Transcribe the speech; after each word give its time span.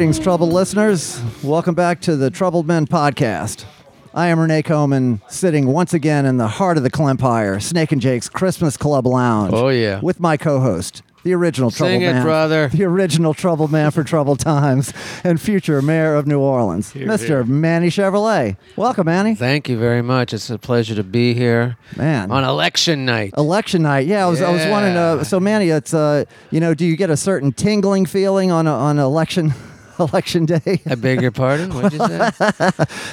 Greetings, 0.00 0.18
troubled 0.18 0.50
listeners. 0.50 1.20
Welcome 1.44 1.74
back 1.74 2.00
to 2.00 2.16
the 2.16 2.30
Troubled 2.30 2.66
Men 2.66 2.86
podcast. 2.86 3.66
I 4.14 4.28
am 4.28 4.40
Renee 4.40 4.62
Coman, 4.62 5.20
sitting 5.28 5.66
once 5.66 5.92
again 5.92 6.24
in 6.24 6.38
the 6.38 6.48
heart 6.48 6.78
of 6.78 6.82
the 6.82 6.90
Clempire, 6.90 7.60
Snake 7.60 7.92
and 7.92 8.00
Jake's 8.00 8.26
Christmas 8.26 8.78
Club 8.78 9.06
Lounge. 9.06 9.52
Oh, 9.52 9.68
yeah. 9.68 10.00
With 10.00 10.18
my 10.18 10.38
co-host, 10.38 11.02
the 11.22 11.34
original 11.34 11.70
Sing 11.70 12.00
troubled 12.00 12.02
it, 12.02 12.12
man, 12.14 12.22
brother. 12.22 12.68
the 12.68 12.84
original 12.84 13.34
troubled 13.34 13.70
man 13.70 13.90
for 13.90 14.02
troubled 14.02 14.38
times, 14.38 14.94
and 15.22 15.38
future 15.38 15.82
mayor 15.82 16.14
of 16.14 16.26
New 16.26 16.40
Orleans, 16.40 16.94
Mr. 16.94 17.26
here. 17.26 17.44
Manny 17.44 17.88
Chevrolet. 17.88 18.56
Welcome, 18.76 19.04
Manny. 19.04 19.34
Thank 19.34 19.68
you 19.68 19.76
very 19.76 20.00
much. 20.00 20.32
It's 20.32 20.48
a 20.48 20.56
pleasure 20.56 20.94
to 20.94 21.04
be 21.04 21.34
here 21.34 21.76
Man. 21.98 22.30
on 22.30 22.42
election 22.42 23.04
night. 23.04 23.34
Election 23.36 23.82
night, 23.82 24.06
yeah. 24.06 24.24
I 24.24 24.30
was, 24.30 24.40
I 24.40 24.50
was 24.50 24.64
wondering. 24.64 24.96
Uh, 24.96 25.24
so, 25.24 25.38
Manny, 25.38 25.68
it's 25.68 25.92
uh, 25.92 26.24
you 26.50 26.58
know, 26.58 26.72
do 26.72 26.86
you 26.86 26.96
get 26.96 27.10
a 27.10 27.18
certain 27.18 27.52
tingling 27.52 28.06
feeling 28.06 28.50
on 28.50 28.66
a, 28.66 28.72
on 28.72 28.98
election 28.98 29.52
election 30.12 30.46
day 30.46 30.80
I 30.86 30.94
beg 30.94 31.22
your 31.22 31.30
pardon. 31.30 31.74
What'd 31.74 31.92
you 31.92 31.98
say? 31.98 32.30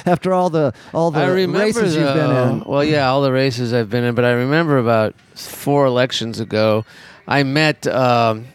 after 0.06 0.32
all 0.32 0.50
the 0.50 0.74
all 0.92 1.10
the 1.10 1.20
I 1.20 1.26
remember 1.26 1.58
races 1.58 1.96
you've 1.96 2.14
been 2.14 2.30
in? 2.30 2.64
Well, 2.64 2.84
yeah, 2.84 3.08
all 3.08 3.22
the 3.22 3.32
races 3.32 3.72
I've 3.72 3.90
been 3.90 4.04
in, 4.04 4.14
but 4.14 4.24
I 4.24 4.32
remember 4.32 4.78
about 4.78 5.14
four 5.34 5.86
elections 5.86 6.40
ago, 6.40 6.84
I 7.26 7.42
met 7.42 7.86
um, 7.86 8.46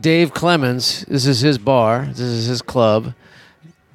Dave 0.00 0.32
Clements. 0.32 1.04
This 1.04 1.26
is 1.26 1.40
his 1.40 1.58
bar. 1.58 2.06
This 2.06 2.20
is 2.20 2.46
his 2.46 2.62
club, 2.62 3.14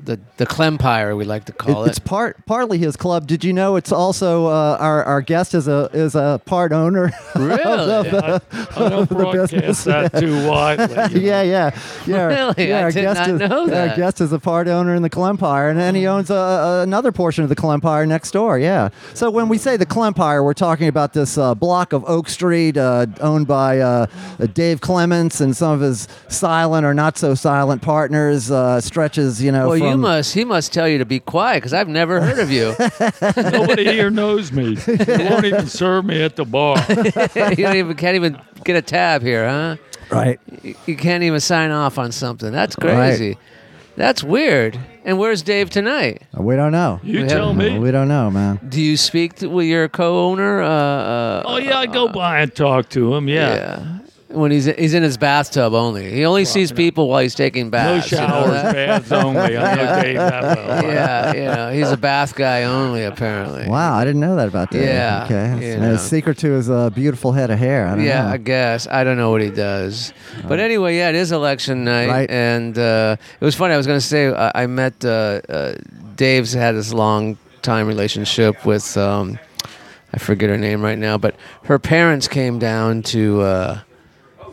the 0.06 0.20
the 0.38 0.46
Clempire 0.46 1.16
we 1.16 1.24
like 1.26 1.46
to 1.46 1.52
call 1.54 1.84
It- 1.86 1.90
it's 1.90 2.00
part 2.00 2.46
partly 2.46 2.78
his 2.78 2.96
club. 2.96 3.28
Did 3.28 3.44
you 3.44 3.54
know 3.54 3.76
it's 3.76 3.92
also 3.92 4.48
uh, 4.48 4.78
our 4.80 5.04
our 5.04 5.22
guest 5.22 5.54
is 5.54 5.68
a 5.68 5.90
is 5.94 6.16
a 6.16 6.42
part 6.46 6.72
owner? 6.72 7.12
Really? 7.36 7.62
I, 7.64 8.40
I 8.76 8.90
don't 8.90 9.10
business. 9.10 9.84
broadcast 9.84 9.86
that 9.86 10.14
too 10.20 10.48
widely. 10.48 10.96
yeah, 11.22 11.42
yeah, 11.42 11.72
yeah. 12.06 12.24
Really? 12.26 12.70
Yeah, 12.70 12.80
I 12.80 12.84
our 12.84 12.92
did 12.92 13.02
guest 13.02 13.20
not 13.20 13.30
is, 13.30 13.40
know 13.50 13.62
Our 13.64 13.96
guest 13.96 14.22
is 14.22 14.32
a 14.34 14.40
part 14.40 14.68
owner 14.68 14.94
in 14.96 15.02
the 15.02 15.10
Clempire, 15.10 15.70
and 15.72 15.80
then 15.80 15.96
he 15.96 16.06
owns 16.08 16.30
a, 16.30 16.36
a, 16.36 16.82
another 16.84 17.12
portion 17.12 17.44
of 17.44 17.50
the 17.50 17.56
Clempire 17.56 18.08
next 18.08 18.32
door. 18.32 18.60
Yeah. 18.60 18.90
So 19.14 19.30
when 19.32 19.50
we 19.50 19.58
say 19.58 19.78
the 19.78 19.86
Clempire, 19.86 20.44
we're 20.44 20.54
talking 20.54 20.88
about 20.88 21.14
this 21.14 21.38
uh, 21.38 21.56
block 21.56 21.94
of 21.94 22.04
Oak 22.08 22.30
Street, 22.30 22.78
uh, 22.78 23.08
owned 23.22 23.48
by 23.48 23.80
uh, 23.80 24.08
uh, 24.40 24.46
Dave 24.48 24.82
Clements 24.82 25.42
and 25.42 25.56
some 25.56 25.72
of 25.72 25.82
his 25.82 26.08
silent 26.28 26.86
or 26.86 26.94
not 26.94 27.18
so 27.18 27.34
silent 27.34 27.82
partners. 27.82 28.52
Uh, 28.52 28.80
stretches, 28.82 29.42
you 29.42 29.52
know. 29.52 29.70
well, 29.70 29.78
you 29.92 29.98
must. 29.98 30.34
He 30.34 30.44
must 30.46 30.74
tell 30.74 30.88
you 30.88 30.98
to 30.98 31.06
be 31.06 31.20
quiet 31.20 31.58
because 31.58 31.74
I've 31.74 31.88
never 31.88 32.20
heard 32.22 32.40
of 32.40 32.52
you. 32.52 32.74
Nobody 33.52 33.86
here 33.86 34.10
knows 34.10 34.52
me. 34.52 34.76
They 34.76 35.30
won't 35.30 35.46
even 35.46 35.68
serve 35.68 36.06
me 36.06 36.22
at 36.24 36.36
the 36.36 36.46
bar. 36.46 36.78
you 36.90 37.64
don't 37.66 37.76
even 37.76 37.96
can't 37.96 38.16
even 38.16 38.40
get 38.64 38.76
a 38.76 38.82
tab 38.82 39.22
here, 39.22 39.48
huh? 39.48 39.76
Right. 40.10 40.40
You- 40.64 40.76
You 40.86 40.96
can't 40.98 41.24
even 41.24 41.40
sign 41.40 41.72
off 41.72 41.98
on 41.98 42.12
something. 42.12 42.52
That's 42.52 42.76
Right. 42.80 42.94
crazy. 42.96 43.38
That's 43.98 44.24
weird. 44.24 44.80
And 45.04 45.18
where's 45.20 45.42
Dave 45.42 45.70
tonight? 45.70 46.22
We 46.38 46.56
don't 46.56 46.72
know. 46.72 47.00
You 47.04 47.22
We 47.24 47.28
tell 47.28 47.50
have- 47.50 47.58
me. 47.58 47.78
We 47.78 47.92
don't 47.92 48.08
know, 48.08 48.32
man. 48.32 48.60
Do 48.68 48.82
you 48.82 48.96
speak 48.98 49.36
to, 49.38 49.48
with 49.48 49.68
your 49.68 49.90
co-owner? 49.90 50.62
Uh, 50.62 50.68
uh, 50.68 51.44
Oh 51.46 51.58
yeah, 51.58 51.78
I 51.78 51.88
go 51.88 52.08
by 52.08 52.40
and 52.42 52.54
talk 52.56 52.90
to 52.90 53.14
him. 53.16 53.28
Yeah. 53.28 53.54
yeah. 53.56 53.98
When 54.34 54.52
he's 54.52 54.66
he's 54.66 54.94
in 54.94 55.04
his 55.04 55.18
bathtub 55.18 55.74
only. 55.74 56.12
He 56.12 56.26
only 56.26 56.46
sees 56.46 56.72
people 56.72 57.08
while 57.10 57.22
he's 57.22 57.36
taking 57.36 57.66
No 57.66 57.72
baths. 57.72 58.12
you 58.12 58.18
know 58.18 58.28
showers, 58.28 58.52
that? 58.64 58.74
baths 58.74 59.12
only. 59.12 59.58
I 59.58 59.76
know 59.76 60.02
Dave 60.02 60.16
that 60.18 60.42
well. 60.68 60.84
yeah, 60.94 61.34
you 61.34 61.44
know, 61.46 61.72
he's 61.72 61.92
a 61.92 61.98
bath 61.98 62.36
guy 62.36 62.64
only 62.64 63.04
apparently. 63.04 63.68
Wow, 63.68 63.96
I 63.96 64.06
didn't 64.06 64.22
know 64.22 64.36
that 64.38 64.48
about 64.48 64.72
Dave. 64.72 64.84
Yeah, 64.84 65.24
Okay. 65.26 65.68
you 65.68 65.74
And 65.74 65.84
his 65.84 66.02
secret 66.02 66.38
to 66.40 66.52
his 66.52 66.70
uh, 66.70 66.90
beautiful 66.92 67.32
head 67.32 67.50
of 67.52 67.60
hair. 67.60 67.88
I 67.88 67.96
don't 67.96 68.04
Yeah, 68.06 68.24
know. 68.24 68.30
I 68.30 68.38
guess 68.38 68.88
I 68.88 69.04
don't 69.04 69.18
know 69.18 69.32
what 69.32 69.42
he 69.42 69.50
does, 69.50 70.14
but 70.48 70.60
anyway, 70.60 70.98
yeah, 70.98 71.10
it 71.10 71.16
is 71.16 71.32
election 71.32 71.84
night, 71.84 72.08
Right. 72.08 72.30
and 72.32 72.78
uh, 72.78 73.18
it 73.40 73.44
was 73.46 73.56
funny. 73.56 73.74
I 73.74 73.78
was 73.78 73.88
going 73.88 74.00
to 74.00 74.06
say 74.06 74.28
I, 74.34 74.64
I 74.64 74.68
met 74.68 75.04
uh, 75.04 75.42
uh, 75.50 75.74
Dave's 76.16 76.54
had 76.54 76.76
this 76.76 76.94
long 76.94 77.38
time 77.62 77.88
relationship 77.88 78.66
with 78.66 78.96
um, 78.98 79.38
I 80.14 80.18
forget 80.18 80.50
her 80.50 80.58
name 80.58 80.82
right 80.82 80.98
now, 80.98 81.18
but 81.18 81.36
her 81.66 81.80
parents 81.80 82.28
came 82.28 82.60
down 82.60 83.02
to 83.04 83.42
uh, 83.42 83.80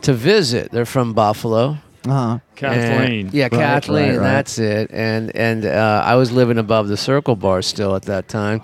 to 0.01 0.13
visit. 0.13 0.71
They're 0.71 0.85
from 0.85 1.13
Buffalo. 1.13 1.77
Uh-huh. 2.07 2.39
Kathleen. 2.55 3.25
And- 3.27 3.33
yeah, 3.33 3.43
Right, 3.45 3.51
Kathleen. 3.51 4.09
right, 4.11 4.17
right. 4.17 4.23
That's 4.23 4.57
it. 4.59 4.89
And 4.91 5.35
and 5.35 5.65
uh, 5.65 6.01
I 6.05 6.15
was 6.15 6.31
living 6.31 6.57
above 6.57 6.87
the 6.87 6.97
Circle 6.97 7.35
Bar 7.35 7.61
still 7.61 7.95
at 7.95 8.03
that 8.03 8.27
time, 8.29 8.61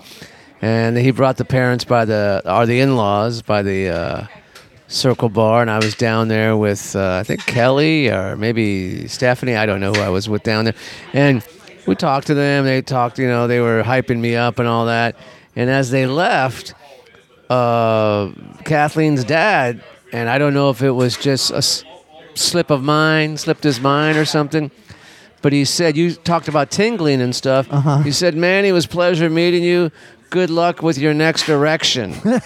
and 0.62 0.96
he 0.96 1.10
brought 1.10 1.36
the 1.36 1.44
parents 1.44 1.84
by 1.84 2.04
the 2.06 2.42
or 2.46 2.64
the 2.66 2.80
in-laws 2.80 3.42
by 3.42 3.62
the 3.62 3.88
uh, 3.88 4.26
Circle 4.88 5.28
Bar, 5.28 5.60
and 5.62 5.70
I 5.70 5.76
was 5.78 5.94
down 5.94 6.28
there 6.28 6.56
with 6.56 6.96
uh, 6.96 7.18
I 7.20 7.24
think 7.24 7.44
Kelly 7.46 8.08
or 8.08 8.36
maybe 8.36 9.06
Stephanie. 9.08 9.54
I 9.56 9.66
don't 9.66 9.80
know 9.80 9.92
who 9.92 10.00
I 10.00 10.08
was 10.08 10.28
with 10.28 10.42
down 10.42 10.64
there, 10.64 10.74
and 11.12 11.44
we 11.86 11.94
talked 11.94 12.28
to 12.28 12.34
them. 12.34 12.64
They 12.64 12.80
talked, 12.82 13.18
you 13.18 13.28
know, 13.28 13.46
they 13.46 13.60
were 13.60 13.82
hyping 13.82 14.18
me 14.18 14.34
up 14.34 14.58
and 14.58 14.66
all 14.66 14.86
that. 14.86 15.14
And 15.54 15.70
as 15.70 15.90
they 15.90 16.06
left, 16.06 16.74
uh, 17.48 18.30
Kathleen's 18.64 19.24
dad, 19.24 19.82
and 20.16 20.28
I 20.28 20.38
don't 20.38 20.54
know 20.54 20.70
if 20.70 20.82
it 20.82 20.90
was 20.92 21.16
just 21.16 21.50
a 21.50 21.56
s- 21.58 21.84
slip 22.34 22.70
of 22.70 22.82
mine, 22.82 23.36
slipped 23.36 23.62
his 23.64 23.80
mind 23.80 24.16
or 24.16 24.24
something. 24.24 24.70
But 25.42 25.52
he 25.52 25.64
said, 25.64 25.96
You 25.96 26.14
talked 26.14 26.48
about 26.48 26.70
tingling 26.70 27.20
and 27.20 27.34
stuff. 27.34 27.68
Uh-huh. 27.70 27.98
He 27.98 28.10
said, 28.12 28.34
Man, 28.34 28.64
it 28.64 28.72
was 28.72 28.86
a 28.86 28.88
pleasure 28.88 29.28
meeting 29.30 29.62
you. 29.62 29.90
Good 30.30 30.50
luck 30.50 30.82
with 30.82 30.98
your 30.98 31.14
next 31.14 31.48
erection. 31.48 32.12
and 32.24 32.42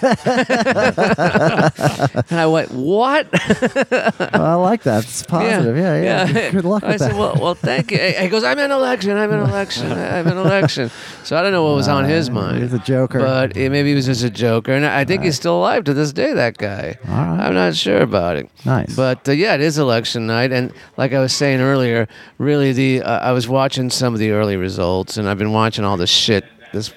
I 2.30 2.46
went, 2.46 2.70
What? 2.72 3.28
Well, 3.32 4.32
I 4.32 4.54
like 4.54 4.82
that. 4.82 5.04
It's 5.04 5.22
positive. 5.22 5.76
Yeah, 5.76 6.00
yeah. 6.02 6.50
Good 6.50 6.64
luck 6.64 6.84
I 6.84 6.92
with 6.92 6.98
said, 7.00 7.12
that. 7.12 7.18
well, 7.18 7.36
well, 7.40 7.54
thank 7.54 7.90
you. 7.90 7.98
He 7.98 8.28
goes, 8.28 8.44
I'm 8.44 8.58
in 8.58 8.70
election. 8.70 9.16
I'm 9.16 9.32
in 9.32 9.40
election. 9.40 9.90
I'm 9.90 10.26
in 10.26 10.36
election. 10.36 10.90
So 11.24 11.36
I 11.36 11.42
don't 11.42 11.52
know 11.52 11.64
what 11.64 11.74
was 11.74 11.88
on 11.88 12.04
his 12.04 12.30
mind. 12.30 12.62
He's 12.62 12.72
a 12.72 12.78
joker. 12.80 13.18
But 13.18 13.56
it, 13.56 13.70
maybe 13.70 13.90
he 13.90 13.94
was 13.94 14.06
just 14.06 14.22
a 14.24 14.30
joker. 14.30 14.72
And 14.72 14.84
I 14.84 15.04
think 15.04 15.22
he's 15.22 15.36
still 15.36 15.58
alive 15.58 15.84
to 15.84 15.94
this 15.94 16.12
day, 16.12 16.32
that 16.34 16.58
guy. 16.58 16.98
All 17.08 17.14
right. 17.14 17.40
I'm 17.46 17.54
not 17.54 17.74
sure 17.74 18.00
about 18.00 18.36
it. 18.36 18.50
Nice. 18.64 18.94
But 18.94 19.28
uh, 19.28 19.32
yeah, 19.32 19.54
it 19.54 19.60
is 19.62 19.78
election 19.78 20.26
night. 20.26 20.52
And 20.52 20.72
like 20.96 21.12
I 21.12 21.20
was 21.20 21.32
saying 21.34 21.60
earlier, 21.60 22.08
really, 22.38 22.72
the 22.72 23.02
uh, 23.02 23.20
I 23.20 23.32
was 23.32 23.48
watching 23.48 23.90
some 23.90 24.12
of 24.12 24.20
the 24.20 24.30
early 24.32 24.56
results, 24.56 25.16
and 25.16 25.28
I've 25.28 25.38
been 25.38 25.52
watching 25.52 25.84
all 25.84 25.96
the 25.96 26.06
shit 26.06 26.44
this 26.72 26.92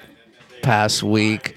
past 0.63 1.03
week 1.03 1.55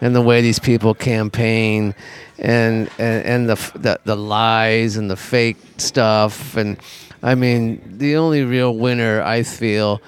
and 0.00 0.14
the 0.14 0.22
way 0.22 0.40
these 0.42 0.58
people 0.60 0.94
campaign 0.94 1.94
and 2.38 2.88
and, 2.98 3.24
and 3.24 3.48
the, 3.48 3.56
the 3.78 3.98
the 4.04 4.16
lies 4.16 4.96
and 4.96 5.10
the 5.10 5.16
fake 5.16 5.56
stuff 5.78 6.56
and 6.56 6.76
I 7.22 7.34
mean 7.34 7.80
the 7.98 8.16
only 8.16 8.44
real 8.44 8.76
winner 8.76 9.22
I 9.22 9.42
feel 9.42 10.00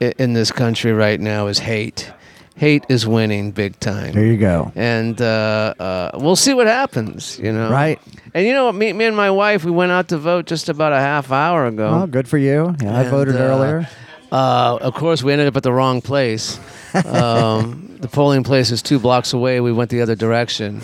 in 0.00 0.32
this 0.34 0.50
country 0.50 0.92
right 0.92 1.20
now 1.20 1.46
is 1.46 1.58
hate. 1.58 2.10
Hate 2.56 2.84
is 2.88 3.04
winning 3.06 3.50
big 3.50 3.78
time 3.80 4.12
there 4.12 4.26
you 4.26 4.36
go. 4.36 4.70
and 4.76 5.20
uh, 5.20 5.74
uh, 5.78 6.10
we'll 6.14 6.36
see 6.36 6.54
what 6.54 6.68
happens. 6.68 7.36
You 7.42 7.52
know, 7.52 7.68
Right. 7.68 7.98
And 8.32 8.46
you 8.46 8.52
know 8.52 8.66
what? 8.66 8.76
Me, 8.76 8.92
me 8.92 9.04
and 9.06 9.16
my 9.16 9.30
wife, 9.30 9.64
we 9.64 9.72
went 9.72 9.90
out 9.92 10.08
to 10.08 10.18
vote 10.18 10.46
just 10.46 10.68
about 10.68 10.92
a 10.92 11.00
half 11.00 11.32
hour 11.32 11.66
ago. 11.66 11.88
Oh, 12.02 12.06
good 12.06 12.28
for 12.28 12.38
you. 12.38 12.74
Yeah, 12.80 12.96
I 12.96 13.02
And, 13.02 13.10
voted 13.10 13.36
uh, 13.36 13.40
earlier. 13.40 13.88
Uh, 14.34 14.78
of 14.80 14.94
course, 14.94 15.22
we 15.22 15.32
ended 15.32 15.46
up 15.46 15.56
at 15.56 15.62
the 15.62 15.72
wrong 15.72 16.00
place. 16.00 16.58
Um, 17.04 17.96
the 18.00 18.08
polling 18.08 18.42
place 18.42 18.72
is 18.72 18.82
two 18.82 18.98
blocks 18.98 19.32
away. 19.32 19.60
We 19.60 19.70
went 19.70 19.90
the 19.90 20.00
other 20.02 20.16
direction, 20.16 20.80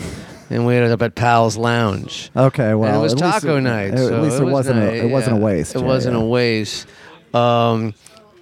and 0.49 0.65
we 0.65 0.73
ended 0.73 0.91
up 0.93 1.01
at 1.01 1.15
Pal's 1.15 1.57
Lounge. 1.57 2.31
Okay, 2.33 2.73
well, 2.73 2.87
and 2.87 2.95
it 2.95 3.01
was 3.01 3.13
taco 3.13 3.57
it- 3.57 3.61
night. 3.61 3.91
At 3.91 3.99
so 3.99 4.21
least 4.21 4.39
it, 4.39 4.45
was 4.45 4.53
wasn't. 4.53 4.79
A, 4.79 5.05
it 5.05 5.11
wasn't 5.11 5.35
a 5.35 5.39
waste. 5.41 5.75
It 5.75 5.79
yeah, 5.79 5.85
wasn't 5.85 6.15
yeah. 6.15 6.23
a 6.23 6.25
waste. 6.25 6.87
Um, 7.33 7.93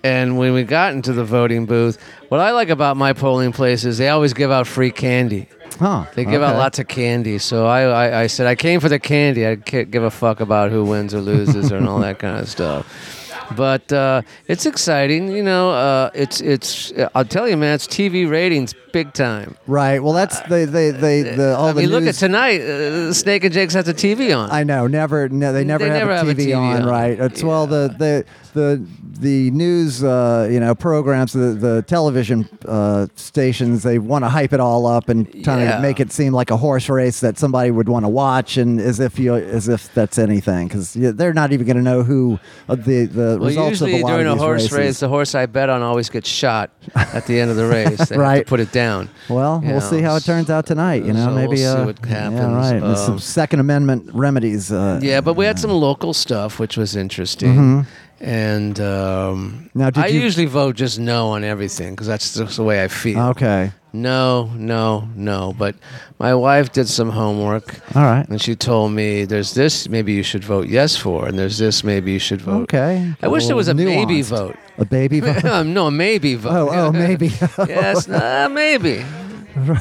and 0.04 0.38
when 0.38 0.54
we 0.54 0.64
got 0.64 0.94
into 0.94 1.12
the 1.12 1.26
voting 1.26 1.66
booth, 1.66 1.98
what 2.28 2.40
I 2.40 2.52
like 2.52 2.70
about 2.70 2.96
my 2.96 3.14
polling 3.14 3.52
place 3.52 3.86
is 3.86 3.98
they 3.98 4.10
always 4.10 4.34
give 4.36 4.52
out 4.52 4.68
free 4.68 4.92
candy. 4.92 5.48
Huh. 5.80 6.06
They 6.14 6.24
give 6.24 6.44
out 6.44 6.56
lots 6.56 6.78
of 6.78 6.88
candy. 6.88 7.40
So 7.40 7.66
I, 7.66 7.82
I, 7.82 8.22
I 8.22 8.28
said, 8.28 8.46
I 8.46 8.56
came 8.56 8.80
for 8.80 8.90
the 8.90 9.00
candy. 9.00 9.48
I 9.48 9.56
can't 9.56 9.90
give 9.90 10.04
a 10.04 10.12
fuck 10.12 10.40
about 10.40 10.72
who 10.72 10.86
wins 10.86 11.14
or 11.16 11.22
loses 11.22 11.72
and 11.72 11.88
all 11.88 12.00
that 12.00 12.20
kind 12.20 12.38
of 12.40 12.48
stuff. 12.48 13.29
But 13.56 13.92
uh, 13.92 14.22
it's 14.48 14.66
exciting, 14.66 15.32
you 15.32 15.44
know. 15.44 15.72
Uh, 15.72 16.12
it's 16.14 16.42
it's. 16.42 16.94
I'll 17.16 17.26
tell 17.26 17.48
you, 17.48 17.58
man. 17.58 17.76
It's 17.76 17.88
TV 17.88 18.30
ratings 18.30 18.74
big 18.92 19.14
time. 19.14 19.56
Right. 19.68 20.02
Well, 20.02 20.14
that's 20.14 20.40
they 20.42 20.66
they 20.66 20.92
they 20.92 21.22
the 21.24 21.56
all 21.56 21.68
I 21.68 21.74
the 21.74 21.82
mean, 21.82 21.90
look 21.90 22.04
at 22.04 22.16
tonight. 22.16 22.62
Uh, 22.62 23.14
Snake 23.14 23.44
and 23.44 23.54
Jake's 23.54 23.74
has 23.74 23.88
a 23.88 23.94
TV 23.94 24.36
on. 24.38 24.52
I 24.52 24.64
know. 24.64 24.88
Never. 24.88 25.30
No, 25.30 25.54
they 25.54 25.64
never, 25.64 25.84
They 25.86 25.90
have, 25.90 26.00
never 26.00 26.12
a 26.12 26.18
have 26.18 26.28
a 26.28 26.34
TV, 26.34 26.48
TV 26.48 26.58
on, 26.58 26.82
on. 26.84 26.88
Right. 26.88 27.20
It's 27.20 27.44
well 27.44 27.68
the 27.68 27.94
the 27.98 28.26
the 28.60 28.86
the 29.22 29.52
news 29.52 30.04
uh, 30.04 30.48
you 30.54 30.60
know 30.60 30.74
programs 30.76 31.32
the 31.34 31.50
the 31.68 31.82
television 31.84 32.48
uh, 32.66 33.08
stations 33.16 33.84
they 33.84 34.00
want 34.00 34.24
to 34.26 34.30
hype 34.30 34.54
it 34.54 34.60
all 34.60 34.86
up 34.86 35.10
and 35.10 35.26
kind 35.44 35.62
of 35.62 35.68
Yeah. 35.70 35.80
make 35.82 36.00
it 36.00 36.12
seem 36.12 36.32
like 36.34 36.52
a 36.52 36.58
horse 36.58 36.88
race 36.90 37.20
that 37.26 37.38
somebody 37.38 37.70
would 37.72 37.90
want 37.90 38.06
to 38.06 38.10
watch 38.10 38.58
and 38.58 38.80
as 38.80 39.00
if 39.00 39.20
you 39.20 39.36
as 39.36 39.68
if 39.68 39.82
that's 39.94 40.18
anything 40.18 40.68
because 40.68 40.94
they're 40.94 41.34
not 41.34 41.52
even 41.52 41.66
going 41.66 41.78
to 41.84 41.84
know 41.92 42.02
who 42.04 42.40
uh, 42.70 42.76
the 42.76 43.06
the 43.06 43.38
well, 43.40 43.50
results 43.50 43.82
of 43.82 43.88
usually 43.90 44.02
a 44.02 44.06
lot 44.06 44.12
during 44.12 44.28
of 44.28 44.32
a 44.34 44.36
these 44.36 44.44
horse 44.50 44.62
races. 44.64 44.78
race, 44.78 45.00
the 45.00 45.10
horse 45.10 45.36
I 45.36 45.46
bet 45.46 45.70
on 45.70 45.82
always 45.82 46.10
gets 46.10 46.30
shot 46.30 46.72
at 46.96 47.26
the 47.28 47.40
end 47.42 47.50
of 47.52 47.58
the 47.58 47.68
race. 47.78 47.98
They 48.10 48.16
have 48.16 48.22
Right. 48.30 48.46
to 48.46 48.50
put 48.50 48.60
it 48.60 48.72
down. 48.72 49.10
Well, 49.30 49.60
You 49.64 49.72
we'll 49.72 49.80
know, 49.82 49.90
see 49.94 50.02
how 50.02 50.16
it 50.16 50.24
turns 50.24 50.50
out 50.50 50.66
tonight. 50.66 51.04
You 51.06 51.14
know, 51.14 51.26
so 51.26 51.32
maybe 51.36 51.48
we'll 51.50 51.76
see 51.76 51.82
uh, 51.82 51.86
what 51.86 51.98
Yeah, 52.08 52.56
right. 52.56 52.80
There's 52.80 53.00
some 53.04 53.14
Um, 53.16 53.20
Second 53.20 53.60
Amendment 53.60 54.10
remedies. 54.14 54.72
Uh, 54.72 55.00
Yeah, 55.02 55.22
but 55.22 55.34
we 55.36 55.46
had 55.46 55.58
some 55.60 55.72
local 55.72 56.14
stuff, 56.14 56.60
which 56.60 56.78
was 56.78 56.96
interesting. 56.96 57.86
And 58.22 58.80
um, 58.80 59.70
Now, 59.74 59.90
did 59.90 60.04
I 60.04 60.08
you- 60.08 60.20
usually 60.22 60.46
vote 60.46 60.76
just 60.76 61.00
no 61.00 61.30
on 61.30 61.44
everything 61.44 61.94
because 61.94 62.08
that's 62.08 62.34
just 62.36 62.58
the 62.58 62.64
way 62.64 62.84
I 62.84 62.88
feel. 62.90 63.20
Okay. 63.32 63.72
No, 63.92 64.52
no, 64.56 65.08
no. 65.16 65.56
But 65.58 65.76
my 66.20 66.36
wife 66.36 66.72
did 66.72 66.88
some 66.88 67.10
homework. 67.10 67.76
All 67.96 68.04
right. 68.04 68.28
And 68.30 68.40
she 68.42 68.56
told 68.56 68.92
me 68.92 69.26
there's 69.26 69.54
this 69.54 69.90
maybe 69.90 70.14
you 70.14 70.22
should 70.22 70.44
vote 70.44 70.68
yes 70.68 70.96
for, 70.96 71.28
and 71.28 71.40
there's 71.40 71.58
this 71.58 71.84
maybe 71.84 72.12
you 72.12 72.20
should 72.20 72.42
vote. 72.42 72.64
Okay. 72.64 73.14
I 73.24 73.28
wish 73.28 73.48
there 73.48 73.56
was 73.56 73.68
a 73.68 73.74
maybe 73.74 74.22
Nuanced. 74.22 74.30
vote. 74.30 74.56
A 74.78 74.86
baby 74.86 75.20
vote. 75.22 75.44
um, 75.46 75.74
no, 75.74 75.88
a 75.88 75.92
maybe 75.92 76.36
vote. 76.36 76.70
oh, 76.72 76.88
oh, 76.88 76.92
maybe. 76.92 77.28
yes, 77.68 78.08
uh, 78.10 78.48
maybe. 78.52 79.04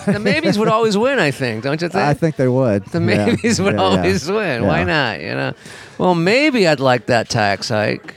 The 0.06 0.18
maybes 0.18 0.58
would 0.58 0.66
always 0.68 0.96
win, 0.96 1.18
I 1.20 1.30
think, 1.30 1.62
don't 1.62 1.80
you 1.80 1.88
think? 1.88 2.02
I 2.02 2.14
think 2.14 2.36
they 2.36 2.48
would. 2.48 2.86
the 2.86 2.98
Yeah. 3.00 3.26
maybes 3.26 3.60
would 3.60 3.74
Yeah, 3.74 3.80
yeah. 3.80 3.96
always 3.98 4.28
win. 4.28 4.66
Why 4.66 4.82
not? 4.82 5.20
You 5.20 5.34
know. 5.34 5.52
Well, 5.98 6.14
maybe 6.14 6.66
I'd 6.66 6.80
like 6.80 7.06
that 7.06 7.28
tax 7.28 7.68
hike 7.68 8.14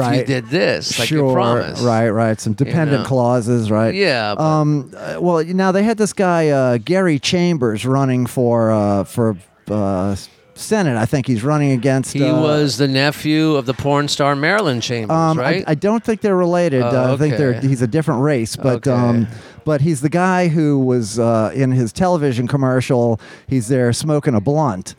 if 0.00 0.16
you 0.16 0.24
did 0.24 0.46
this, 0.48 0.98
like 0.98 1.08
sure. 1.08 1.28
you 1.28 1.32
promised. 1.34 1.82
Right, 1.82 2.08
right. 2.10 2.40
Some 2.40 2.52
dependent 2.54 3.02
know. 3.02 3.08
clauses, 3.08 3.70
right? 3.70 3.94
Yeah. 3.94 4.34
but- 4.34 4.42
Um. 4.42 4.90
Well, 5.20 5.44
now 5.44 5.72
they 5.72 5.82
had 5.82 5.98
this 5.98 6.12
guy 6.12 6.48
uh, 6.48 6.78
Gary 6.78 7.18
Chambers 7.18 7.84
running 7.86 8.26
for 8.26 8.70
uh, 8.70 9.04
for 9.04 9.36
uh, 9.70 10.16
Senate. 10.54 10.96
I 10.96 11.06
think 11.06 11.26
he's 11.26 11.42
running 11.42 11.72
against. 11.72 12.12
he 12.12 12.24
uh, 12.24 12.40
was 12.40 12.76
the 12.78 12.88
nephew 12.88 13.54
of 13.56 13.66
the 13.66 13.74
porn 13.74 14.08
star 14.08 14.36
Marilyn 14.36 14.80
Chambers, 14.80 15.14
Um, 15.14 15.38
right? 15.38 15.64
I, 15.66 15.72
I 15.72 15.74
don't 15.74 16.04
think 16.04 16.20
they're 16.20 16.36
related. 16.36 16.82
Uh, 16.82 17.14
I 17.14 17.16
think 17.16 17.36
they're 17.36 17.60
he's 17.60 17.82
a 17.82 17.86
different 17.86 18.22
race, 18.22 18.56
but 18.56 18.86
Okay. 18.86 18.90
um, 18.92 19.26
but 19.64 19.80
he's 19.80 20.00
the 20.00 20.08
guy 20.08 20.48
who 20.48 20.78
was 20.78 21.18
uh, 21.18 21.52
in 21.54 21.70
his 21.72 21.92
television 21.92 22.46
commercial. 22.48 23.20
He's 23.46 23.68
there 23.68 23.92
smoking 23.92 24.34
a 24.34 24.40
blunt 24.40 24.94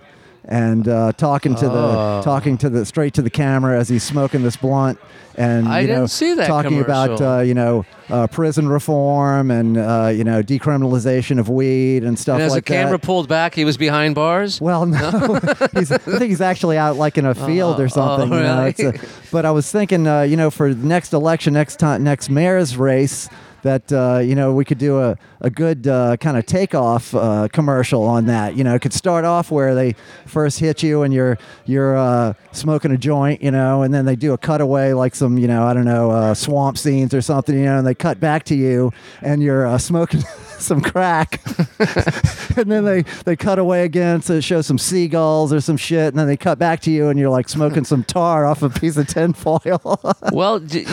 and 0.46 0.88
uh, 0.88 1.12
talking 1.14 1.56
to 1.56 1.66
Oh. 1.68 2.18
the 2.18 2.22
talking 2.24 2.58
to 2.60 2.70
the 2.70 2.86
straight 2.86 3.14
to 3.16 3.22
the 3.22 3.30
camera 3.30 3.80
as 3.80 3.90
he's 3.90 4.04
smoking 4.04 4.44
this 4.44 4.56
blunt. 4.58 5.00
And 5.36 5.68
I 5.68 5.80
you 5.80 5.88
know, 5.88 5.96
didn't 5.96 6.10
see 6.12 6.36
that 6.36 6.46
talking 6.48 6.80
about 6.80 7.06
commercial. 7.18 7.28
uh, 7.28 7.42
you 7.42 7.54
know 7.56 7.86
uh, 8.10 8.28
prison 8.28 8.68
reform 8.68 9.50
and 9.50 9.78
uh, 9.78 10.12
you 10.14 10.24
know 10.24 10.44
decriminalization 10.44 11.40
of 11.40 11.50
weed 11.50 12.04
and 12.04 12.20
stuff 12.20 12.36
and 12.36 12.44
as 12.44 12.52
like 12.52 12.66
the 12.66 12.74
camera 12.74 13.00
pulled 13.00 13.28
back, 13.28 13.56
he 13.56 13.66
was 13.66 13.76
behind 13.78 14.14
bars. 14.16 14.62
Well, 14.62 14.86
no, 14.86 15.00
he's, 15.74 15.92
I 15.92 15.98
think 15.98 16.24
he's 16.24 16.42
actually 16.42 16.78
out 16.78 16.98
like 16.98 17.18
in 17.18 17.26
a 17.26 17.34
field 17.34 17.80
Oh, 17.80 17.84
or 17.84 17.90
something. 17.90 18.32
oh, 18.32 18.38
you 18.38 18.44
know, 18.44 18.58
really? 18.60 18.70
it's 18.78 18.80
a- 19.04 19.08
but 19.32 19.46
I 19.46 19.52
was 19.52 19.72
thinking, 19.72 20.06
uh, 20.08 20.22
you 20.22 20.38
know, 20.38 20.52
for 20.52 20.72
the 20.74 20.86
next 20.88 21.14
election, 21.14 21.54
next 21.56 21.78
time, 21.80 22.04
next 22.04 22.30
mayor's 22.30 22.78
race, 22.78 23.28
that 23.64 23.92
uh, 23.92 24.20
you 24.20 24.36
know 24.36 24.54
we 24.54 24.64
could 24.64 24.78
do 24.78 25.00
a 25.00 25.18
a 25.42 25.50
good 25.50 25.88
uh, 25.88 26.16
kind 26.18 26.38
of 26.38 26.46
takeoff 26.46 27.14
uh, 27.14 27.48
commercial 27.52 28.04
on 28.04 28.28
that. 28.28 28.56
You 28.56 28.64
know, 28.64 28.76
it 28.76 28.82
could 28.82 28.94
start 28.94 29.26
off 29.26 29.52
where 29.52 29.76
they 29.76 29.96
first 30.26 30.60
hit 30.60 30.84
you 30.84 31.02
and 31.02 31.14
you're 31.14 31.38
you're 31.66 31.98
uh, 31.98 32.34
smoking 32.52 32.92
a 32.92 32.98
joint, 32.98 33.42
you 33.42 33.52
know, 33.52 33.82
and 33.82 33.94
then 33.94 34.06
they 34.06 34.16
do 34.16 34.34
a 34.34 34.38
cutaway 34.38 34.94
like 34.94 35.16
some 35.16 35.38
you 35.38 35.48
know 35.48 35.64
I 35.66 35.74
don't 35.74 35.86
know 35.86 36.12
uh, 36.12 36.34
swamp 36.34 36.78
scenes 36.78 37.14
or 37.14 37.22
something, 37.22 37.58
you 37.58 37.66
know, 37.66 37.80
and 37.80 37.88
they 37.88 37.96
cut 37.96 38.20
back 38.20 38.44
to 38.46 38.56
you 38.56 38.92
and 39.22 39.42
you're 39.42 39.66
uh, 39.66 39.78
smoking. 39.78 40.22
some 40.64 40.80
crack 40.80 41.42
and 42.58 42.72
then 42.72 42.86
they 42.86 43.02
they 43.26 43.36
cut 43.36 43.60
away 43.60 43.84
again 43.84 44.22
to 44.22 44.42
show 44.42 44.62
some 44.62 44.78
seagulls 44.78 45.52
or 45.52 45.60
some 45.60 45.76
shit 45.76 46.08
and 46.08 46.18
then 46.18 46.26
they 46.26 46.38
cut 46.38 46.58
back 46.58 46.80
to 46.80 46.90
you 46.90 47.10
and 47.10 47.20
you're 47.20 47.30
like 47.30 47.50
smoking 47.50 47.84
some 47.84 48.02
tar 48.02 48.46
off 48.46 48.64
a 48.64 48.70
piece 48.70 48.96
of 48.96 49.06
tinfoil 49.06 50.00
Well, 50.32 50.60
J- 50.60 50.86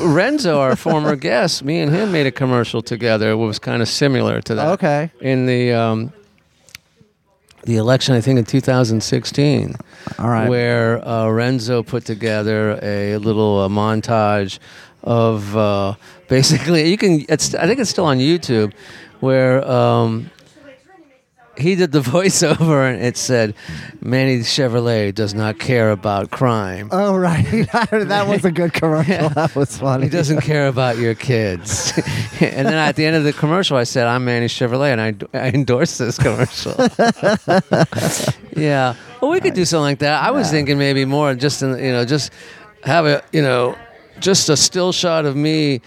Renzo, 0.00 0.58
our 0.58 0.74
former 0.74 1.16
guest, 1.16 1.62
me 1.62 1.80
and 1.80 1.92
him 1.92 2.09
made 2.10 2.26
a 2.26 2.32
commercial 2.32 2.82
together. 2.82 3.30
It 3.30 3.36
was 3.36 3.58
kind 3.58 3.82
of 3.82 3.88
similar 3.88 4.40
to 4.42 4.54
that. 4.54 4.66
okay 4.72 5.10
In 5.20 5.46
the 5.46 5.72
um, 5.72 6.12
the 7.64 7.76
election, 7.76 8.14
I 8.14 8.20
think 8.20 8.38
in 8.38 8.44
2016, 8.44 9.76
all 10.18 10.28
right 10.28 10.48
where 10.48 11.06
uh, 11.06 11.28
Renzo 11.28 11.82
put 11.82 12.04
together 12.04 12.78
a 12.82 13.16
little 13.18 13.60
uh, 13.60 13.68
montage 13.68 14.58
of 15.02 15.56
uh, 15.56 15.94
basically 16.28 16.90
you 16.90 16.96
can. 16.96 17.24
It's 17.28 17.54
I 17.54 17.66
think 17.66 17.80
it's 17.80 17.90
still 17.90 18.06
on 18.06 18.18
YouTube, 18.18 18.72
where. 19.20 19.66
Um, 19.68 20.30
he 21.60 21.74
did 21.76 21.92
the 21.92 22.00
voiceover 22.14 22.92
and 22.92 23.02
it 23.02 23.16
said, 23.16 23.54
Manny 24.00 24.38
Chevrolet 24.38 25.14
does 25.14 25.34
not 25.34 25.58
care 25.58 25.90
about 25.90 26.30
crime. 26.30 26.88
oh 26.92 27.16
right 27.16 27.44
that 27.72 28.26
was 28.28 28.44
a 28.44 28.50
good 28.50 28.72
commercial 28.72 29.28
that 29.40 29.54
was 29.54 29.76
funny 29.78 30.04
He 30.04 30.10
doesn't 30.10 30.40
care 30.40 30.68
about 30.68 30.98
your 30.98 31.14
kids. 31.14 31.92
and 32.40 32.66
then 32.66 32.74
at 32.74 32.96
the 32.96 33.04
end 33.06 33.16
of 33.16 33.24
the 33.24 33.32
commercial, 33.32 33.76
I 33.76 33.84
said, 33.84 34.06
"I'm 34.06 34.24
Manny 34.24 34.46
Chevrolet, 34.46 34.92
and 34.92 35.00
I, 35.00 35.38
I 35.38 35.48
endorse 35.50 35.98
this 35.98 36.18
commercial." 36.18 36.74
yeah. 38.56 38.94
Well, 39.20 39.30
we 39.30 39.40
could 39.40 39.54
do 39.54 39.64
something 39.64 39.82
like 39.82 39.98
that. 40.00 40.22
I 40.22 40.30
was 40.30 40.50
thinking 40.50 40.78
maybe 40.78 41.04
more 41.04 41.34
just 41.34 41.62
in, 41.62 41.70
you 41.78 41.92
know 41.92 42.04
just 42.04 42.32
have 42.84 43.04
a 43.06 43.22
you 43.32 43.42
know 43.42 43.76
just 44.18 44.48
a 44.48 44.56
still 44.56 44.92
shot 44.92 45.24
of 45.26 45.36
me 45.36 45.80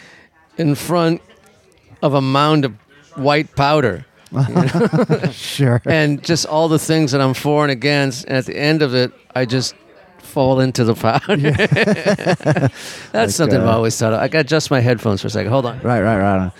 in 0.57 0.75
front 0.75 1.21
of 2.01 2.13
a 2.13 2.21
mound 2.21 2.65
of 2.65 2.73
white 3.15 3.55
powder. 3.55 4.05
sure 5.31 5.81
and 5.85 6.23
just 6.23 6.45
all 6.45 6.67
the 6.67 6.79
things 6.79 7.11
that 7.11 7.21
I'm 7.21 7.33
for 7.33 7.63
and 7.63 7.71
against. 7.71 8.25
And 8.25 8.37
at 8.37 8.45
the 8.45 8.57
end 8.57 8.81
of 8.81 8.95
it, 8.95 9.11
I 9.35 9.45
just 9.45 9.75
fall 10.17 10.59
into 10.59 10.83
the 10.83 10.95
powder. 10.95 11.37
That's 13.11 13.35
something 13.35 13.59
I've 13.59 13.67
uh, 13.67 13.71
always 13.75 13.97
thought 13.97 14.13
of. 14.13 14.19
I 14.19 14.27
got 14.27 14.39
to 14.39 14.41
adjust 14.41 14.71
my 14.71 14.79
headphones 14.79 15.21
for 15.21 15.27
a 15.27 15.29
second. 15.29 15.51
Hold 15.51 15.65
on. 15.65 15.79
Right, 15.81 16.01
right, 16.01 16.19
right. 16.19 16.51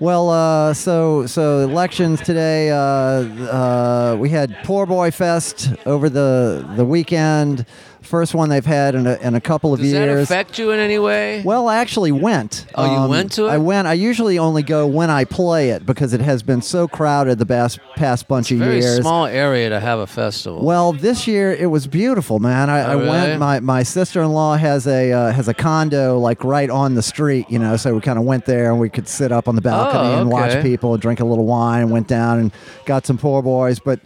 Well, 0.00 0.30
uh, 0.30 0.72
so 0.72 1.26
so 1.26 1.58
elections 1.58 2.22
today. 2.22 2.70
Uh, 2.70 2.76
uh, 2.78 4.16
we 4.18 4.30
had 4.30 4.56
Poor 4.64 4.86
Boy 4.86 5.10
Fest 5.10 5.74
over 5.84 6.08
the 6.08 6.66
the 6.74 6.86
weekend. 6.86 7.66
First 8.10 8.34
one 8.34 8.48
they've 8.48 8.66
had 8.66 8.96
in 8.96 9.06
a, 9.06 9.14
in 9.18 9.36
a 9.36 9.40
couple 9.40 9.72
of 9.72 9.78
years. 9.78 9.92
Does 9.92 10.28
that 10.28 10.34
affect 10.34 10.58
you 10.58 10.72
in 10.72 10.80
any 10.80 10.98
way? 10.98 11.42
well, 11.44 11.68
I 11.68 11.76
actually 11.76 12.10
went. 12.10 12.66
Um, 12.74 12.90
Oh, 12.90 13.04
you 13.04 13.08
went 13.08 13.30
to 13.32 13.44
it? 13.46 13.50
I 13.50 13.58
went. 13.58 13.86
I 13.86 13.92
usually 13.92 14.36
only 14.38 14.64
go 14.64 14.84
when 14.86 15.10
I 15.10 15.24
play 15.24 15.70
it 15.70 15.86
because 15.86 16.12
it 16.12 16.20
has 16.20 16.42
been 16.42 16.60
so 16.60 16.88
crowded 16.88 17.38
the 17.38 17.46
past 17.46 17.78
past 17.94 18.26
bunch 18.26 18.50
of 18.50 18.58
years. 18.58 18.96
Small 19.00 19.26
area 19.26 19.68
to 19.68 19.78
have 19.78 20.00
a 20.00 20.06
festival. 20.08 20.64
Well, 20.64 20.92
this 20.92 21.28
year 21.28 21.52
it 21.52 21.66
was 21.70 21.86
beautiful, 21.86 22.40
man. 22.40 22.68
I, 22.68 22.78
I 22.80 22.94
Oh, 22.94 22.98
really? 22.98 23.08
went. 23.10 23.38
My, 23.38 23.60
my 23.60 23.82
sister 23.84 24.20
in 24.22 24.32
law 24.32 24.56
has 24.56 24.88
a 24.88 25.12
uh, 25.12 25.30
has 25.32 25.46
a 25.46 25.54
condo 25.54 26.18
like 26.18 26.42
right 26.42 26.68
on 26.68 26.96
the 26.96 27.02
street, 27.02 27.46
you 27.48 27.60
know. 27.60 27.76
So 27.76 27.94
we 27.94 28.00
kind 28.00 28.18
of 28.18 28.24
went 28.24 28.44
there 28.44 28.72
and 28.72 28.80
we 28.80 28.90
could 28.90 29.06
sit 29.06 29.30
up 29.30 29.46
on 29.46 29.54
the 29.54 29.62
balcony 29.62 30.14
Oh, 30.14 30.20
and 30.20 30.30
watch 30.30 30.50
okay. 30.50 30.62
people, 30.62 30.96
drink 30.98 31.20
a 31.20 31.24
little 31.24 31.46
wine, 31.46 31.82
and 31.82 31.90
went 31.92 32.08
down 32.08 32.40
and 32.40 32.52
got 32.86 33.06
some 33.06 33.18
poor 33.18 33.40
boys. 33.40 33.78
But 33.78 34.00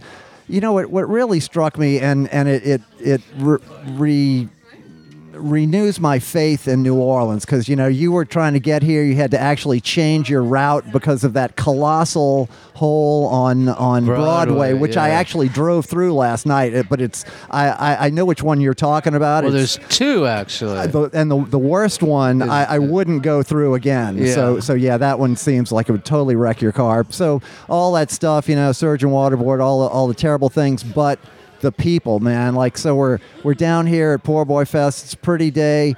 you 0.48 0.60
know 0.60 0.72
what? 0.72 0.90
What 0.90 1.08
really 1.08 1.40
struck 1.40 1.78
me 1.78 1.98
and 2.00 2.28
and 2.28 2.48
it 2.48 2.64
it 2.64 2.82
it 3.00 3.22
re. 3.36 3.58
re 3.92 4.48
renews 5.36 6.00
my 6.00 6.18
faith 6.18 6.68
in 6.68 6.82
New 6.82 6.94
Orleans 6.96 7.44
because 7.44 7.68
you 7.68 7.76
know 7.76 7.86
you 7.86 8.12
were 8.12 8.24
trying 8.24 8.52
to 8.52 8.60
get 8.60 8.82
here 8.82 9.02
you 9.02 9.16
had 9.16 9.30
to 9.32 9.38
actually 9.38 9.80
change 9.80 10.30
your 10.30 10.42
route 10.42 10.90
because 10.92 11.24
of 11.24 11.32
that 11.34 11.56
colossal 11.56 12.48
hole 12.74 13.26
on 13.26 13.68
on 13.68 14.04
Broadway, 14.06 14.24
Broadway, 14.24 14.72
which 14.74 14.96
I 14.96 15.10
actually 15.10 15.48
drove 15.48 15.86
through 15.86 16.14
last 16.14 16.46
night 16.46 16.88
but 16.88 17.00
it's 17.00 17.24
I, 17.50 17.68
I 17.68 18.06
I 18.06 18.10
know 18.10 18.24
which 18.24 18.42
one 18.42 18.60
you're 18.60 18.74
talking 18.74 19.14
about 19.14 19.44
well, 19.44 19.54
It's- 19.54 19.76
there's 19.76 19.88
two 19.98 20.26
actually. 20.26 20.86
the, 20.88 21.10
and 21.12 21.30
the, 21.30 21.44
the 21.44 21.58
worst 21.58 22.02
one 22.02 22.42
I, 22.42 22.64
I 22.74 22.78
wouldn't 22.78 23.22
go 23.22 23.42
through 23.42 23.74
again. 23.74 24.18
Yeah. 24.18 24.34
So 24.34 24.60
so 24.60 24.74
yeah, 24.74 24.96
that 24.98 25.18
one 25.18 25.36
seems 25.36 25.72
like 25.72 25.88
it 25.88 25.92
would 25.92 26.04
totally 26.04 26.36
wreck 26.36 26.60
your 26.60 26.72
car. 26.72 27.04
So 27.10 27.42
all 27.68 27.92
that 27.92 28.10
stuff, 28.10 28.48
you 28.48 28.56
know, 28.56 28.72
Sewerage 28.72 29.02
and 29.02 29.12
Water 29.12 29.36
Board, 29.36 29.60
all 29.60 29.82
the, 29.82 29.88
all 29.88 30.06
the 30.08 30.14
terrible 30.14 30.48
things, 30.48 30.82
but 30.82 31.18
the 31.64 31.72
people, 31.72 32.20
man. 32.20 32.54
Like 32.54 32.78
so 32.78 32.94
we're 32.94 33.18
we're 33.42 33.54
down 33.54 33.88
here 33.88 34.12
at 34.12 34.22
Poor 34.22 34.44
Boy 34.44 34.64
Fest. 34.64 35.04
It's 35.04 35.14
pretty 35.16 35.50
day. 35.50 35.96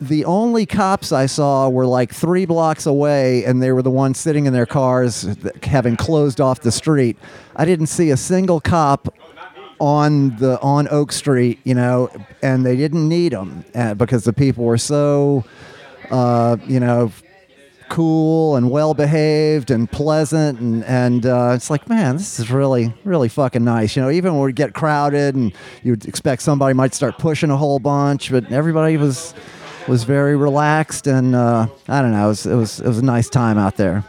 The 0.00 0.24
only 0.26 0.66
cops 0.66 1.12
I 1.12 1.26
saw 1.26 1.68
were 1.68 1.86
like 1.86 2.14
three 2.14 2.46
blocks 2.46 2.86
away, 2.86 3.44
and 3.44 3.62
they 3.62 3.72
were 3.72 3.82
the 3.82 3.90
ones 3.90 4.18
sitting 4.18 4.46
in 4.46 4.52
their 4.52 4.66
cars, 4.66 5.26
having 5.62 5.96
closed 5.96 6.40
off 6.40 6.60
the 6.60 6.70
street. 6.70 7.18
I 7.56 7.64
didn't 7.64 7.86
see 7.86 8.10
a 8.10 8.16
single 8.16 8.60
cop 8.60 9.14
on 9.78 10.36
the 10.36 10.60
on 10.60 10.86
Oak 10.90 11.12
Street, 11.12 11.58
you 11.64 11.74
know, 11.74 12.10
and 12.42 12.64
they 12.64 12.76
didn't 12.76 13.08
need 13.08 13.32
them 13.32 13.64
uh, 13.74 13.94
because 13.94 14.24
the 14.24 14.32
people 14.32 14.64
were 14.64 14.78
so, 14.78 15.44
uh, 16.10 16.58
you 16.66 16.80
know, 16.80 17.10
cool 17.90 18.56
and 18.56 18.70
well 18.70 18.94
behaved 18.94 19.70
and 19.70 19.90
pleasant, 19.90 20.58
and 20.60 20.82
and 20.84 21.26
uh, 21.26 21.52
it's 21.54 21.68
like, 21.68 21.88
man, 21.88 22.16
this 22.16 22.40
is 22.40 22.50
really 22.50 22.94
really 23.04 23.28
fucking 23.28 23.62
nice, 23.62 23.96
you 23.96 24.02
know. 24.02 24.10
Even 24.10 24.34
when 24.34 24.44
we 24.44 24.52
get 24.54 24.72
crowded 24.72 25.34
and 25.34 25.52
you'd 25.82 26.06
expect 26.06 26.40
somebody 26.40 26.72
might 26.72 26.94
start 26.94 27.18
pushing 27.18 27.50
a 27.50 27.56
whole 27.56 27.78
bunch, 27.78 28.30
but 28.30 28.50
everybody 28.50 28.96
was 28.96 29.34
was 29.88 30.04
very 30.04 30.36
relaxed, 30.36 31.06
and 31.06 31.34
uh, 31.34 31.66
I 31.88 32.00
don't 32.00 32.12
know, 32.12 32.24
it 32.24 32.28
was 32.28 32.46
it 32.46 32.54
was 32.54 32.80
it 32.80 32.86
was 32.86 32.98
a 32.98 33.04
nice 33.04 33.28
time 33.28 33.58
out 33.58 33.76
there. 33.76 34.04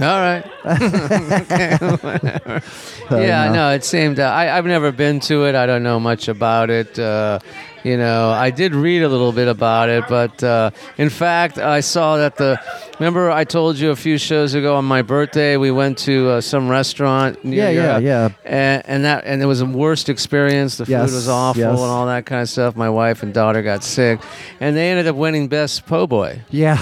All 0.00 0.06
right. 0.06 0.44
okay, 0.64 1.76
whatever. 2.00 2.62
yeah, 3.10 3.50
no. 3.52 3.70
it 3.72 3.84
seemed. 3.84 4.20
Uh, 4.20 4.24
I, 4.24 4.56
I've 4.56 4.66
never 4.66 4.92
been 4.92 5.18
to 5.20 5.44
it. 5.46 5.54
I 5.54 5.66
don't 5.66 5.82
know 5.82 5.98
much 5.98 6.28
about 6.28 6.70
it. 6.70 6.98
Uh, 6.98 7.40
you 7.84 7.96
know, 7.96 8.30
I 8.30 8.50
did 8.50 8.74
read 8.74 9.02
a 9.02 9.08
little 9.08 9.32
bit 9.32 9.48
about 9.48 9.88
it, 9.88 10.04
but 10.08 10.42
uh, 10.44 10.70
in 10.98 11.10
fact, 11.10 11.58
I 11.58 11.80
saw 11.80 12.16
that 12.18 12.36
the. 12.36 12.60
Remember, 13.00 13.30
I 13.30 13.44
told 13.44 13.76
you 13.78 13.90
a 13.90 13.96
few 13.96 14.18
shows 14.18 14.54
ago 14.54 14.76
on 14.76 14.84
my 14.84 15.02
birthday, 15.02 15.56
we 15.56 15.70
went 15.70 15.98
to 15.98 16.28
uh, 16.30 16.40
some 16.40 16.68
restaurant. 16.68 17.44
Near 17.44 17.64
Yeah, 17.64 17.70
your- 17.70 17.82
yeah, 17.84 17.98
yeah. 17.98 18.28
And, 18.44 18.82
and 18.86 19.04
that 19.04 19.24
and 19.24 19.42
it 19.42 19.46
was 19.46 19.60
the 19.60 19.66
worst 19.66 20.08
experience. 20.08 20.76
The 20.76 20.84
Yes, 20.86 21.08
food 21.10 21.14
was 21.16 21.28
awful 21.28 21.60
yes. 21.60 21.70
and 21.70 21.78
all 21.90 22.06
that 22.06 22.26
kind 22.26 22.42
of 22.42 22.48
stuff. 22.48 22.76
My 22.76 22.90
wife 22.90 23.22
and 23.22 23.32
daughter 23.34 23.62
got 23.62 23.82
sick, 23.84 24.20
and 24.60 24.76
they 24.76 24.90
ended 24.90 25.06
up 25.08 25.16
winning 25.16 25.48
best 25.48 25.86
po' 25.86 26.06
boy. 26.06 26.42
Yeah. 26.50 26.78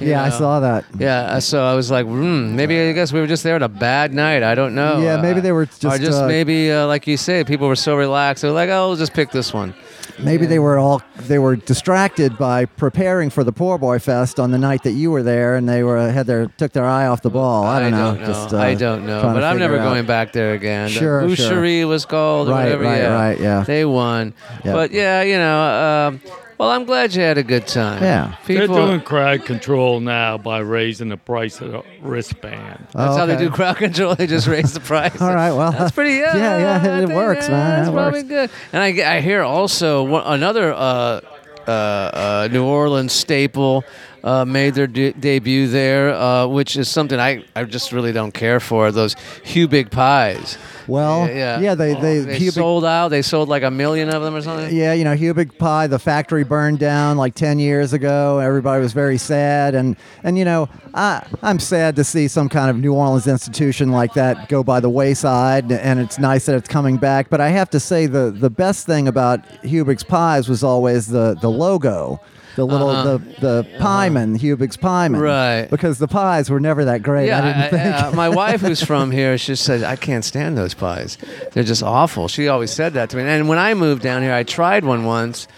Yeah, 0.00 0.22
I 0.22 0.28
saw 0.30 0.60
that. 0.60 0.84
Yeah, 0.98 1.20
uh, 1.22 1.40
so 1.40 1.64
I 1.64 1.74
was 1.74 1.90
like, 1.90 2.06
hmm, 2.06 2.56
maybe 2.56 2.80
I 2.80 2.92
guess 2.92 3.12
we 3.12 3.20
were 3.20 3.26
just 3.26 3.42
there 3.42 3.54
on 3.54 3.62
a 3.62 3.68
bad 3.68 4.12
night. 4.12 4.42
I 4.42 4.54
don't 4.54 4.74
know. 4.74 5.00
Yeah, 5.00 5.20
maybe 5.20 5.38
Uh, 5.40 5.42
they 5.42 5.52
were 5.52 5.66
just. 5.66 5.84
or 5.84 5.98
just, 5.98 6.22
uh, 6.22 6.26
maybe 6.26 6.70
uh, 6.72 6.86
like 6.86 7.06
you 7.06 7.16
say, 7.16 7.44
people 7.44 7.68
were 7.68 7.76
so 7.76 7.96
relaxed. 7.96 8.42
They 8.42 8.48
were 8.48 8.54
like, 8.54 8.70
oh, 8.70 8.88
we'll 8.88 8.96
just 8.96 9.12
pick 9.14 9.30
this 9.30 9.52
one. 9.54 9.74
Maybe 10.18 10.46
they 10.46 10.60
were 10.60 10.78
all 10.78 11.02
they 11.26 11.40
were 11.40 11.56
distracted 11.56 12.38
by 12.38 12.66
preparing 12.66 13.30
for 13.30 13.42
the 13.42 13.50
Poor 13.50 13.78
Boy 13.78 13.98
Fest 13.98 14.38
on 14.38 14.52
the 14.52 14.58
night 14.58 14.84
that 14.84 14.92
you 14.92 15.10
were 15.10 15.24
there, 15.24 15.56
and 15.56 15.68
they 15.68 15.82
were 15.82 16.08
had 16.12 16.26
their 16.26 16.46
took 16.46 16.70
their 16.72 16.84
eye 16.84 17.06
off 17.08 17.22
the 17.22 17.30
ball. 17.30 17.64
I 17.64 17.80
don't 17.80 17.90
know. 17.90 18.16
Just, 18.24 18.54
uh, 18.54 18.58
I 18.58 18.74
don't 18.74 19.06
know. 19.06 19.22
But 19.22 19.42
I'm 19.42 19.58
never 19.58 19.76
out. 19.76 19.82
going 19.84 20.06
back 20.06 20.32
there 20.32 20.52
again. 20.54 20.84
The 20.86 20.90
Sure, 20.92 21.34
sure. 21.34 21.50
Boucherie 21.56 21.84
was 21.88 22.04
called. 22.04 22.48
or 22.48 22.52
Right, 22.52 22.64
whatever, 22.64 22.84
right, 22.84 22.98
yeah. 22.98 23.12
right, 23.14 23.40
yeah. 23.40 23.64
They 23.64 23.84
won. 23.84 24.34
Yeah. 24.64 24.72
But 24.74 24.92
yeah, 24.92 25.22
you 25.22 25.36
know. 25.36 26.08
Um, 26.08 26.20
well, 26.58 26.70
I'm 26.70 26.84
glad 26.84 27.14
you 27.14 27.22
had 27.22 27.38
a 27.38 27.42
good 27.42 27.66
time. 27.66 28.02
Yeah. 28.02 28.36
They're 28.46 28.60
People. 28.62 28.86
doing 28.86 29.00
crowd 29.00 29.44
control 29.44 30.00
now 30.00 30.38
by 30.38 30.58
raising 30.58 31.08
the 31.08 31.16
price 31.16 31.60
of 31.60 31.72
the 31.72 31.82
wristband. 32.00 32.86
That's 32.92 33.16
how 33.16 33.26
they 33.26 33.34
okay. 33.34 33.44
do 33.44 33.50
crowd 33.50 33.76
control. 33.76 34.14
They 34.14 34.26
just 34.26 34.46
raise 34.46 34.72
the 34.72 34.80
price. 34.80 35.20
All 35.20 35.34
right, 35.34 35.52
well, 35.52 35.72
that's 35.72 35.92
pretty. 35.92 36.14
Yeah, 36.14 36.36
yeah, 36.36 36.58
yeah, 36.58 36.72
I 36.72 36.98
it 36.98 37.06
think, 37.06 37.16
works, 37.16 37.46
yeah, 37.46 37.54
man, 37.54 37.70
That's 37.70 37.88
it 37.88 37.92
probably 37.92 38.18
works. 38.20 38.28
good. 38.28 38.50
And 38.72 38.82
I, 38.82 39.16
I 39.16 39.20
hear 39.20 39.42
also 39.42 40.04
one, 40.04 40.22
another 40.26 40.72
uh, 40.72 41.20
uh, 41.66 41.70
uh, 41.70 42.48
New 42.50 42.64
Orleans 42.64 43.12
staple 43.12 43.84
uh, 44.24 44.44
made 44.44 44.74
their 44.74 44.86
de- 44.86 45.12
debut 45.12 45.68
there, 45.68 46.12
uh, 46.14 46.46
which 46.46 46.76
is 46.76 46.88
something 46.88 47.20
I, 47.20 47.44
I 47.54 47.64
just 47.64 47.92
really 47.92 48.10
don't 48.10 48.32
care 48.32 48.58
for. 48.58 48.90
Those 48.90 49.14
Hubig 49.44 49.90
pies. 49.90 50.56
Well, 50.86 51.28
yeah, 51.28 51.60
yeah, 51.60 51.74
they 51.74 51.94
they, 51.94 52.18
They 52.20 52.38
Hubig- 52.38 52.52
sold 52.54 52.84
out. 52.84 53.08
They 53.08 53.22
sold 53.22 53.48
like 53.48 53.62
a 53.62 53.70
million 53.70 54.08
of 54.08 54.22
them 54.22 54.34
or 54.34 54.42
something. 54.42 54.74
Yeah, 54.74 54.92
you 54.94 55.04
know, 55.04 55.14
Hubig 55.14 55.56
Pie, 55.58 55.86
the 55.86 55.98
factory 55.98 56.42
burned 56.44 56.78
down 56.78 57.16
like 57.16 57.34
10 57.34 57.58
years 57.58 57.92
ago. 57.92 58.38
Everybody 58.38 58.82
was 58.82 58.92
very 58.92 59.16
sad. 59.18 59.74
And, 59.74 59.96
and 60.22 60.36
you 60.38 60.44
know, 60.44 60.68
I, 60.94 61.26
I'm 61.42 61.58
sad 61.58 61.96
to 61.96 62.04
see 62.04 62.28
some 62.28 62.48
kind 62.48 62.70
of 62.70 62.76
New 62.76 62.92
Orleans 62.94 63.26
institution 63.26 63.92
like 63.92 64.14
that 64.14 64.48
go 64.48 64.62
by 64.62 64.80
the 64.80 64.90
wayside. 64.90 65.70
And 65.72 66.00
it's 66.00 66.18
nice 66.18 66.46
that 66.46 66.56
it's 66.56 66.68
coming 66.68 66.96
back. 66.98 67.30
But 67.30 67.40
I 67.40 67.48
have 67.48 67.70
to 67.70 67.80
say, 67.80 68.06
the, 68.06 68.30
the 68.30 68.50
best 68.50 68.84
thing 68.86 69.08
about 69.08 69.42
Hubig's 69.62 70.02
Pies 70.04 70.48
was 70.48 70.62
always 70.62 71.06
the, 71.06 71.34
the 71.40 71.50
logo. 71.50 72.20
The 72.56 72.64
little 72.64 72.88
Uh-huh. 72.90 73.18
the 73.40 73.62
the 73.62 73.66
pieman, 73.80 74.36
Hubig's 74.38 74.76
pieman, 74.76 75.20
Right. 75.20 75.66
Because 75.68 75.98
the 75.98 76.06
pies 76.08 76.50
were 76.50 76.60
never 76.60 76.84
that 76.84 77.02
great. 77.02 77.26
Yeah, 77.28 77.38
I 77.38 77.40
didn't 77.40 77.62
I- 77.62 77.68
think. 77.70 77.94
uh, 78.04 78.12
my 78.16 78.28
wife, 78.28 78.60
who's 78.60 78.82
from 78.92 79.10
here, 79.10 79.36
she 79.38 79.56
said 79.56 79.82
I 79.82 79.96
can't 79.96 80.24
stand 80.24 80.56
those 80.56 80.72
pies. 80.74 81.18
They're 81.52 81.64
just 81.64 81.82
awful. 81.82 82.28
She 82.28 82.46
always 82.48 82.70
said 82.70 82.94
that 82.94 83.10
to 83.10 83.16
me. 83.16 83.24
And 83.24 83.48
when 83.48 83.58
I 83.58 83.74
moved 83.74 84.02
down 84.02 84.22
here, 84.22 84.32
I 84.32 84.44
tried 84.44 84.84
one 84.84 85.04
once, 85.04 85.48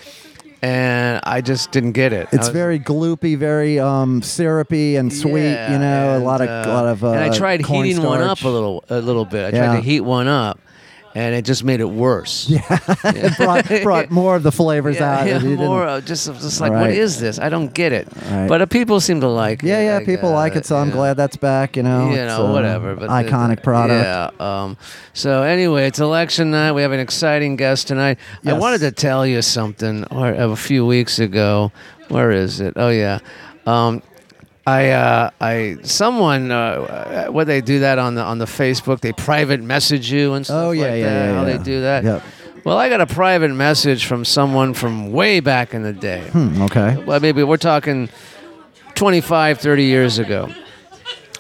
and 0.63 1.21
I 1.25 1.43
just 1.43 1.71
didn't 1.71 1.93
get 1.93 2.13
it. 2.13 2.29
It's 2.33 2.47
was- 2.47 2.49
very 2.49 2.79
gloopy, 2.81 3.37
very 3.37 3.79
um, 3.79 4.23
syrupy 4.23 4.97
and 4.97 5.13
sweet. 5.13 5.51
Yeah, 5.53 5.73
you 5.73 5.79
know, 5.79 6.11
a 6.13 6.15
and, 6.17 6.25
lot 6.25 6.41
of 6.41 6.49
uh, 6.49 6.65
a 6.67 6.73
lot 6.73 6.87
of. 6.87 7.05
Uh, 7.05 7.11
and 7.13 7.21
I 7.25 7.37
tried 7.37 7.65
heating 7.67 8.03
one 8.03 8.23
up 8.23 8.43
a 8.43 8.49
little, 8.49 8.85
a 8.89 9.01
little 9.01 9.25
bit. 9.25 9.53
I 9.55 9.57
Yeah. 9.57 9.67
tried 9.67 9.77
to 9.77 9.83
heat 9.83 10.01
one 10.01 10.29
up, 10.29 10.59
and 11.17 11.35
it 11.35 11.47
just 11.47 11.65
made 11.65 11.81
it 11.81 11.89
worse. 11.89 12.47
Yeah, 12.57 12.79
it 13.05 13.37
brought, 13.39 13.83
brought 13.83 14.11
more 14.11 14.37
of 14.37 14.43
the 14.43 14.53
flavors 14.53 14.97
yeah, 14.97 15.19
out. 15.21 15.27
yeah, 15.27 15.39
more 15.39 15.87
uh, 15.87 16.01
just, 16.01 16.27
just 16.27 16.61
like 16.61 16.73
what 16.73 16.79
Right. 16.79 16.95
is 16.95 17.19
this? 17.21 17.39
I 17.39 17.49
don't 17.49 17.73
get 17.73 17.93
it. 17.93 18.07
Right. 18.31 18.49
But 18.49 18.63
uh, 18.63 18.67
people 18.67 19.01
seem 19.01 19.21
to 19.23 19.29
like. 19.29 19.63
yeah, 19.63 19.79
it, 19.79 19.85
yeah, 19.85 19.99
yeah, 19.99 20.05
people 20.07 20.31
like 20.31 20.57
it, 20.57 20.67
so 20.67 20.77
I'm 20.77 20.91
glad 20.91 21.17
that's 21.17 21.37
back. 21.37 21.77
You 21.77 21.83
know, 21.83 22.11
you 22.11 22.17
know, 22.17 22.47
uh, 22.47 22.53
whatever. 22.53 22.95
But 22.97 23.09
iconic 23.11 23.57
the- 23.57 23.63
product. 23.63 24.05
Yeah. 24.39 24.63
Um, 24.63 24.77
so 25.15 25.43
anyway, 25.43 25.87
it's 25.87 25.99
election 25.99 26.51
night. 26.51 26.73
We 26.73 26.83
have 26.83 26.93
an 26.93 27.01
exciting 27.01 27.57
guest 27.57 27.89
tonight. 27.89 28.19
I 28.45 28.53
wanted 28.53 28.81
to 28.81 28.93
tell 28.93 29.27
you 29.27 29.41
something 29.43 30.05
or, 30.11 30.29
a 30.29 30.55
few 30.57 30.85
weeks 30.87 31.19
ago. 31.19 31.73
Where 32.09 32.31
is 32.31 32.61
it? 32.61 32.75
Oh 32.77 32.91
yeah. 32.91 33.19
Um, 33.67 34.03
I, 34.67 34.91
uh, 34.91 35.31
I, 35.41 35.77
someone, 35.83 36.51
uh, 36.51 37.27
what 37.27 37.47
they 37.47 37.61
do 37.61 37.81
that 37.81 37.99
on 38.01 38.17
the 38.17 38.23
on 38.23 38.39
the 38.39 38.47
Facebook? 38.47 39.01
They 39.01 39.13
private 39.13 39.61
message 39.63 40.11
you 40.11 40.35
and 40.35 40.45
stuff 40.45 40.57
Oh, 40.65 40.71
yeah, 40.73 40.83
like 40.83 40.91
yeah, 40.99 41.05
that. 41.05 41.25
yeah, 41.27 41.35
How 41.35 41.45
they 41.45 41.59
do 41.59 41.81
that? 41.83 42.05
Yep. 42.05 42.23
Well, 42.65 42.77
I 42.77 42.89
got 42.89 43.01
a 43.01 43.07
private 43.07 43.53
message 43.53 44.07
from 44.07 44.25
someone 44.25 44.75
from 44.75 45.13
way 45.13 45.39
back 45.39 45.73
in 45.73 45.85
the 45.85 45.93
day. 45.93 46.23
Hmm, 46.33 46.63
okay. 46.63 46.97
Well, 47.05 47.21
maybe 47.21 47.45
we're 47.45 47.59
talking 47.59 48.09
25, 48.97 49.61
30 49.61 49.85
years 49.85 50.19
ago. 50.19 50.49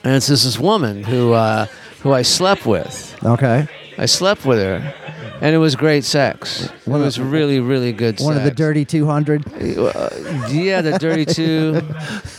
And 0.04 0.14
it's 0.14 0.28
this, 0.28 0.45
this 0.45 0.56
woman 0.59 1.02
who, 1.02 1.33
uh, 1.33 1.66
who 2.02 2.12
I 2.12 2.23
slept 2.23 2.64
with. 2.64 3.16
Okay. 3.25 3.66
I 3.99 4.06
slept 4.06 4.45
with 4.45 4.59
her, 4.59 4.95
and 5.40 5.52
it 5.54 5.59
was 5.59 5.75
great 5.75 6.04
sex. 6.04 6.66
It 6.66 6.71
One 6.85 7.00
of- 7.00 7.06
was 7.06 7.18
really, 7.18 7.59
really 7.59 7.92
good 7.92 8.21
One 8.21 8.37
of 8.37 8.45
the 8.45 8.50
dirty 8.52 8.85
200. 8.85 9.47
Uh, 9.49 10.11
yeah, 10.50 10.80
the 10.83 10.97
dirty 11.00 11.25
two. 11.25 11.80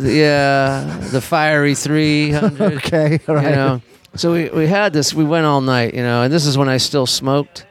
yeah, 0.00 0.98
the 1.10 1.20
fiery 1.20 1.74
300. 1.74 2.60
Okay. 2.76 3.20
All 3.28 3.34
right. 3.34 3.50
You 3.50 3.50
know, 3.50 3.82
so 4.16 4.32
we, 4.32 4.48
we 4.48 4.66
had 4.66 4.92
this. 4.92 5.14
We 5.14 5.24
went 5.24 5.46
all 5.46 5.60
night, 5.60 5.94
you 5.94 6.02
know, 6.02 6.22
and 6.22 6.32
this 6.32 6.46
is 6.46 6.58
when 6.58 6.68
I 6.68 6.78
still 6.78 7.06
smoked. 7.06 7.66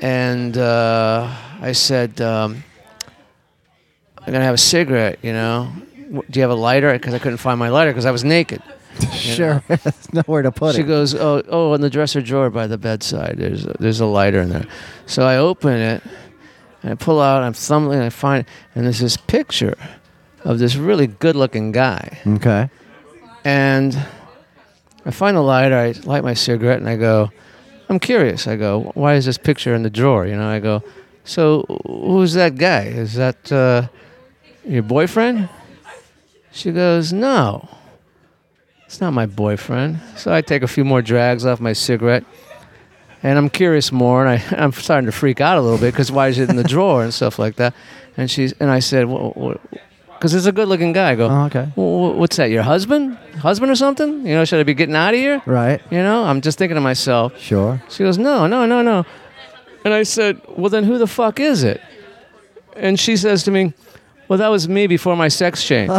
And 0.00 0.58
uh, 0.58 1.32
I 1.60 1.72
said, 1.72 2.20
um, 2.20 2.64
I'm 4.18 4.32
gonna 4.32 4.44
have 4.44 4.54
a 4.54 4.58
cigarette. 4.58 5.18
You 5.22 5.32
know, 5.32 5.72
do 6.30 6.38
you 6.40 6.42
have 6.42 6.50
a 6.50 6.54
lighter? 6.54 6.92
Because 6.92 7.14
I 7.14 7.18
couldn't 7.18 7.38
find 7.38 7.58
my 7.58 7.68
lighter 7.68 7.90
because 7.90 8.06
I 8.06 8.10
was 8.10 8.24
naked. 8.24 8.62
sure. 9.12 9.62
There's 9.68 10.12
nowhere 10.26 10.42
to 10.42 10.52
put 10.52 10.74
she 10.74 10.80
it. 10.80 10.84
She 10.84 10.88
goes, 10.88 11.14
oh, 11.14 11.42
oh, 11.48 11.72
in 11.74 11.80
the 11.80 11.88
dresser 11.88 12.20
drawer 12.20 12.50
by 12.50 12.66
the 12.66 12.78
bedside. 12.78 13.36
There's 13.38 13.64
a, 13.64 13.74
there's 13.78 14.00
a 14.00 14.06
lighter 14.06 14.40
in 14.40 14.50
there. 14.50 14.66
So 15.06 15.24
I 15.24 15.36
open 15.36 15.74
it, 15.74 16.02
and 16.82 16.92
I 16.92 16.94
pull 16.96 17.20
out. 17.20 17.42
I'm 17.42 17.54
thumbing, 17.54 17.94
and 17.94 18.02
I 18.02 18.10
find, 18.10 18.44
and 18.74 18.84
there's 18.84 19.00
this 19.00 19.16
picture 19.16 19.76
of 20.44 20.58
this 20.58 20.76
really 20.76 21.06
good-looking 21.06 21.72
guy. 21.72 22.18
Okay. 22.26 22.70
And 23.44 23.96
I 25.04 25.10
find 25.10 25.36
the 25.36 25.42
lighter, 25.42 25.76
I 25.76 25.92
light 26.06 26.22
my 26.22 26.34
cigarette, 26.34 26.78
and 26.78 26.88
I 26.88 26.96
go, 26.96 27.30
I'm 27.88 27.98
curious. 27.98 28.46
I 28.46 28.56
go, 28.56 28.90
why 28.94 29.14
is 29.14 29.26
this 29.26 29.38
picture 29.38 29.74
in 29.74 29.82
the 29.82 29.90
drawer? 29.90 30.26
You 30.26 30.36
know, 30.36 30.48
I 30.48 30.60
go, 30.60 30.82
so 31.24 31.64
who's 31.86 32.34
that 32.34 32.56
guy? 32.56 32.84
Is 32.84 33.14
that 33.14 33.50
uh, 33.52 33.88
your 34.64 34.82
boyfriend? 34.82 35.48
She 36.52 36.70
goes, 36.70 37.12
no, 37.12 37.68
it's 38.86 39.00
not 39.00 39.12
my 39.12 39.26
boyfriend. 39.26 40.00
So 40.16 40.32
I 40.32 40.42
take 40.42 40.62
a 40.62 40.68
few 40.68 40.84
more 40.84 41.02
drags 41.02 41.46
off 41.46 41.60
my 41.60 41.72
cigarette. 41.72 42.24
And 43.22 43.38
I'm 43.38 43.48
curious 43.48 43.92
more, 43.92 44.26
and 44.26 44.38
I, 44.38 44.56
I'm 44.62 44.72
starting 44.72 45.06
to 45.06 45.12
freak 45.12 45.40
out 45.40 45.58
a 45.58 45.60
little 45.60 45.78
bit 45.78 45.92
because 45.92 46.12
why 46.12 46.28
is 46.28 46.38
it 46.38 46.50
in 46.50 46.56
the 46.56 46.64
drawer 46.64 47.02
and 47.02 47.14
stuff 47.14 47.38
like 47.38 47.56
that? 47.56 47.74
And 48.16 48.30
she's 48.30 48.52
and 48.60 48.70
I 48.70 48.80
said, 48.80 49.06
well, 49.06 49.58
because 50.22 50.34
it's 50.34 50.46
a 50.46 50.52
good-looking 50.52 50.92
guy. 50.92 51.10
I 51.10 51.14
go, 51.16 51.28
Oh, 51.28 51.46
okay. 51.46 51.64
what's 51.74 52.36
that? 52.36 52.48
Your 52.48 52.62
husband? 52.62 53.16
Husband 53.40 53.72
or 53.72 53.74
something? 53.74 54.24
You 54.24 54.34
know, 54.36 54.44
should 54.44 54.60
I 54.60 54.62
be 54.62 54.72
getting 54.72 54.94
out 54.94 55.14
of 55.14 55.18
here? 55.18 55.42
Right. 55.46 55.82
You 55.90 55.98
know, 55.98 56.22
I'm 56.22 56.40
just 56.40 56.58
thinking 56.58 56.76
to 56.76 56.80
myself. 56.80 57.36
Sure. 57.40 57.82
She 57.88 58.04
goes, 58.04 58.18
no, 58.18 58.46
no, 58.46 58.64
no, 58.64 58.82
no. 58.82 59.04
And 59.84 59.92
I 59.92 60.04
said, 60.04 60.40
well, 60.56 60.70
then 60.70 60.84
who 60.84 60.96
the 60.96 61.08
fuck 61.08 61.40
is 61.40 61.64
it? 61.64 61.80
And 62.76 63.00
she 63.00 63.16
says 63.16 63.42
to 63.42 63.50
me, 63.50 63.74
well, 64.32 64.38
that 64.38 64.48
was 64.48 64.66
me 64.66 64.86
before 64.86 65.14
my 65.14 65.28
sex 65.28 65.62
change. 65.62 65.90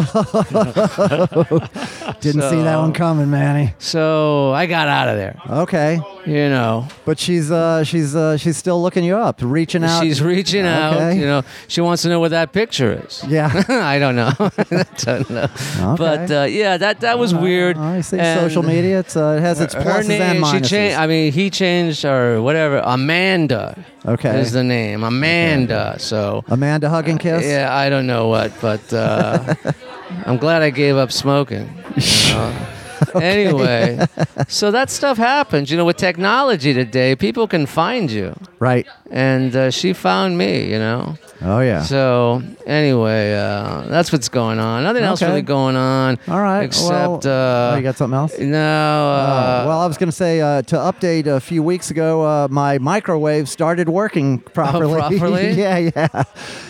Didn't 2.20 2.42
see 2.42 2.63
that 2.63 2.78
one 2.80 2.92
coming, 2.94 3.30
Manny. 3.30 3.75
so 3.78 4.52
I 4.54 4.66
got 4.66 4.88
out 4.88 5.08
of 5.08 5.18
there. 5.18 5.40
Okay. 5.48 6.00
You 6.25 6.50
know, 6.50 6.88
But 7.06 7.20
she's 7.20 7.52
uh 7.52 7.84
she's 7.84 8.16
uh 8.16 8.38
she's 8.38 8.58
still 8.58 8.82
looking 8.82 9.04
you 9.04 9.18
up, 9.18 9.40
reaching 9.44 9.84
out. 9.84 10.02
she's 10.02 10.20
reaching 10.20 10.66
out. 10.66 10.96
Okay. 10.96 11.20
You 11.20 11.25
know, 11.28 11.44
she 11.68 11.82
wants 11.82 12.02
to 12.04 12.10
know 12.10 12.20
where 12.20 12.30
that 12.30 12.54
picture 12.54 13.04
is. 13.06 13.24
Yeah. 13.28 13.52
I 13.70 14.00
don't 14.00 14.16
know. 14.16 14.32
I 14.40 14.86
don't 14.98 15.30
know. 15.30 15.48
But 15.96 16.32
uh, 16.32 16.44
yeah, 16.50 16.78
that 16.78 17.02
that 17.02 17.20
was 17.20 17.36
weird. 17.36 17.78
I 17.78 18.02
see 18.02 18.18
And- 18.18 18.40
social 18.40 18.63
media. 18.63 19.00
It's 19.02 19.16
uh, 19.16 19.36
it 19.38 19.42
has 19.42 19.60
its 19.60 19.75
her 19.75 19.82
pluses 19.82 20.08
name, 20.08 20.22
and 20.22 20.46
she 20.48 20.58
minuses. 20.58 20.70
changed. 20.70 20.98
I 20.98 21.06
mean, 21.08 21.32
he 21.34 21.50
changed 21.52 22.04
or 22.06 22.42
whatever. 22.42 22.78
Amanda 22.84 23.84
okay. 24.06 24.40
is 24.40 24.52
the 24.54 24.63
name. 24.63 25.04
Amanda. 25.04 25.98
So 26.00 26.44
Amanda 26.48 26.90
hug 26.90 27.10
and 27.10 27.20
kiss. 27.20 27.44
yeah, 27.46 27.75
I 27.75 27.90
don't 27.90 28.08
know 28.08 28.23
what, 28.30 28.51
but 28.62 28.94
uh, 28.94 29.56
I'm 30.25 30.38
glad 30.38 30.62
I 30.62 30.70
gave 30.70 30.96
up 30.96 31.12
smoking. 31.12 31.70
you 31.96 32.34
know. 32.34 32.68
Anyway, 33.15 34.00
so 34.48 34.72
that 34.72 34.89
stuff 34.89 35.18
happens. 35.18 35.70
You 35.70 35.77
know, 35.77 35.86
with 35.86 35.98
technology 35.98 36.74
today, 36.74 37.15
people 37.15 37.48
can 37.48 37.65
find 37.65 38.10
you, 38.10 38.34
Right. 38.60 38.88
And 39.13 39.55
uh, 39.55 39.72
she 39.72 39.93
found 39.93 40.38
me. 40.38 40.70
You 40.72 40.79
know. 40.79 41.15
Oh 41.46 41.60
yeah. 41.60 41.82
So 41.84 42.41
anyway, 42.65 43.34
uh, 43.34 43.82
that's 43.89 44.12
what's 44.13 44.29
going 44.29 44.60
on. 44.60 44.84
Nothing 44.84 45.03
else 45.03 45.22
Okay. 45.22 45.29
really 45.29 45.41
going 45.41 45.75
on. 45.75 46.17
All 46.29 46.39
right. 46.39 46.63
Except 46.63 47.25
well, 47.25 47.72
uh, 47.72 47.74
oh, 47.74 47.75
you 47.75 47.84
got 47.84 47.98
something 47.98 48.15
else? 48.17 48.38
no. 48.39 48.58
Uh, 48.58 48.63
Uh, 48.63 49.63
well, 49.67 49.79
I 49.82 49.86
was 49.88 49.98
going 49.98 50.08
to 50.08 50.15
say 50.15 50.39
uh, 50.39 50.62
to 50.63 50.75
update 50.77 51.25
a 51.27 51.41
few 51.41 51.62
weeks 51.62 51.91
ago, 51.91 52.22
uh, 52.24 52.48
my 52.50 52.77
microwave 52.77 53.50
started 53.50 53.89
working 53.89 54.39
properly. 54.39 55.00
properly? 55.00 55.51
yeah, 55.63 55.77
yeah. 55.93 56.24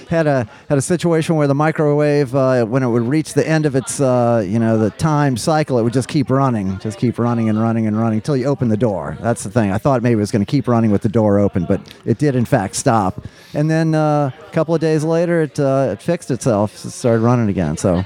Had 0.10 0.26
a 0.26 0.48
had 0.70 0.78
a 0.80 0.82
situation 0.82 1.36
where 1.36 1.48
the 1.48 1.54
microwave, 1.56 2.34
uh, 2.34 2.66
when 2.66 2.82
it 2.82 2.88
would 2.90 3.04
reach 3.04 3.34
the 3.36 3.48
end 3.48 3.68
of 3.68 3.76
its, 3.76 4.00
uh, 4.00 4.44
you 4.46 4.58
know, 4.58 4.80
the 4.80 4.90
time 4.92 5.38
cycle, 5.38 5.78
it 5.78 5.84
would 5.84 5.94
just 5.94 6.08
keep 6.08 6.32
running, 6.32 6.80
just 6.80 6.98
keep 6.98 7.20
running 7.20 7.48
and 7.48 7.62
running 7.62 7.86
and 7.86 7.96
running 8.00 8.18
until 8.18 8.36
you 8.38 8.46
open 8.46 8.70
the 8.70 8.78
door. 8.78 9.18
That's 9.22 9.44
the 9.44 9.52
thing. 9.52 9.72
I 9.72 9.78
thought 9.78 10.02
maybe 10.02 10.14
it 10.14 10.26
was 10.28 10.32
going 10.32 10.44
to 10.46 10.50
keep 10.50 10.68
running 10.68 10.90
with 10.90 11.04
the 11.04 11.10
door 11.10 11.38
open, 11.40 11.66
but 11.68 11.80
it 12.06 12.18
did 12.18 12.33
in 12.36 12.46
fact 12.46 12.76
stop. 12.76 13.26
And 13.54 13.70
then 13.70 13.94
uh, 13.96 14.32
a 14.40 14.52
couple 14.52 14.74
of 14.74 14.82
days 14.82 15.04
later, 15.04 15.44
it 15.44 15.60
uh, 15.60 15.90
it 15.94 16.02
fixed 16.02 16.32
itself, 16.32 16.74
it 16.86 16.90
started 16.90 17.22
running 17.22 17.50
again. 17.50 17.78
So, 17.78 18.04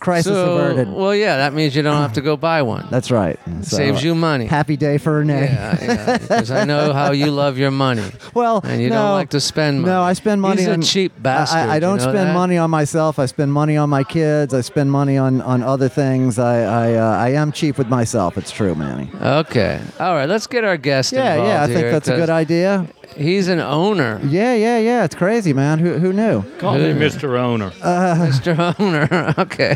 crisis 0.00 0.32
so, 0.32 0.56
averted. 0.56 0.90
well, 0.92 1.14
yeah, 1.14 1.36
that 1.38 1.52
means 1.52 1.76
you 1.76 1.82
don't 1.82 2.00
have 2.00 2.14
to 2.14 2.22
go 2.22 2.36
buy 2.38 2.62
one. 2.62 2.86
That's 2.90 3.10
right. 3.10 3.38
So, 3.62 3.76
Saves 3.76 4.02
you 4.02 4.14
money. 4.14 4.46
Happy 4.46 4.76
day 4.78 4.96
for 4.96 5.18
Renee. 5.18 5.42
Yeah, 5.44 5.78
yeah, 5.84 6.18
because 6.22 6.50
I 6.50 6.64
know 6.64 6.92
how 6.94 7.10
you 7.12 7.30
love 7.30 7.58
your 7.58 7.70
money. 7.70 8.10
Well, 8.32 8.60
And 8.64 8.80
you 8.80 8.88
no, 8.88 8.96
don't 8.96 9.12
like 9.12 9.30
to 9.30 9.40
spend 9.40 9.82
money. 9.82 9.92
No, 9.92 10.02
I 10.02 10.12
spend 10.14 10.40
money 10.40 10.62
He's 10.62 10.68
a 10.68 10.72
on 10.72 10.82
cheap 10.82 11.12
I- 11.16 11.20
bastard, 11.20 11.58
I, 11.58 11.74
I 11.74 11.80
don't 11.80 11.98
know 11.98 12.02
spend 12.04 12.28
that? 12.30 12.34
money 12.34 12.56
on 12.56 12.70
myself. 12.70 13.18
I 13.18 13.26
spend 13.26 13.52
money 13.52 13.76
on 13.76 13.90
my 13.90 14.04
kids. 14.04 14.54
I 14.54 14.62
spend 14.62 14.90
money 14.90 15.18
on, 15.18 15.42
on 15.42 15.62
other 15.62 15.88
things. 15.90 16.38
I 16.38 16.60
I, 16.62 16.94
uh, 16.94 17.16
I 17.26 17.28
am 17.32 17.52
cheap 17.52 17.76
with 17.76 17.88
myself. 17.88 18.38
It's 18.38 18.50
true, 18.52 18.74
Manny. 18.74 19.10
Okay. 19.20 19.80
All 20.00 20.14
right. 20.14 20.28
Let's 20.28 20.46
get 20.46 20.64
our 20.64 20.76
guest 20.78 21.12
Yeah, 21.12 21.32
involved 21.34 21.48
yeah. 21.50 21.62
I 21.64 21.66
think 21.66 21.90
that's 21.92 22.08
a 22.08 22.16
good 22.16 22.30
idea. 22.30 22.86
He's 23.18 23.48
an 23.48 23.58
owner, 23.58 24.20
Yeah, 24.22 24.54
yeah, 24.54 24.78
yeah. 24.78 25.04
It's 25.04 25.14
crazy, 25.16 25.52
man. 25.52 25.80
Who 25.80 25.98
who 25.98 26.12
knew? 26.12 26.44
Call 26.58 26.74
me 26.74 26.92
Mr. 26.92 27.36
Owner. 27.36 27.70
Mr. 27.80 28.78
Owner. 28.78 29.34
okay. 29.38 29.74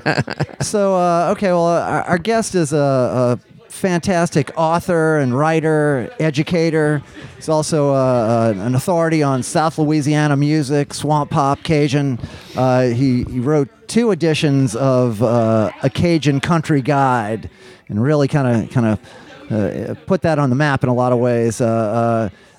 So 0.61 0.94
uh, 0.94 1.32
okay, 1.32 1.49
well, 1.49 1.66
our, 1.66 2.02
our 2.04 2.18
guest 2.18 2.54
is 2.54 2.72
a, 2.72 3.38
a 3.42 3.52
fantastic 3.68 4.52
author 4.56 5.18
and 5.18 5.37
writer, 5.37 6.14
educator. 6.20 7.02
He's 7.34 7.49
also 7.49 7.90
uh, 7.90 8.54
uh, 8.56 8.61
an 8.61 8.76
authority 8.76 9.25
on 9.25 9.42
South 9.42 9.76
Louisiana 9.76 10.37
music, 10.37 10.94
swamp 10.94 11.30
pop, 11.32 11.64
Cajun. 11.64 12.20
Uh, 12.56 12.82
he 12.88 13.25
he 13.25 13.40
wrote 13.40 13.68
two 13.88 14.12
editions 14.12 14.76
of 14.76 15.20
uh, 15.20 15.72
a 15.82 15.90
Cajun 15.90 16.38
country 16.38 16.80
guide, 16.80 17.50
and 17.88 18.00
really 18.00 18.28
kind 18.28 18.64
of 18.64 18.70
kind 18.70 18.87
of 18.87 19.50
uh, 19.50 19.94
put 20.06 20.22
that 20.22 20.38
on 20.38 20.49
the 20.49 20.56
map 20.56 20.84
in 20.84 20.88
a 20.88 20.94
lot 20.94 21.12
of 21.12 21.18
ways. 21.18 21.61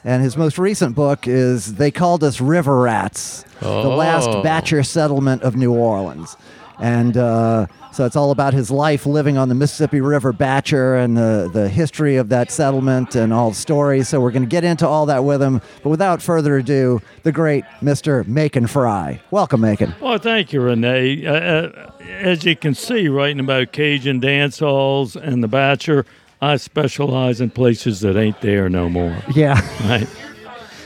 And 0.06 0.22
his 0.22 0.36
most 0.36 0.58
recent 0.58 0.96
book 0.96 1.28
is 1.28 1.76
"They 1.76 1.92
Called 1.92 2.24
Us 2.24 2.42
River 2.42 2.80
Rats: 2.82 3.46
The 3.62 3.70
Last 3.70 4.28
Oh. 4.30 4.44
Batture 4.44 4.84
Settlement 4.84 5.44
of 5.44 5.56
New 5.56 5.74
Orleans." 5.74 6.36
And 6.80 7.16
uh, 7.16 7.68
so 7.94 8.04
it's 8.06 8.16
all 8.16 8.32
about 8.32 8.54
his 8.54 8.72
life 8.72 9.06
living 9.06 9.38
on 9.38 9.48
the 9.48 9.56
Mississippi 9.56 10.02
River 10.02 10.34
Batture 10.34 10.96
and 10.96 11.16
the, 11.16 11.50
the 11.54 11.70
history 11.70 12.18
of 12.18 12.30
that 12.30 12.50
settlement 12.52 13.16
and 13.16 13.32
all 13.32 13.52
the 13.52 13.56
stories. 13.56 14.10
So 14.10 14.20
we're 14.20 14.32
going 14.32 14.44
to 14.44 14.50
get 14.50 14.64
into 14.64 14.86
all 14.88 15.06
that 15.06 15.24
with 15.24 15.42
him. 15.42 15.62
But 15.84 15.90
without 15.90 16.22
further 16.22 16.58
ado, 16.58 17.00
the 17.22 17.32
great 17.32 17.64
Mr. 17.82 18.28
Macon 18.28 18.66
Fry. 18.68 19.22
Welcome, 19.30 19.62
Macon. 19.62 19.94
Well, 20.02 20.18
thank 20.18 20.52
you, 20.52 20.62
Renee. 20.62 21.26
Uh, 21.26 21.34
uh, 21.34 21.92
as 22.10 22.44
you 22.44 22.56
can 22.56 22.74
see, 22.74 23.08
writing 23.08 23.40
about 23.40 23.72
Cajun 23.72 24.20
dance 24.20 24.60
halls 24.60 25.16
and 25.16 25.44
the 25.44 25.48
Batture, 25.48 26.06
I 26.44 26.58
specialize 26.58 27.40
in 27.40 27.52
places 27.52 28.02
that 28.02 28.18
ain't 28.18 28.42
there 28.42 28.68
no 28.68 28.90
more. 28.90 29.16
Yeah. 29.34 29.62
Right? 29.88 30.08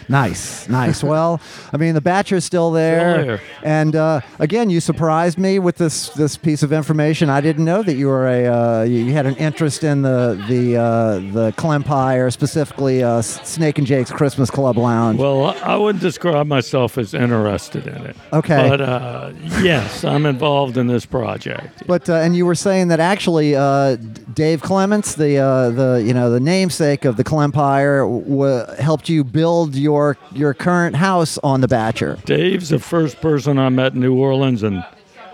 Nice, 0.09 0.67
nice. 0.69 1.03
Well, 1.07 1.39
I 1.71 1.77
mean, 1.77 1.93
the 1.93 2.01
Batture's 2.01 2.43
still 2.43 2.71
there, 2.71 3.13
Still 3.13 3.25
there. 3.25 3.41
and 3.63 3.95
uh, 3.95 4.21
again, 4.39 4.69
you 4.69 4.79
surprised 4.81 5.37
me 5.37 5.57
with 5.59 5.77
this 5.77 6.09
this 6.09 6.35
piece 6.37 6.63
of 6.63 6.73
information. 6.73 7.29
I 7.29 7.39
didn't 7.41 7.63
know 7.65 7.81
that 7.83 7.93
you 7.95 8.07
were 8.07 8.27
a 8.27 8.45
uh, 8.47 8.83
you 8.83 9.13
had 9.13 9.25
an 9.25 9.35
interest 9.35 9.83
in 9.83 10.01
the 10.01 10.43
the 10.49 10.75
uh, 10.77 11.19
the 11.33 11.53
Clempire, 11.57 12.31
specifically 12.31 13.03
uh, 13.03 13.21
Snake 13.21 13.77
and 13.77 13.87
Jake's 13.87 14.11
Christmas 14.11 14.49
Club 14.49 14.77
Lounge. 14.77 15.17
Well, 15.19 15.45
I 15.63 15.75
wouldn't 15.77 16.01
describe 16.01 16.47
myself 16.47 16.97
as 16.97 17.13
interested 17.13 17.87
in 17.87 17.95
it. 18.05 18.15
Okay. 18.33 18.67
But 18.69 18.81
uh, 18.81 19.31
yes, 19.61 20.03
I'm 20.03 20.25
involved 20.25 20.77
in 20.77 20.87
this 20.87 21.05
project. 21.05 21.83
But 21.87 22.09
uh, 22.09 22.15
and 22.15 22.35
you 22.35 22.45
were 22.45 22.55
saying 22.55 22.89
that 22.89 22.99
actually 22.99 23.55
uh, 23.55 23.95
Dave 24.33 24.61
Clements, 24.61 25.15
the 25.15 25.37
uh, 25.37 25.69
the 25.69 26.03
you 26.05 26.13
know 26.13 26.29
the 26.31 26.39
namesake 26.41 27.05
of 27.05 27.15
the 27.17 27.23
Clempire, 27.23 27.99
w- 28.27 28.65
helped 28.81 29.07
you 29.09 29.23
build 29.23 29.75
your 29.75 29.96
your 30.33 30.53
current 30.53 30.95
house 30.95 31.37
on 31.43 31.61
the 31.61 31.67
Batture. 31.67 32.17
Dave's 32.25 32.69
the 32.69 32.79
first 32.79 33.19
person 33.21 33.57
I 33.57 33.69
met 33.69 33.93
in 33.93 33.99
New 34.01 34.15
Orleans, 34.15 34.63
and 34.63 34.85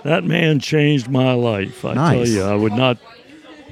that 0.04 0.24
man 0.24 0.60
changed 0.60 1.10
my 1.10 1.34
life. 1.34 1.84
I 1.86 1.94
Nice. 1.94 2.16
tell 2.18 2.28
you, 2.28 2.44
I 2.44 2.56
would 2.56 2.74
not 2.74 2.98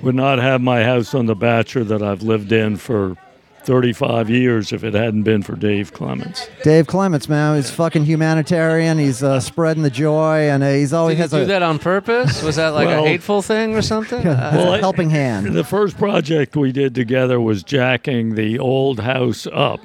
would 0.02 0.16
not 0.16 0.40
have 0.40 0.62
my 0.62 0.84
house 0.84 1.14
on 1.14 1.26
the 1.28 1.36
Batture 1.36 1.84
that 1.84 2.02
I've 2.02 2.24
lived 2.24 2.52
in 2.52 2.76
for 2.78 3.16
35 3.64 4.28
years 4.32 4.74
if 4.74 4.84
it 4.84 4.96
hadn't 4.96 5.22
been 5.22 5.44
for 5.44 5.56
Dave 5.56 5.94
Clements. 5.94 6.50
Dave 6.64 6.88
Clements, 6.88 7.30
man, 7.30 7.56
he's 7.58 7.70
fucking 7.70 8.06
humanitarian. 8.06 8.98
He's 8.98 9.22
uh, 9.22 9.40
spreading 9.40 9.84
the 9.84 9.92
joy, 9.92 10.50
and 10.50 10.64
uh, 10.64 10.72
he's 10.72 10.94
always 10.94 11.14
Did 11.14 11.18
you 11.18 11.22
has 11.22 11.32
do 11.32 11.38
a, 11.44 11.46
that 11.46 11.62
on 11.62 11.78
purpose? 11.78 12.42
Was 12.42 12.56
that 12.56 12.70
like 12.70 12.88
Well- 12.88 13.06
a 13.06 13.08
hateful 13.08 13.44
thing 13.44 13.76
or 13.76 13.84
something? 13.84 14.24
Well, 14.26 14.74
a 14.74 14.78
I- 14.78 14.80
helping 14.80 15.12
hand. 15.12 15.54
The 15.54 15.64
first 15.64 15.96
project 16.00 16.56
we 16.56 16.72
did 16.72 16.96
together 16.96 17.40
was 17.40 17.62
jacking 17.62 18.34
the 18.34 18.58
old 18.58 19.02
house 19.02 19.46
up, 19.54 19.82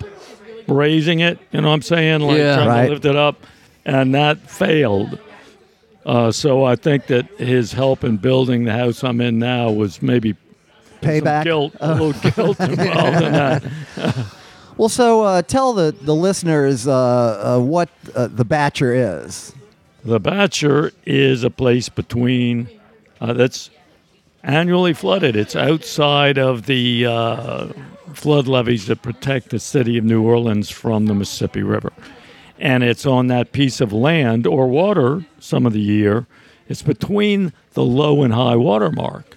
raising 0.68 1.20
it. 1.20 1.38
You 1.52 1.60
know 1.60 1.68
what 1.68 1.74
I'm 1.74 1.82
saying? 1.82 2.20
Like 2.20 2.38
Yeah. 2.38 2.54
trying 2.56 2.68
Right. 2.68 2.86
to 2.86 2.92
lift 2.92 3.04
it 3.04 3.16
up, 3.16 3.44
and 3.84 4.14
that 4.14 4.38
failed. 4.50 5.18
Uh, 6.04 6.30
so 6.30 6.64
I 6.64 6.76
think 6.76 7.06
that 7.08 7.26
his 7.38 7.72
help 7.72 8.04
in 8.04 8.16
building 8.16 8.64
the 8.64 8.72
house 8.72 9.02
I'm 9.02 9.20
in 9.20 9.38
now 9.40 9.70
was 9.70 10.00
maybe 10.02 10.36
Payback. 11.02 11.44
guilt, 11.44 11.74
a 11.80 11.92
little 11.94 12.12
guilt 12.30 12.60
involved 12.70 13.22
in 13.22 13.32
that. 13.32 13.64
Well, 14.78 14.90
so 14.90 15.22
uh, 15.22 15.40
tell 15.40 15.72
the 15.72 15.94
the 16.02 16.14
listeners 16.14 16.86
uh, 16.86 16.92
uh, 17.56 17.60
what 17.60 17.88
uh, 18.14 18.26
the 18.30 18.44
Batture 18.44 18.92
is. 19.24 19.54
The 20.04 20.20
Batture 20.20 20.92
is 21.06 21.44
a 21.44 21.48
place 21.48 21.88
between 21.88 22.68
uh, 23.18 23.32
that's 23.32 23.70
annually 24.42 24.92
flooded. 24.92 25.34
It's 25.34 25.56
outside 25.56 26.36
of 26.36 26.66
the 26.66 27.06
uh, 27.06 27.68
flood 28.16 28.48
levees 28.48 28.86
that 28.86 29.02
protect 29.02 29.50
the 29.50 29.58
city 29.58 29.98
of 29.98 30.04
New 30.04 30.22
Orleans 30.22 30.70
from 30.70 31.06
the 31.06 31.14
Mississippi 31.14 31.62
River. 31.62 31.92
And 32.58 32.82
it's 32.82 33.04
on 33.04 33.26
that 33.26 33.52
piece 33.52 33.80
of 33.80 33.92
land 33.92 34.46
or 34.46 34.66
water 34.66 35.26
some 35.38 35.66
of 35.66 35.72
the 35.72 35.80
year. 35.80 36.26
It's 36.68 36.82
between 36.82 37.52
the 37.74 37.84
low 37.84 38.22
and 38.22 38.32
high 38.32 38.56
water 38.56 38.90
mark. 38.90 39.36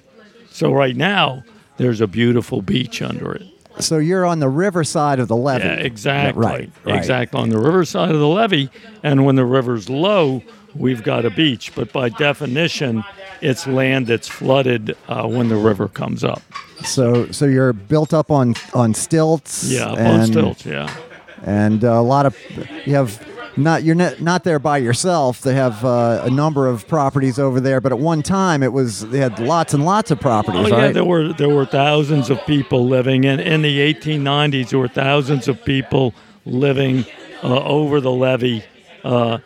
So 0.50 0.72
right 0.72 0.96
now, 0.96 1.44
there's 1.78 2.02
a 2.02 2.08
beautiful 2.08 2.62
beach 2.62 3.02
under 3.02 3.34
it. 3.34 3.44
So 3.80 3.98
you're 3.98 4.26
on 4.26 4.39
the 4.39 4.50
riverside 4.50 5.20
of 5.20 5.28
the 5.28 5.36
levee. 5.36 5.65
Yeah, 5.65 5.74
exactly. 5.76 6.46
Right, 6.46 6.72
right. 6.84 6.98
Exactly. 6.98 7.39
On 7.39 7.50
the 7.50 7.60
riverside 7.60 8.12
of 8.12 8.20
the 8.20 8.28
levee. 8.28 8.70
And 9.04 9.26
when 9.26 9.36
the 9.36 9.46
river's 9.46 9.89
low, 9.89 10.42
we've 10.76 11.04
got 11.04 11.26
a 11.26 11.30
beach. 11.30 11.74
But 11.76 11.94
by 11.94 12.10
definition, 12.10 13.04
it's 13.41 13.67
land 13.67 14.08
that's 14.08 14.28
flooded 14.28 14.95
uh, 15.08 15.28
when 15.28 15.49
the 15.49 15.56
river 15.56 15.88
comes 15.88 16.23
up. 16.23 16.41
So 16.84 17.32
so 17.32 17.45
you're 17.45 17.73
built 17.73 18.13
up 18.13 18.32
on 18.32 18.56
on 18.73 18.93
stilts. 18.93 19.65
Yeah, 19.65 19.88
up 19.88 19.99
on 19.99 20.06
and, 20.06 20.28
stilts. 20.28 20.65
Yeah. 20.65 20.95
and 21.43 21.84
uh, 21.84 21.93
a 21.93 22.02
lot 22.02 22.25
of 22.25 22.38
you 22.86 22.95
have 22.95 23.25
not 23.58 23.84
you're 23.84 23.95
not, 23.95 24.21
not 24.21 24.43
there 24.43 24.60
by 24.60 24.78
yourself. 24.78 25.41
They 25.41 25.56
have 25.56 25.84
uh, 25.84 26.21
a 26.23 26.30
number 26.30 26.67
of 26.67 26.88
properties 26.88 27.38
over 27.38 27.60
there, 27.60 27.82
but 27.82 27.91
at 27.91 27.99
one 27.99 28.21
time 28.21 28.63
it 28.63 28.71
was 28.73 29.08
they 29.10 29.19
had 29.19 29.39
lots 29.39 29.73
and 29.73 29.86
lots 29.86 30.12
of 30.12 30.19
properties, 30.19 30.62
Oh 30.65 30.67
yeah, 30.67 30.84
right? 30.86 30.93
there 30.93 31.04
were 31.06 31.34
there 31.34 31.49
were 31.49 31.65
thousands 31.65 32.30
of 32.30 32.43
people 32.45 32.88
living 32.88 33.25
in 33.25 33.39
in 33.39 33.62
the 33.62 33.80
1890s. 33.93 34.69
There 34.69 34.80
were 34.80 34.88
thousands 34.88 35.47
of 35.47 35.63
people 35.65 36.13
living 36.45 37.06
uh, 37.43 37.63
over 37.63 37.99
the 38.02 38.12
levee 38.12 38.63
uh, 39.04 39.39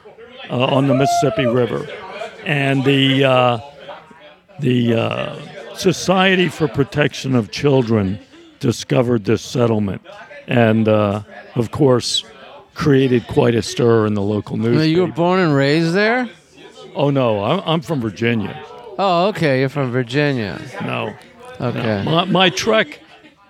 uh, 0.50 0.66
on 0.66 0.88
the 0.88 0.94
Mississippi 0.94 1.46
River, 1.46 1.88
and 2.46 2.84
the 2.84 3.24
uh, 3.26 3.60
the 4.64 4.96
uh, 4.96 5.76
Society 5.76 6.48
for 6.48 6.70
Protection 6.70 7.36
of 7.36 7.52
Children 7.52 8.18
discovered 8.60 9.26
this 9.26 9.42
settlement, 9.42 10.02
and 10.48 10.88
uh, 10.88 11.24
of 11.56 11.72
course 11.72 12.24
created 12.74 13.28
quite 13.28 13.56
a 13.56 13.62
stir 13.62 14.06
in 14.08 14.14
the 14.14 14.22
local 14.22 14.58
news. 14.58 14.88
you 14.88 15.02
were 15.02 15.08
born 15.08 15.40
and 15.40 15.54
raised 15.54 15.94
there? 15.94 16.30
oh 16.96 17.10
no, 17.10 17.44
I'm, 17.44 17.62
I'm 17.66 17.82
from 17.82 18.00
Virginia. 18.00 18.64
Oh, 18.98 19.28
okay. 19.30 19.60
You're 19.60 19.70
from 19.70 19.92
Virginia. 19.92 20.62
No. 20.84 21.14
Okay. 21.60 22.04
My, 22.06 22.26
my 22.26 22.50
trek 22.50 23.00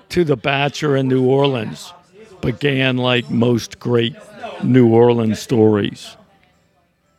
to 0.10 0.24
the 0.24 0.38
Batture 0.38 0.96
in 0.96 1.08
New 1.10 1.26
Orleans 1.26 1.94
began 2.42 2.98
like 2.98 3.30
most 3.30 3.78
great 3.78 4.16
New 4.64 4.88
Orleans 4.88 5.40
stories. 5.40 6.16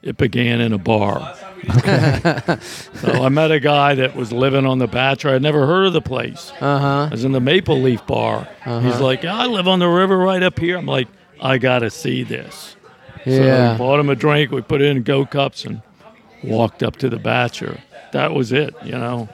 It 0.02 0.16
began 0.16 0.60
in 0.60 0.72
a 0.72 0.78
bar. 0.78 1.36
so 2.94 3.10
I 3.24 3.28
met 3.28 3.50
a 3.50 3.60
guy 3.60 3.94
that 3.96 4.14
was 4.16 4.32
living 4.32 4.66
on 4.66 4.78
the 4.78 4.86
Batture. 4.86 5.30
I'd 5.30 5.42
never 5.42 5.66
heard 5.66 5.86
of 5.86 5.92
the 5.92 6.00
place. 6.02 6.52
Uh 6.60 6.78
huh. 6.78 6.86
I 7.06 7.08
was 7.10 7.24
in 7.24 7.32
the 7.32 7.40
Maple 7.40 7.80
Leaf 7.80 8.06
Bar. 8.06 8.48
He's 8.64 9.00
like, 9.00 9.24
I 9.24 9.46
live 9.46 9.68
on 9.68 9.78
the 9.78 9.88
river 9.88 10.16
right 10.18 10.42
up 10.42 10.58
here. 10.58 10.76
I'm 10.78 10.86
like, 10.86 11.08
I 11.40 11.58
got 11.58 11.80
to 11.80 11.90
see 11.90 12.22
this. 12.22 12.76
So 13.24 13.30
Yeah. 13.30 13.72
we 13.72 13.78
bought 13.78 14.00
him 14.00 14.08
a 14.10 14.14
drink. 14.16 14.50
We 14.50 14.62
put 14.62 14.80
it 14.82 14.86
in 14.96 15.02
go 15.02 15.24
cups 15.26 15.64
and 15.64 15.82
walked 16.42 16.82
up 16.82 16.96
to 16.96 17.08
the 17.08 17.18
Batture. 17.18 17.80
That 18.12 18.32
was 18.34 18.52
it, 18.52 18.74
you 18.84 18.92
know. 18.92 19.28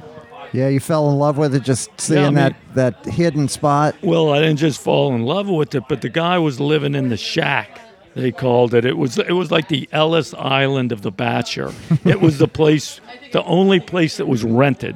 Yeah, 0.52 0.68
you 0.68 0.80
fell 0.80 1.08
in 1.10 1.18
love 1.18 1.38
with 1.38 1.54
it 1.54 1.62
just 1.62 1.90
seeing 2.00 2.22
mean- 2.24 2.34
that 2.34 2.56
that 2.74 3.04
hidden 3.04 3.46
spot. 3.48 3.94
Well, 4.02 4.32
I 4.32 4.40
didn't 4.40 4.56
just 4.58 4.80
fall 4.80 5.14
in 5.14 5.22
love 5.24 5.48
with 5.48 5.74
it, 5.76 5.84
but 5.88 6.00
the 6.00 6.08
guy 6.08 6.38
was 6.38 6.58
living 6.58 6.94
in 6.94 7.08
the 7.08 7.16
shack. 7.16 7.80
They 8.20 8.32
called 8.32 8.74
it. 8.74 8.84
It 8.84 8.98
was 8.98 9.16
it 9.16 9.32
was 9.32 9.50
like 9.50 9.68
the 9.68 9.88
Ellis 9.92 10.34
Island 10.34 10.92
of 10.92 11.00
the 11.00 11.10
Batture. 11.10 11.72
it 12.04 12.20
was 12.20 12.36
the 12.36 12.46
place, 12.48 13.00
the 13.32 13.42
only 13.44 13.80
place 13.80 14.18
that 14.18 14.26
was 14.26 14.44
rented, 14.44 14.94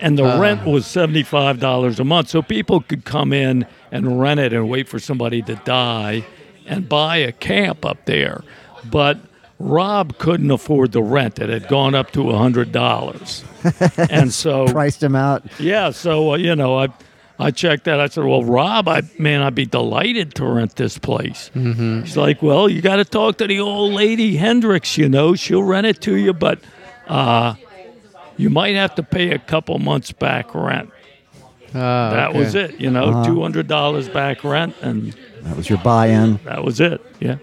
and 0.00 0.16
the 0.16 0.22
rent 0.38 0.64
was 0.64 0.86
seventy 0.86 1.24
five 1.24 1.58
dollars 1.58 1.98
a 1.98 2.04
month. 2.04 2.28
So 2.28 2.42
people 2.42 2.80
could 2.80 3.04
come 3.04 3.32
in 3.32 3.66
and 3.90 4.20
rent 4.20 4.38
it 4.38 4.52
and 4.52 4.68
wait 4.68 4.88
for 4.88 5.00
somebody 5.00 5.42
to 5.42 5.56
die, 5.64 6.24
and 6.64 6.88
buy 6.88 7.16
a 7.16 7.32
camp 7.32 7.84
up 7.84 8.04
there. 8.04 8.44
But 8.88 9.18
Rob 9.58 10.18
couldn't 10.18 10.52
afford 10.52 10.92
the 10.92 11.02
rent. 11.02 11.40
It 11.40 11.48
had 11.48 11.66
gone 11.66 11.96
up 11.96 12.12
to 12.12 12.30
hundred 12.30 12.70
dollars, 12.70 13.44
and 14.10 14.32
so 14.32 14.66
Priced 14.68 15.02
him 15.02 15.16
out. 15.16 15.42
yeah, 15.58 15.90
so 15.90 16.34
uh, 16.34 16.36
you 16.36 16.54
know, 16.54 16.78
I 16.78 16.88
I 17.38 17.50
checked 17.50 17.84
that. 17.84 17.98
I 18.00 18.06
said, 18.06 18.24
"Well, 18.24 18.44
Rob, 18.44 18.86
I 18.88 19.02
man, 19.18 19.42
I'd 19.42 19.54
be 19.56 19.66
delighted 19.66 20.34
to 20.36 20.46
rent 20.46 20.76
this 20.76 20.98
place." 20.98 21.50
Mm-hmm. 21.54 22.02
He's 22.02 22.16
like, 22.16 22.42
"Well, 22.42 22.68
you 22.68 22.80
got 22.80 22.96
to 22.96 23.04
talk 23.04 23.38
to 23.38 23.46
the 23.48 23.58
old 23.60 23.92
lady 23.92 24.36
Hendricks. 24.36 24.96
You 24.96 25.08
know, 25.08 25.34
she'll 25.34 25.62
rent 25.64 25.86
it 25.86 26.00
to 26.02 26.14
you, 26.16 26.32
but 26.32 26.60
uh, 27.08 27.54
you 28.36 28.50
might 28.50 28.76
have 28.76 28.94
to 28.96 29.02
pay 29.02 29.30
a 29.32 29.38
couple 29.38 29.78
months 29.80 30.12
back 30.12 30.54
rent." 30.54 30.90
Ah, 31.74 32.10
That 32.10 32.28
okay. 32.30 32.38
was 32.38 32.54
it. 32.54 32.80
You 32.80 32.90
know, 32.90 33.06
Uh-huh. 33.06 33.24
two 33.24 33.42
hundred 33.42 33.66
dollars 33.66 34.08
back 34.08 34.44
rent, 34.44 34.76
and 34.80 35.12
That 35.42 35.56
was 35.56 35.68
your 35.68 35.78
buy-in. 35.78 36.38
that 36.44 36.62
was 36.62 36.78
it. 36.80 37.00
Yeah. 37.20 37.36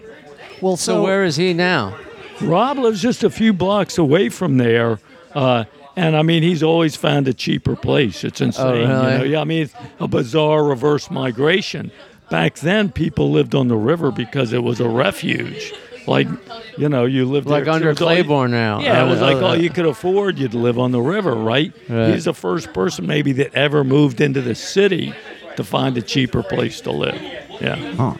Well, 0.62 0.76
So 0.78 1.02
where 1.02 1.22
is 1.24 1.36
he 1.36 1.52
now? 1.52 1.94
Rob 2.40 2.78
lives 2.78 3.02
just 3.02 3.24
a 3.24 3.30
few 3.30 3.52
blocks 3.52 3.98
away 3.98 4.30
from 4.30 4.56
there. 4.56 4.98
Uh, 5.34 5.64
and 5.96 6.16
I 6.16 6.22
mean, 6.22 6.42
he's 6.42 6.62
always 6.62 6.96
found 6.96 7.28
a 7.28 7.34
cheaper 7.34 7.76
place. 7.76 8.24
It's 8.24 8.40
insane. 8.40 8.66
you 8.66 8.72
really? 8.88 8.88
know? 9.18 9.22
Yeah, 9.24 9.40
I 9.40 9.44
mean, 9.44 9.62
it's 9.64 9.74
a 10.00 10.08
bizarre 10.08 10.64
reverse 10.64 11.10
migration. 11.10 11.90
Back 12.30 12.56
then, 12.56 12.90
people 12.90 13.30
lived 13.30 13.54
on 13.54 13.68
the 13.68 13.76
river 13.76 14.10
because 14.10 14.52
it 14.52 14.62
was 14.62 14.80
a 14.80 14.88
refuge. 14.88 15.72
Like, 16.06 16.26
you 16.78 16.88
know, 16.88 17.04
you 17.04 17.26
lived 17.26 17.46
Like 17.46 17.64
there- 17.64 17.74
under 17.74 17.90
it 17.90 18.00
was 18.00 18.00
you- 18.00 18.48
now. 18.48 18.80
Yeah, 18.80 19.04
it 19.06 19.08
was 19.10 19.20
Uh, 19.20 19.26
like 19.26 19.36
uh, 19.36 19.46
all 19.46 19.56
you 19.56 19.70
could 19.70 19.86
afford. 19.86 20.38
You'd 20.38 20.54
live 20.54 20.78
on 20.78 20.90
the 20.92 21.00
river, 21.02 21.34
right? 21.34 21.72
Right. 21.88 22.12
He's 22.14 22.24
the 22.24 22.34
first 22.34 22.72
person 22.72 23.06
maybe 23.06 23.32
that 23.34 23.54
ever 23.54 23.84
moved 23.84 24.20
into 24.20 24.40
the 24.40 24.54
city 24.54 25.14
to 25.56 25.62
find 25.62 25.96
a 25.98 26.02
cheaper 26.02 26.42
place 26.42 26.80
to 26.82 26.90
live. 26.90 27.20
Yeah. 27.60 28.14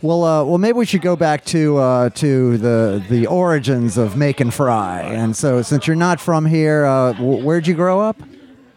Well, 0.00 0.22
uh, 0.22 0.44
well, 0.44 0.58
maybe 0.58 0.78
we 0.78 0.86
should 0.86 1.02
go 1.02 1.16
back 1.16 1.44
to 1.46 1.78
uh, 1.78 2.10
to 2.10 2.56
the 2.58 3.04
the 3.08 3.26
origins 3.26 3.98
of 3.98 4.16
Macon 4.16 4.50
Fry. 4.50 5.00
And 5.00 5.36
so, 5.36 5.62
since 5.62 5.86
you're 5.86 5.96
not 5.96 6.20
from 6.20 6.46
here, 6.46 6.84
uh, 6.84 7.12
w- 7.14 7.44
where'd 7.44 7.66
you 7.66 7.74
grow 7.74 8.00
up? 8.00 8.20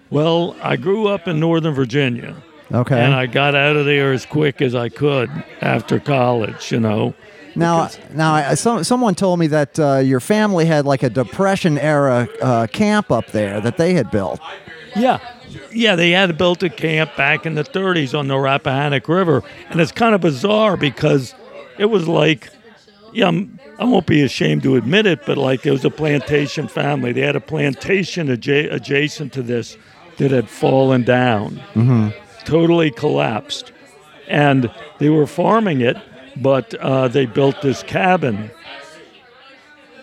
Well, 0.10 0.56
I 0.62 0.78
grew 0.78 1.08
up 1.08 1.28
in 1.28 1.40
Northern 1.40 1.74
Virginia. 1.74 2.36
Okay. 2.72 3.00
And 3.00 3.14
I 3.14 3.26
got 3.26 3.54
out 3.54 3.76
of 3.76 3.86
there 3.86 4.14
as 4.14 4.26
quick 4.26 4.62
as 4.62 4.76
I 4.76 4.90
could 4.90 5.30
after 5.62 6.00
college, 6.00 6.72
you 6.72 6.80
know. 6.80 7.14
now, 7.56 7.90
now, 8.14 8.34
I, 8.34 8.54
some, 8.56 8.84
someone 8.86 9.14
told 9.14 9.40
me 9.40 9.48
that 9.48 9.78
uh, 9.78 9.98
your 9.98 10.22
family 10.22 10.66
had 10.66 10.86
like 10.86 11.04
a 11.04 11.10
Depression 11.10 11.78
era 11.78 12.30
uh, 12.42 12.68
camp 12.68 13.12
up 13.12 13.28
there 13.28 13.60
that 13.60 13.78
they 13.78 13.94
had 13.94 14.10
built. 14.10 14.40
Yeah. 14.96 15.20
Yeah, 15.72 15.96
they 15.96 16.12
had 16.12 16.38
built 16.38 16.64
a 16.64 16.70
camp 16.70 17.16
back 17.16 17.46
in 17.46 17.56
the 17.56 17.64
30s 17.64 18.18
on 18.18 18.28
the 18.28 18.38
Rappahannock 18.38 19.08
River. 19.08 19.44
And 19.70 19.80
it's 19.82 19.92
kind 19.92 20.14
of 20.16 20.22
bizarre 20.22 20.78
because 20.78 21.34
it 21.78 21.86
was 21.86 22.08
like, 22.08 22.50
yeah, 23.14 23.28
I'm, 23.28 23.60
I 23.80 23.84
won't 23.86 24.06
be 24.06 24.22
ashamed 24.22 24.64
to 24.64 24.76
admit 24.76 25.06
it, 25.06 25.26
but 25.26 25.38
like 25.38 25.66
it 25.66 25.72
was 25.72 25.84
a 25.84 25.90
plantation 25.90 26.68
family. 26.68 27.12
They 27.12 27.22
had 27.22 27.36
a 27.36 27.42
plantation 27.42 28.28
adja- 28.28 28.72
adjacent 28.72 29.34
to 29.34 29.42
this 29.42 29.78
that 30.18 30.32
had 30.32 30.48
fallen 30.50 31.04
down, 31.04 31.62
totally 32.46 32.92
collapsed. 32.92 33.72
And 34.28 34.72
they 35.00 35.10
were 35.10 35.28
farming 35.28 35.82
it, 35.82 35.98
but 36.38 36.74
uh, 36.76 37.08
they 37.10 37.26
built 37.26 37.62
this 37.62 37.84
cabin 37.84 38.52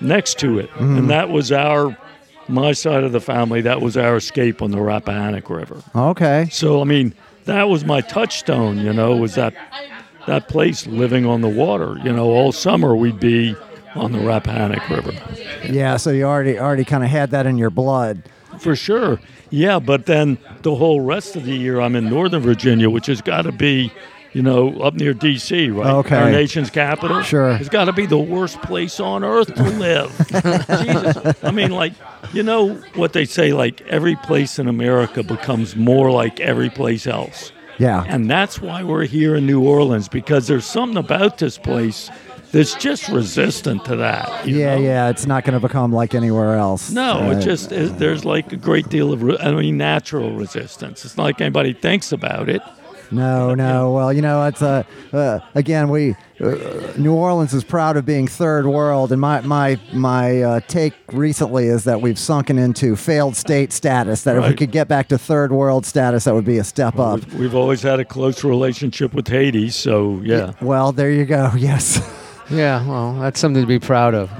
next 0.00 0.38
to 0.40 0.58
it. 0.58 0.70
And 0.78 1.08
that 1.10 1.30
was 1.30 1.50
our, 1.52 1.96
my 2.48 2.72
side 2.72 3.04
of 3.04 3.12
the 3.12 3.20
family, 3.20 3.60
that 3.62 3.80
was 3.80 3.96
our 3.96 4.16
escape 4.16 4.62
on 4.62 4.70
the 4.70 4.78
Rappahannock 4.78 5.48
River. 5.50 5.82
Okay. 5.94 6.48
So 6.50 6.80
I 6.80 6.84
mean, 6.84 7.14
that 7.44 7.68
was 7.68 7.84
my 7.84 8.00
touchstone. 8.00 8.78
You 8.78 8.92
know, 8.92 9.16
was 9.16 9.34
that 9.34 9.54
that 10.26 10.48
place 10.48 10.86
living 10.86 11.26
on 11.26 11.40
the 11.40 11.48
water. 11.48 11.98
You 12.02 12.12
know, 12.12 12.30
all 12.30 12.52
summer 12.52 12.96
we'd 12.96 13.20
be 13.20 13.54
on 13.94 14.12
the 14.12 14.18
Rappahannock 14.18 14.88
River. 14.88 15.12
Yeah. 15.64 15.96
So 15.96 16.10
you 16.10 16.24
already 16.24 16.58
already 16.58 16.84
kind 16.84 17.04
of 17.04 17.10
had 17.10 17.30
that 17.30 17.46
in 17.46 17.58
your 17.58 17.70
blood. 17.70 18.22
For 18.58 18.74
sure. 18.74 19.20
Yeah, 19.50 19.78
but 19.78 20.06
then 20.06 20.36
the 20.62 20.74
whole 20.74 21.00
rest 21.00 21.36
of 21.36 21.44
the 21.44 21.54
year 21.54 21.80
I'm 21.80 21.96
in 21.96 22.10
Northern 22.10 22.42
Virginia, 22.42 22.90
which 22.90 23.06
has 23.06 23.22
got 23.22 23.42
to 23.42 23.52
be, 23.52 23.90
you 24.32 24.42
know, 24.42 24.78
up 24.80 24.94
near 24.94 25.14
D.C., 25.14 25.70
right? 25.70 25.94
Okay. 25.94 26.16
Our 26.16 26.30
nation's 26.30 26.70
capital. 26.70 27.22
Sure. 27.22 27.50
It's 27.52 27.68
got 27.68 27.86
to 27.86 27.92
be 27.92 28.06
the 28.06 28.18
worst 28.18 28.60
place 28.62 29.00
on 29.00 29.24
earth 29.24 29.54
to 29.54 29.62
live. 29.62 30.10
Jesus. 30.28 31.44
I 31.44 31.50
mean, 31.50 31.70
like, 31.70 31.92
you 32.32 32.42
know 32.42 32.74
what 32.94 33.12
they 33.14 33.24
say, 33.24 33.52
like, 33.52 33.80
every 33.82 34.16
place 34.16 34.58
in 34.58 34.68
America 34.68 35.22
becomes 35.22 35.76
more 35.76 36.10
like 36.10 36.40
every 36.40 36.70
place 36.70 37.06
else. 37.06 37.52
Yeah. 37.78 38.04
And 38.08 38.28
that's 38.30 38.60
why 38.60 38.82
we're 38.82 39.04
here 39.06 39.36
in 39.36 39.46
New 39.46 39.62
Orleans 39.64 40.08
because 40.08 40.46
there's 40.48 40.66
something 40.66 40.98
about 40.98 41.38
this 41.38 41.56
place 41.58 42.10
that's 42.50 42.74
just 42.74 43.08
resistant 43.08 43.84
to 43.84 43.96
that. 43.96 44.46
you 44.46 44.56
yeah, 44.58 44.74
know? 44.74 44.80
yeah. 44.82 45.08
It's 45.10 45.26
not 45.26 45.44
going 45.44 45.58
to 45.60 45.66
become 45.66 45.92
like 45.92 46.14
anywhere 46.14 46.56
else. 46.56 46.90
No, 46.90 47.28
Uh, 47.28 47.30
it 47.32 47.40
just 47.42 47.70
is, 47.72 47.94
there's 47.96 48.24
like 48.24 48.52
a 48.52 48.56
great 48.56 48.88
deal 48.88 49.12
of, 49.12 49.22
I 49.40 49.52
mean, 49.52 49.76
natural 49.76 50.32
resistance. 50.32 51.04
It's 51.04 51.16
not 51.16 51.24
like 51.24 51.40
anybody 51.40 51.72
thinks 51.72 52.10
about 52.10 52.48
it. 52.48 52.62
No, 53.10 53.54
no. 53.54 53.92
Well, 53.92 54.12
you 54.12 54.22
know, 54.22 54.44
it's 54.46 54.60
uh, 54.62 54.82
uh, 55.12 55.40
again, 55.54 55.88
we 55.88 56.14
uh, 56.40 56.54
New 56.96 57.12
Orleans 57.14 57.54
is 57.54 57.64
proud 57.64 57.96
of 57.96 58.04
being 58.06 58.26
third 58.28 58.66
world, 58.66 59.12
and 59.12 59.20
my 59.20 59.40
my 59.40 59.78
my 59.92 60.42
uh, 60.42 60.60
take 60.68 60.94
recently 61.12 61.66
is 61.66 61.84
that 61.84 62.00
we've 62.00 62.18
sunken 62.18 62.58
into 62.58 62.96
failed 62.96 63.34
state 63.36 63.72
status. 63.72 64.22
That 64.22 64.36
if 64.36 64.42
we 64.42 64.48
Right. 64.50 64.58
could 64.58 64.70
get 64.72 64.88
back 64.88 65.08
to 65.08 65.18
third 65.18 65.52
world 65.52 65.86
status, 65.86 66.24
that 66.24 66.34
would 66.34 66.44
be 66.44 66.58
a 66.58 66.64
step 66.64 66.98
up. 66.98 67.20
We've, 67.24 67.34
we've 67.40 67.54
always 67.54 67.82
had 67.82 67.98
a 68.00 68.04
close 68.04 68.44
relationship 68.44 69.14
with 69.14 69.26
Haiti, 69.28 69.70
so 69.70 70.20
yeah. 70.22 70.52
Well, 70.60 70.92
there 70.92 71.10
you 71.10 71.24
go. 71.24 71.50
Yes. 71.56 72.00
Yeah, 72.50 72.86
well, 72.88 73.12
that's 73.20 73.38
something 73.38 73.62
to 73.62 73.66
be 73.68 73.78
proud 73.78 74.14
of. 74.14 74.30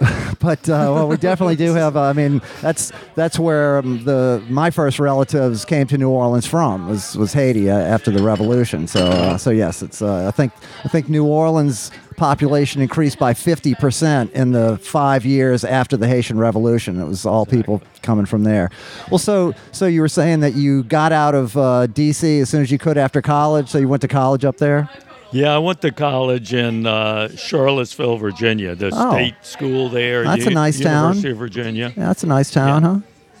But 0.40 0.68
uh, 0.68 0.92
well, 0.92 1.08
we 1.08 1.16
definitely 1.16 1.56
do 1.56 1.72
have. 1.72 1.96
Uh, 1.96 2.02
I 2.02 2.12
mean, 2.12 2.42
that's 2.60 2.92
that's 3.14 3.38
where 3.38 3.78
um, 3.78 4.04
the 4.04 4.42
my 4.48 4.70
first 4.70 4.98
relatives 4.98 5.64
came 5.64 5.86
to 5.86 5.96
New 5.96 6.10
Orleans 6.10 6.44
from 6.44 6.86
was 6.88 7.16
was 7.16 7.32
Haiti 7.32 7.70
uh, 7.70 7.78
after 7.78 8.10
the 8.10 8.22
revolution. 8.22 8.86
So 8.86 9.06
uh, 9.06 9.38
so 9.38 9.50
yes, 9.50 9.82
it's. 9.82 10.02
Uh, 10.02 10.28
I 10.28 10.30
think 10.32 10.52
I 10.84 10.88
think 10.88 11.08
New 11.08 11.24
Orleans 11.24 11.90
population 12.16 12.82
increased 12.82 13.18
by 13.18 13.32
fifty 13.32 13.74
percent 13.74 14.32
in 14.32 14.52
the 14.52 14.76
five 14.78 15.24
years 15.24 15.64
after 15.64 15.96
the 15.96 16.08
Haitian 16.08 16.38
Revolution. 16.38 17.00
It 17.00 17.06
was 17.06 17.24
all 17.24 17.46
people 17.46 17.80
coming 18.02 18.26
from 18.26 18.44
there. 18.44 18.70
Well, 19.10 19.18
so 19.18 19.54
so 19.72 19.86
you 19.86 20.02
were 20.02 20.08
saying 20.08 20.40
that 20.40 20.54
you 20.54 20.82
got 20.82 21.12
out 21.12 21.34
of 21.34 21.56
uh, 21.56 21.86
D.C. 21.86 22.40
as 22.40 22.50
soon 22.50 22.60
as 22.60 22.70
you 22.70 22.78
could 22.78 22.98
after 22.98 23.22
college. 23.22 23.68
So 23.70 23.78
you 23.78 23.88
went 23.88 24.02
to 24.02 24.08
college 24.08 24.44
up 24.44 24.58
there. 24.58 24.90
Yeah, 25.34 25.54
I 25.54 25.58
went 25.58 25.80
to 25.82 25.90
college 25.90 26.54
in 26.54 26.86
uh, 26.86 27.28
Charlottesville, 27.36 28.18
Virginia, 28.18 28.74
the 28.76 28.90
Oh. 28.94 29.10
state 29.12 29.34
school 29.42 29.88
there. 29.88 30.22
That's 30.22 30.46
a 30.46 30.50
nice 30.50 30.78
town. 30.78 31.16
University 31.16 31.30
of 31.32 31.38
Virginia. 31.38 31.92
Yeah, 31.96 32.06
that's 32.06 32.22
a 32.22 32.28
nice 32.28 32.50
town, 32.52 32.82
huh? 32.84 32.98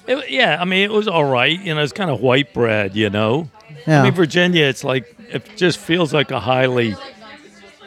It, 0.08 0.28
yeah, 0.30 0.58
I 0.60 0.64
mean, 0.64 0.82
it 0.82 0.90
was 0.90 1.06
all 1.06 1.24
right. 1.24 1.58
You 1.58 1.72
know, 1.74 1.80
it's 1.82 1.92
kind 1.92 2.10
of 2.10 2.20
white 2.20 2.52
bread, 2.52 2.96
you 2.96 3.10
know? 3.10 3.48
Yeah. 3.86 4.00
I 4.00 4.04
mean, 4.04 4.12
Virginia, 4.12 4.64
it's 4.64 4.82
like, 4.82 5.14
it 5.30 5.48
just 5.56 5.78
feels 5.78 6.12
like 6.12 6.30
a 6.32 6.40
highly 6.40 6.96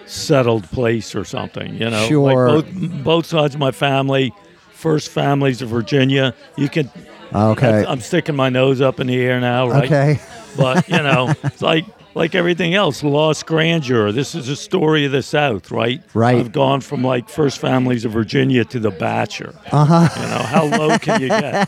settled 0.05 0.63
place 0.71 1.13
or 1.13 1.25
something, 1.25 1.73
you 1.75 1.89
know? 1.89 2.07
Sure. 2.07 2.49
Like 2.61 2.73
both, 2.73 3.03
both 3.03 3.25
sides 3.25 3.55
of 3.55 3.59
my 3.59 3.71
family, 3.71 4.33
first 4.71 5.09
families 5.09 5.61
of 5.61 5.69
Virginia. 5.69 6.33
You 6.55 6.69
can, 6.69 6.89
Okay. 7.33 7.83
I'm 7.85 7.99
sticking 7.99 8.37
my 8.37 8.47
nose 8.47 8.79
up 8.79 9.01
in 9.01 9.07
the 9.07 9.17
air 9.19 9.41
now, 9.41 9.69
right? 9.69 9.83
Okay. 9.83 10.19
But, 10.55 10.87
you 10.87 10.95
know, 11.03 11.33
it's 11.43 11.61
like, 11.61 11.83
like 12.17 12.35
everything 12.35 12.73
else, 12.73 13.03
lost 13.03 13.45
grandeur. 13.45 14.11
This 14.11 14.35
is 14.35 14.49
a 14.49 14.55
story 14.55 15.05
of 15.05 15.11
the 15.11 15.21
South, 15.21 15.71
right? 15.71 16.01
Right. 16.13 16.35
I've 16.37 16.51
gone 16.51 16.81
from 16.81 17.03
like 17.03 17.29
first 17.29 17.59
families 17.59 18.03
of 18.05 18.11
Virginia 18.11 18.65
to 18.65 18.79
the 18.79 18.91
Batture. 18.91 19.53
Uh 19.71 19.85
huh. 19.85 20.21
You 20.21 20.27
know, 20.27 20.43
how 20.43 20.65
low 20.65 20.97
can 20.97 21.21
you 21.21 21.29
get? 21.29 21.67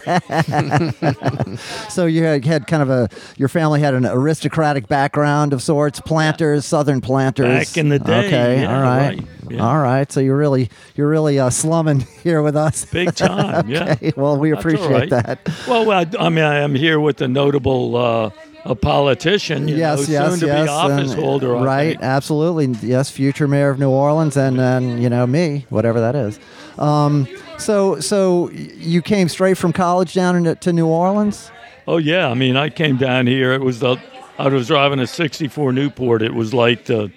So 1.89 2.05
you 2.05 2.23
had, 2.23 2.45
had 2.45 2.67
kind 2.67 2.81
of 2.83 2.89
a 2.89 3.09
your 3.37 3.49
family 3.49 3.79
had 3.79 3.93
an 3.93 4.05
aristocratic 4.05 4.87
background 4.87 5.53
of 5.53 5.61
sorts, 5.61 5.99
planters, 5.99 6.65
southern 6.65 7.01
planters. 7.01 7.47
Back 7.69 7.77
in 7.77 7.89
the 7.89 7.99
day, 7.99 8.27
Okay, 8.27 8.61
yeah, 8.61 8.75
all 8.75 8.81
right, 8.81 9.19
right, 9.19 9.51
yeah. 9.51 9.67
all 9.67 9.79
right. 9.79 10.11
So 10.11 10.19
you're 10.19 10.37
really 10.37 10.69
you're 10.95 11.09
really 11.09 11.39
uh, 11.39 11.49
slumming 11.49 11.99
here 12.23 12.41
with 12.41 12.55
us. 12.55 12.85
Big 12.85 13.13
time, 13.15 13.67
yeah. 13.69 13.95
Well, 14.15 14.37
we 14.37 14.51
That's 14.51 14.61
appreciate 14.61 14.89
right. 14.89 15.09
that. 15.09 15.49
Well, 15.67 15.91
I, 15.91 16.05
I 16.19 16.29
mean, 16.29 16.45
I 16.45 16.59
am 16.59 16.75
here 16.75 16.99
with 16.99 17.17
the 17.17 17.27
notable 17.27 17.95
uh, 17.95 18.29
a 18.65 18.75
politician, 18.75 19.67
you 19.67 19.77
yes, 19.77 20.07
know, 20.07 20.13
yes, 20.13 20.41
yes. 20.41 20.63
be 20.63 20.69
office 20.69 21.11
and- 21.11 21.21
holder. 21.21 21.53
Right, 21.53 21.97
absolutely. 22.01 22.67
Yes, 22.87 23.09
future 23.09 23.47
mayor 23.47 23.69
of 23.69 23.79
New 23.79 23.89
Orleans, 23.89 24.37
and 24.37 24.59
then 24.59 25.01
you 25.01 25.09
know 25.09 25.25
me, 25.25 25.65
whatever 25.69 25.99
that 25.99 26.15
is. 26.15 26.39
Um, 26.77 27.27
so, 27.57 27.99
so 27.99 28.49
you 28.51 29.01
came 29.01 29.29
straight 29.29 29.57
from 29.57 29.73
college 29.73 30.13
down 30.13 30.35
into, 30.35 30.55
to 30.55 30.73
New 30.73 30.87
Orleans. 30.87 31.51
Oh 31.87 31.97
yeah, 31.97 32.29
I 32.29 32.33
mean, 32.33 32.55
I 32.55 32.69
came 32.69 32.97
down 32.97 33.27
here. 33.27 33.53
It 33.53 33.61
was 33.61 33.79
the 33.79 33.97
I 34.37 34.47
was 34.47 34.67
driving 34.67 34.99
a 34.99 35.07
'64 35.07 35.73
Newport. 35.73 36.21
It 36.21 36.33
was 36.33 36.53
like 36.53 36.85
the 36.85 37.11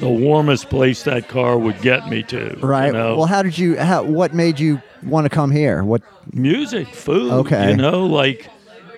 the 0.00 0.08
warmest 0.08 0.68
place 0.68 1.04
that 1.04 1.28
car 1.28 1.58
would 1.58 1.80
get 1.80 2.08
me 2.08 2.22
to. 2.24 2.56
Right. 2.60 2.88
You 2.88 2.92
know? 2.92 3.16
Well, 3.16 3.26
how 3.26 3.42
did 3.42 3.56
you? 3.56 3.78
How, 3.78 4.02
what 4.02 4.34
made 4.34 4.60
you 4.60 4.80
want 5.02 5.24
to 5.24 5.30
come 5.30 5.50
here? 5.50 5.82
What? 5.84 6.02
music, 6.32 6.88
food. 6.88 7.32
Okay. 7.32 7.70
You 7.70 7.76
know, 7.76 8.06
like 8.06 8.48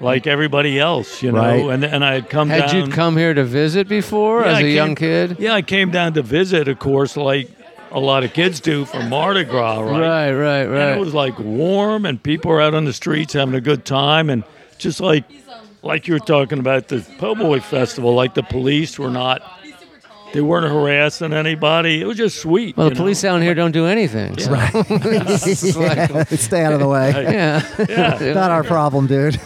like 0.00 0.26
everybody 0.26 0.78
else. 0.78 1.22
You 1.22 1.32
know, 1.32 1.40
Right. 1.40 1.64
and 1.74 1.84
and 1.84 2.04
I 2.04 2.14
had 2.14 2.28
come 2.30 2.48
Had 2.50 2.70
down. 2.70 2.76
you 2.76 2.86
come 2.88 3.16
here 3.16 3.34
to 3.34 3.44
visit 3.44 3.88
before 3.88 4.42
Yeah, 4.42 4.48
as 4.48 4.56
I 4.56 4.60
a 4.60 4.62
came- 4.62 4.74
young 4.76 4.94
kid? 4.94 5.36
Yeah, 5.38 5.54
I 5.54 5.62
came 5.62 5.90
down 5.90 6.14
to 6.14 6.22
visit, 6.22 6.68
of 6.68 6.78
course, 6.78 7.16
like 7.16 7.48
a 7.90 7.98
lot 8.00 8.22
of 8.22 8.32
kids 8.34 8.60
do 8.60 8.84
for 8.84 9.02
Mardi 9.02 9.44
Gras, 9.44 9.80
right? 9.80 9.98
Right, 10.00 10.32
right, 10.32 10.66
And 10.66 10.96
it 10.98 11.00
was 11.00 11.14
like 11.14 11.38
warm, 11.38 12.04
and 12.04 12.22
people 12.22 12.50
were 12.50 12.60
out 12.60 12.74
on 12.74 12.84
the 12.84 12.92
streets 12.92 13.32
having 13.32 13.54
a 13.54 13.60
good 13.62 13.84
time, 13.84 14.28
and 14.30 14.44
just 14.78 15.00
like 15.00 15.24
like 15.82 16.06
you 16.08 16.14
were 16.14 16.18
talking 16.20 16.58
about 16.58 16.88
the 16.88 17.04
Po' 17.18 17.34
Boy 17.34 17.60
Festival, 17.60 18.12
like 18.14 18.34
the 18.34 18.42
police 18.42 18.98
were 18.98 19.10
not, 19.10 19.40
they 20.34 20.40
weren't 20.40 20.66
harassing 20.70 21.32
anybody. 21.32 22.00
It 22.02 22.04
was 22.06 22.16
just 22.16 22.40
sweet. 22.42 22.76
well, 22.76 22.88
you 22.88 22.94
the 22.94 22.96
police 22.96 23.22
down 23.22 23.40
here 23.42 23.54
don't 23.54 23.70
do 23.72 23.86
anything. 23.86 24.36
so- 24.38 24.52
Yeah, 24.52 25.36
stay 26.36 26.64
out 26.64 26.72
of 26.74 26.80
the 26.80 26.88
way. 26.88 27.10
Yeah. 27.12 27.62
Yeah. 27.88 28.32
Not 28.34 28.50
our 28.50 28.64
problem, 28.64 29.06
dude. 29.06 29.40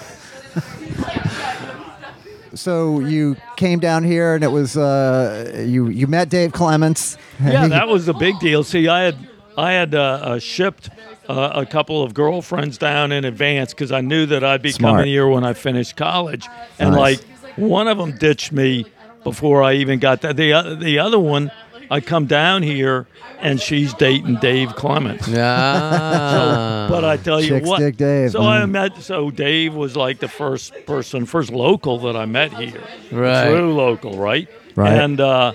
So 2.55 3.01
you 3.01 3.37
came 3.57 3.79
down 3.79 4.05
here, 4.05 4.35
and 4.35 4.45
it 4.45 4.49
was 4.51 4.77
uh, 4.77 5.65
you. 5.67 5.89
You 5.89 6.07
met 6.07 6.29
Dave 6.29 6.53
Clements. 6.53 7.17
yeah, 7.43 7.67
that 7.69 7.89
was 7.89 8.09
a 8.09 8.15
big 8.15 8.39
deal. 8.41 8.63
See, 8.65 8.89
I 8.89 9.03
had 9.03 9.17
I 9.57 9.73
had 9.73 9.95
uh, 9.95 10.01
uh, 10.01 10.39
shipped 10.39 10.91
uh, 11.29 11.53
a 11.55 11.67
couple 11.67 12.03
of 12.03 12.15
girlfriends 12.15 12.79
down 12.79 13.13
in 13.13 13.25
advance 13.25 13.73
because 13.73 13.93
I 13.93 14.01
knew 14.01 14.27
that 14.27 14.45
I'd 14.45 14.63
be 14.63 14.73
Smart. 14.73 14.99
coming 14.99 15.07
here 15.07 15.29
when 15.29 15.45
I 15.45 15.53
finished 15.55 15.97
college, 15.97 16.47
and 16.79 16.91
Nice. 16.93 16.99
like 17.23 17.59
one 17.59 17.89
of 17.89 17.99
them 17.99 18.17
ditched 18.19 18.53
me 18.53 18.87
before 19.25 19.63
I 19.63 19.75
even 19.75 19.99
got 19.99 20.21
that. 20.23 20.37
The 20.37 20.53
o- 20.53 20.75
the 20.75 20.99
other 20.99 21.19
one, 21.19 21.51
I 21.93 22.01
come 22.01 22.25
down 22.25 22.63
here 22.63 23.07
and 23.39 23.61
she's 23.61 23.93
dating 23.93 24.37
Dave 24.37 24.75
Clements. 24.77 25.29
Ah. 25.29 26.87
But 26.91 27.05
I 27.05 27.19
tell 27.19 27.41
you 27.41 27.49
Chicks 27.49 27.69
what, 27.69 27.81
dig 27.81 27.97
Dave, 27.99 28.31
so 28.33 28.43
I 28.43 28.65
met. 28.67 28.97
So 29.03 29.31
Dave 29.31 29.75
was 29.75 29.95
like 29.95 30.19
the 30.19 30.29
first 30.29 30.75
person, 30.87 31.27
first 31.27 31.51
local 31.51 31.99
that 32.01 32.17
I 32.17 32.25
met 32.25 32.53
here. 32.55 32.83
Right. 33.11 33.49
True 33.49 33.75
local, 33.75 34.19
right? 34.19 34.49
Right. 34.75 34.93
And 34.93 35.21
uh, 35.21 35.53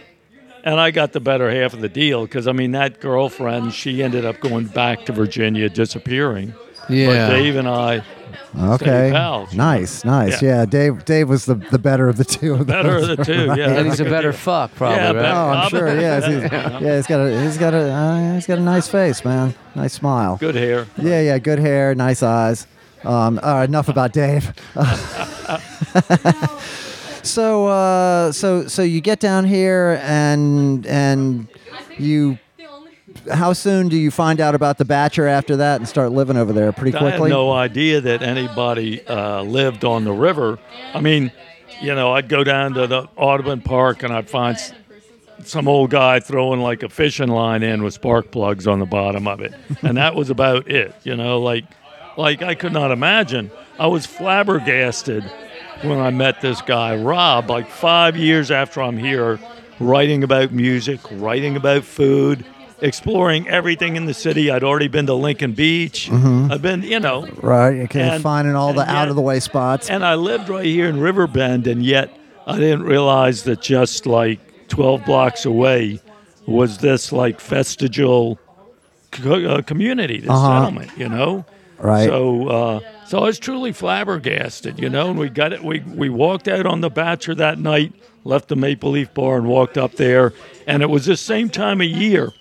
and 0.63 0.79
I 0.79 0.91
got 0.91 1.13
the 1.13 1.19
better 1.19 1.49
half 1.49 1.73
of 1.73 1.81
the 1.81 1.89
deal 1.89 2.23
because 2.23 2.47
I 2.47 2.51
mean 2.51 2.71
that 2.71 2.99
girlfriend, 2.99 3.73
she 3.73 4.03
ended 4.03 4.25
up 4.25 4.39
going 4.39 4.67
back 4.67 5.05
to 5.07 5.13
Virginia, 5.13 5.69
disappearing. 5.69 6.53
Yeah. 6.87 7.07
But 7.07 7.35
Dave 7.35 7.55
and 7.55 7.67
I, 7.67 8.03
Okay. 8.57 9.11
pals. 9.11 9.53
Nice, 9.53 10.03
nice. 10.03 10.41
Yeah. 10.41 10.59
Yeah. 10.59 10.65
Dave. 10.65 11.05
Dave 11.05 11.29
was 11.29 11.45
the, 11.45 11.55
the 11.55 11.77
better 11.77 12.09
of 12.09 12.17
the 12.17 12.23
two. 12.25 12.55
Of 12.55 12.67
better 12.67 12.97
of 12.97 13.07
those. 13.07 13.17
the 13.17 13.23
two, 13.25 13.45
yeah. 13.55 13.69
and 13.77 13.85
he's 13.87 13.99
a 13.99 14.03
better 14.05 14.31
deal. 14.31 14.39
fuck, 14.39 14.73
probably, 14.75 14.97
Yeah, 14.97 15.11
right? 15.11 15.25
Oh, 15.31 15.49
I'm 15.49 15.69
sure. 15.69 15.87
Yeah. 16.01 16.15
He's, 16.21 16.51
yeah. 16.51 16.95
He's 16.95 17.07
got 17.07 17.19
a. 17.19 17.41
He's 17.43 17.57
got 17.57 17.73
a. 17.73 17.91
Uh, 17.91 18.33
he's 18.33 18.47
got 18.47 18.57
a 18.57 18.61
nice 18.61 18.87
face, 18.87 19.23
man. 19.23 19.53
Nice 19.75 19.93
smile. 19.93 20.37
Good 20.37 20.55
hair. 20.55 20.87
Yeah. 20.97 21.21
Yeah. 21.21 21.37
Good 21.37 21.59
hair. 21.59 21.93
Nice 21.95 22.23
eyes. 22.23 22.65
Um, 23.03 23.39
all 23.43 23.53
right, 23.55 23.69
enough 23.69 23.89
about 23.89 24.11
Dave. 24.11 24.51
so, 27.23 27.67
uh, 27.67 28.31
so, 28.31 28.67
so 28.67 28.81
you 28.81 29.01
get 29.01 29.19
down 29.19 29.45
here, 29.45 29.99
and 30.03 30.85
and 30.87 31.47
you. 31.97 32.39
How 33.31 33.53
soon 33.53 33.89
do 33.89 33.97
you 33.97 34.11
find 34.11 34.39
out 34.39 34.55
about 34.55 34.77
the 34.77 34.85
Batture 34.85 35.27
after 35.27 35.57
that 35.57 35.79
and 35.79 35.87
start 35.87 36.11
living 36.11 36.37
over 36.37 36.53
there? 36.53 36.71
Pretty 36.71 36.91
quickly? 36.91 37.07
I 37.07 37.11
had 37.11 37.29
no 37.29 37.51
idea 37.51 38.01
that 38.01 38.21
anybody 38.21 39.05
uh, 39.07 39.43
lived 39.43 39.83
on 39.83 40.03
the 40.03 40.11
river. 40.11 40.59
I 40.93 41.01
mean, 41.01 41.31
you 41.81 41.93
know, 41.93 42.13
I'd 42.13 42.29
go 42.29 42.43
down 42.43 42.73
to 42.75 42.87
the 42.87 43.07
Audubon 43.15 43.61
Park 43.61 44.03
and 44.03 44.13
I'd 44.13 44.29
find 44.29 44.57
some 45.43 45.67
old 45.67 45.91
guy 45.91 46.19
throwing 46.19 46.61
like 46.61 46.83
a 46.83 46.89
fishing 46.89 47.29
line 47.29 47.63
in 47.63 47.83
with 47.83 47.93
spark 47.93 48.31
plugs 48.31 48.67
on 48.67 48.79
the 48.79 48.85
bottom 48.85 49.27
of 49.27 49.39
it, 49.41 49.53
and 49.81 49.97
that 49.97 50.15
was 50.15 50.29
about 50.29 50.69
it. 50.69 50.95
You 51.03 51.15
know, 51.15 51.39
like, 51.39 51.65
like 52.17 52.41
I 52.41 52.55
could 52.55 52.73
not 52.73 52.91
imagine. 52.91 53.51
I 53.79 53.87
was 53.87 54.05
flabbergasted 54.05 55.23
when 55.83 55.99
I 55.99 56.09
met 56.09 56.41
this 56.41 56.61
guy, 56.61 56.95
Rob, 56.95 57.49
like 57.49 57.69
five 57.69 58.17
years 58.17 58.49
after 58.49 58.81
I'm 58.81 58.97
here, 58.97 59.39
writing 59.79 60.23
about 60.23 60.51
music, 60.51 60.99
writing 61.11 61.55
about 61.55 61.83
food, 61.83 62.43
exploring 62.81 63.47
everything 63.47 63.95
in 63.95 64.05
the 64.05 64.13
city. 64.13 64.51
I'd 64.51 64.63
already 64.63 64.87
been 64.87 65.05
to 65.07 65.13
Lincoln 65.13 65.53
Beach. 65.53 66.09
I've 66.11 66.61
been, 66.61 66.83
you 66.83 66.99
know, 66.99 67.27
Right. 67.41 67.87
And- 67.95 68.21
finding 68.23 68.55
all 68.55 68.73
the 68.73 68.81
yet- 68.81 68.89
out 68.89 69.07
of 69.09 69.15
the 69.15 69.21
way 69.21 69.39
spots. 69.39 69.89
and 69.89 70.05
I 70.05 70.15
lived 70.15 70.49
right 70.49 70.65
here 70.65 70.87
in 70.87 70.99
Riverbend, 70.99 71.67
and 71.67 71.83
yet 71.83 72.09
I 72.45 72.57
didn't 72.57 72.83
realize 72.83 73.43
that 73.43 73.61
just 73.61 74.05
like 74.05 74.39
12 74.69 75.05
blocks 75.05 75.45
away 75.45 75.99
was 76.45 76.77
this 76.77 77.11
like 77.11 77.41
vestigial 77.41 78.39
co- 79.11 79.43
uh, 79.45 79.61
community, 79.63 80.19
this 80.19 80.29
Uh-huh. 80.29 80.59
settlement, 80.59 80.91
you 80.97 81.09
know? 81.09 81.45
Right. 81.79 82.07
So, 82.07 82.47
uh, 82.47 82.79
so 83.05 83.19
I 83.19 83.23
was 83.25 83.37
truly 83.39 83.71
flabbergasted, 83.71 84.79
you 84.79 84.89
know. 84.89 85.09
And 85.09 85.19
we 85.19 85.29
got 85.29 85.53
it. 85.53 85.63
We 85.63 85.81
we 85.95 86.09
walked 86.09 86.47
out 86.47 86.65
on 86.65 86.81
the 86.81 86.89
Batture 86.89 87.35
that 87.35 87.59
night, 87.59 87.93
left 88.23 88.47
the 88.47 88.55
Maple 88.55 88.91
Leaf 88.91 89.13
Bar, 89.13 89.37
and 89.37 89.45
walked 89.47 89.77
up 89.77 89.93
there. 89.95 90.33
And 90.65 90.81
it 90.81 90.89
was 90.89 91.05
the 91.05 91.15
same 91.17 91.49
time 91.49 91.79
of 91.81 91.87
year 91.87 92.33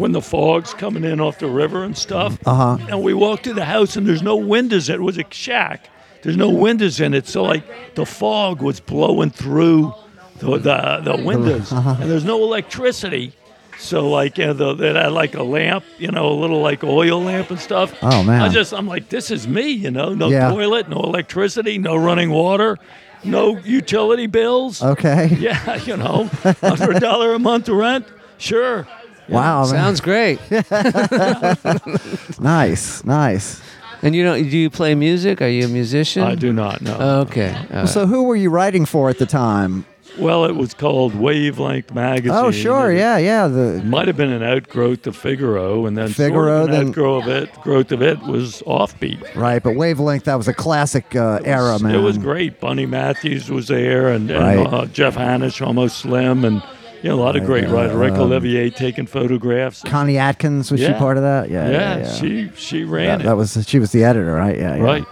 when 0.00 0.12
the 0.12 0.20
fog's 0.22 0.72
coming 0.74 1.04
in 1.04 1.20
off 1.20 1.38
the 1.38 1.46
river 1.48 1.84
and 1.84 1.96
stuff. 1.96 2.38
Uh-huh. 2.46 2.78
And 2.88 3.02
we 3.02 3.12
walked 3.14 3.44
to 3.44 3.54
the 3.54 3.66
house, 3.66 3.96
and 3.96 4.06
there's 4.06 4.22
no 4.22 4.36
windows. 4.36 4.88
It 4.88 5.00
was 5.00 5.18
a 5.18 5.24
shack. 5.30 5.88
There's 6.22 6.36
no 6.36 6.48
windows 6.50 7.00
in 7.00 7.14
it, 7.14 7.26
so 7.26 7.42
like 7.42 7.94
the 7.94 8.04
fog 8.06 8.60
was 8.62 8.80
blowing 8.80 9.30
through 9.30 9.94
the 10.38 10.56
the, 10.58 11.00
the 11.04 11.22
windows, 11.22 11.70
Uh-huh. 11.72 11.96
and 12.00 12.10
there's 12.10 12.24
no 12.24 12.42
electricity. 12.42 13.32
So 13.78 14.08
like 14.10 14.38
uh, 14.38 14.52
the, 14.52 14.74
it 14.76 14.96
had 14.96 15.12
like 15.12 15.34
a 15.34 15.42
lamp, 15.42 15.84
you 15.98 16.10
know, 16.10 16.28
a 16.30 16.36
little 16.38 16.60
like 16.60 16.84
oil 16.84 17.22
lamp 17.22 17.50
and 17.50 17.58
stuff. 17.58 17.94
Oh, 18.02 18.22
man. 18.22 18.42
I 18.42 18.48
just 18.50 18.72
I'm 18.74 18.86
like, 18.86 19.08
this 19.08 19.30
is 19.30 19.48
me, 19.48 19.70
you 19.70 19.90
know, 19.90 20.12
no 20.14 20.28
Yeah. 20.28 20.50
toilet, 20.50 20.88
no 20.90 20.98
electricity, 20.98 21.78
no 21.78 21.96
running 21.96 22.30
water, 22.30 22.76
no 23.24 23.56
utility 23.64 24.26
bills. 24.26 24.82
Okay. 24.82 25.28
Yeah, 25.40 25.76
you 25.88 25.96
know, 25.96 26.24
hundred 26.60 27.00
dollar 27.00 27.32
a 27.32 27.38
month 27.38 27.68
rent, 27.70 28.06
sure. 28.36 28.86
Wow. 29.30 29.60
man. 29.62 29.70
Sounds 29.70 30.00
great. 30.00 30.38
nice. 32.40 33.04
Nice. 33.04 33.60
And 34.02 34.14
you 34.14 34.24
don't? 34.24 34.42
Do 34.42 34.56
you 34.56 34.70
play 34.70 34.94
music? 34.94 35.42
Are 35.42 35.48
you 35.48 35.66
a 35.66 35.68
musician? 35.68 36.22
I 36.22 36.34
do 36.34 36.52
not 36.52 36.80
know. 36.80 36.96
Okay. 37.28 37.54
all 37.54 37.80
right. 37.80 37.88
So 37.88 38.06
who 38.06 38.22
were 38.24 38.36
you 38.36 38.48
writing 38.50 38.86
for 38.86 39.10
at 39.10 39.18
the 39.18 39.26
time? 39.26 39.84
well, 40.18 40.44
it 40.44 40.56
was 40.56 40.74
called 40.74 41.14
Wavelength 41.14 41.94
Magazine. 41.94 42.32
Oh, 42.36 42.50
sure. 42.50 42.90
Yeah. 42.92 43.16
Yeah. 43.18 43.46
The 43.46 43.80
might 43.84 44.06
have 44.08 44.16
been 44.16 44.32
an 44.32 44.42
outgrowth 44.42 45.06
of 45.06 45.16
Figaro, 45.16 45.86
and 45.86 45.96
then 45.96 46.08
Figaro, 46.08 46.32
sort 46.32 46.48
of 46.48 46.64
an 46.64 46.70
then- 46.72 46.88
outgrowth 46.88 47.24
of 47.24 47.28
it, 47.30 47.52
growth 47.60 47.92
of 47.92 48.02
it 48.02 48.18
was 48.22 48.60
offbeat. 48.66 49.34
right, 49.36 49.62
but 49.62 49.76
Wavelength 49.76 50.24
that 50.24 50.34
was 50.36 50.48
a 50.48 50.54
classic 50.54 51.14
uh, 51.14 51.40
era, 51.44 51.78
man. 51.78 51.94
It 51.94 51.98
was 51.98 52.18
great. 52.18 52.58
Bunny 52.58 52.86
Matthews 52.86 53.50
was 53.50 53.68
there, 53.68 54.08
and, 54.08 54.30
and 54.30 54.40
Right. 54.60 54.66
uh, 54.72 54.86
Jeff 54.86 55.14
Hannusch, 55.14 55.64
almost 55.64 55.98
slim, 55.98 56.44
and 56.44 56.60
you 57.02 57.08
know 57.08 57.14
a 57.14 57.20
lot 57.20 57.36
of 57.36 57.44
great 57.44 57.68
writers. 57.68 57.94
Rick 57.94 58.12
um, 58.12 58.20
Olivier 58.20 58.70
taking 58.70 59.06
photographs. 59.06 59.82
Connie 59.82 60.18
Atkins 60.18 60.70
was 60.70 60.80
she 60.80 60.92
part 60.92 61.16
of 61.16 61.22
that? 61.22 61.50
Yeah. 61.50 61.68
yeah, 61.68 61.72
Yeah. 61.72 61.98
yeah. 61.98 62.12
she 62.14 62.50
she 62.56 62.84
ran 62.84 63.06
that, 63.06 63.20
it 63.20 63.24
that 63.24 63.36
was 63.36 63.64
she 63.66 63.78
was 63.78 63.92
the 63.92 64.04
editor, 64.04 64.34
right? 64.34 64.56
Yeah. 64.56 64.76
yeah. 64.76 64.82
right. 64.82 65.04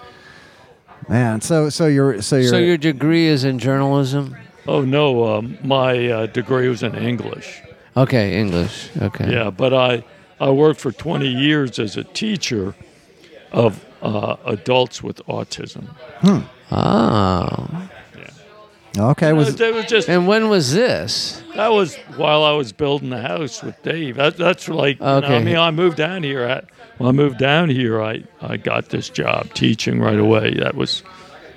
Man. 1.08 1.40
So 1.40 1.68
so 1.68 1.86
you're 1.86 2.20
so 2.22 2.36
you're 2.36 2.50
So 2.50 2.58
your 2.58 2.76
degree 2.76 3.26
is 3.26 3.44
in 3.44 3.58
journalism? 3.58 4.36
Oh 4.66 4.82
no, 4.82 5.24
um, 5.24 5.56
my 5.62 6.08
uh, 6.08 6.26
degree 6.26 6.68
was 6.68 6.82
in 6.82 6.94
English. 6.94 7.62
Okay, 7.96 8.38
English. 8.38 8.90
Okay. 9.00 9.32
Yeah, 9.32 9.50
but 9.50 9.72
I 9.72 10.04
I 10.40 10.50
worked 10.50 10.80
for 10.80 10.92
20 10.92 11.26
years 11.26 11.78
as 11.78 11.96
a 11.96 12.04
teacher 12.04 12.74
of 13.50 13.84
uh, 14.02 14.36
adults 14.44 15.02
with 15.02 15.24
autism. 15.26 15.88
Oh. 16.70 17.90
Okay. 18.98 19.32
Was 19.32 19.56
That 19.56 19.74
was 19.74 19.86
just 19.86 20.08
And 20.08 20.26
when 20.26 20.48
was 20.48 20.72
this? 20.74 21.42
that 21.56 21.68
was 21.72 21.96
while 22.16 22.44
I 22.44 22.52
was 22.52 22.72
building 22.72 23.10
the 23.10 23.20
house 23.20 23.62
with 23.62 23.80
Dave. 23.82 24.16
That, 24.16 24.36
that's 24.36 24.68
like 24.68 24.98
you 24.98 25.04
know, 25.04 25.16
Okay. 25.16 25.36
I 25.36 25.42
mean 25.42 25.56
I 25.56 25.70
moved 25.70 25.96
down 25.96 26.22
here 26.22 26.42
at 26.42 26.66
when 26.98 27.08
I 27.08 27.12
moved 27.12 27.38
down 27.38 27.68
here 27.70 28.02
I 28.02 28.22
I 28.40 28.56
got 28.56 28.88
this 28.90 29.08
job 29.10 29.52
teaching 29.54 30.00
right 30.00 30.18
away. 30.18 30.54
That 30.54 30.74
was 30.74 31.02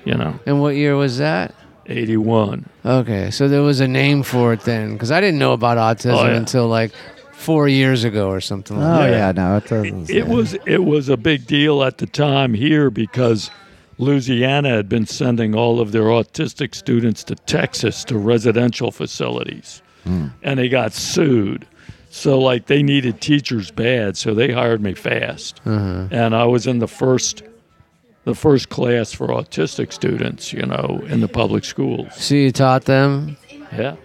you 0.05 0.15
know 0.15 0.39
And 0.45 0.61
what 0.61 0.75
year 0.75 0.95
was 0.95 1.17
that? 1.19 1.53
81. 1.87 2.69
Okay, 2.85 3.31
so 3.31 3.47
there 3.47 3.63
was 3.63 3.79
a 3.81 3.87
name 3.87 4.23
for 4.23 4.53
it 4.53 4.61
then, 4.61 4.93
because 4.93 5.11
I 5.11 5.19
didn't 5.19 5.39
know 5.39 5.51
about 5.53 5.77
autism 5.77 6.13
Oh, 6.13 6.25
yeah. 6.25 6.35
until 6.37 6.67
like 6.67 6.91
four 7.33 7.67
years 7.67 8.03
ago 8.03 8.29
or 8.29 8.39
something 8.39 8.77
like 8.77 8.85
oh 8.87 9.11
that. 9.11 9.17
yeah, 9.17 9.31
no, 9.31 9.57
it 9.57 9.67
doesn't. 9.67 10.09
It 10.09 10.27
was 10.27 10.53
it 10.65 10.83
was 10.85 11.09
a 11.09 11.17
big 11.17 11.47
deal 11.47 11.83
at 11.83 11.97
the 11.97 12.05
time 12.05 12.53
here 12.53 12.89
because 12.91 13.49
Louisiana 14.01 14.69
had 14.69 14.89
been 14.89 15.05
sending 15.05 15.53
all 15.55 15.79
of 15.79 15.91
their 15.91 16.03
autistic 16.05 16.73
students 16.75 17.23
to 17.25 17.35
Texas 17.35 18.03
to 18.05 18.17
residential 18.17 18.91
facilities, 18.91 19.81
and 20.05 20.59
they 20.59 20.67
got 20.69 20.91
sued. 20.93 21.67
So 22.09 22.39
like 22.39 22.65
they 22.65 22.83
needed 22.83 23.21
teachers 23.21 23.71
bad, 23.71 24.17
so 24.17 24.33
they 24.33 24.51
hired 24.51 24.81
me 24.81 24.93
fast, 24.95 25.61
and 25.65 26.35
I 26.35 26.45
was 26.45 26.67
in 26.67 26.79
the 26.79 26.87
first, 26.87 27.43
the 28.25 28.35
first 28.35 28.69
class 28.69 29.13
for 29.13 29.27
autistic 29.27 29.93
students, 29.93 30.51
you 30.51 30.65
know, 30.65 31.01
in 31.07 31.21
the 31.21 31.27
public 31.29 31.63
schools. 31.63 32.07
So 32.15 32.35
you 32.35 32.51
taught 32.51 32.85
them, 32.85 33.37
Yeah. 33.71 33.95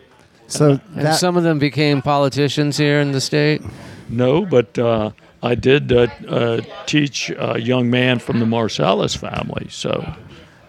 So 0.49 0.79
and 0.95 1.07
that 1.07 1.19
some 1.19 1.37
of 1.37 1.43
them 1.43 1.59
became 1.59 2.01
politicians 2.03 2.77
here 2.77 3.01
in 3.01 3.11
the 3.11 3.21
state. 3.21 3.63
No, 4.09 4.47
but 4.47 4.79
uh, 4.79 5.11
I 5.42 5.55
did 5.55 5.92
uh, 5.92 6.09
uh, 6.29 6.61
teach 6.87 7.31
a 7.31 7.61
young 7.61 7.90
man 7.90 8.18
from 8.18 8.40
the 8.40 8.46
Marsalis 8.46 9.16
family, 9.16 9.68
so 9.70 10.14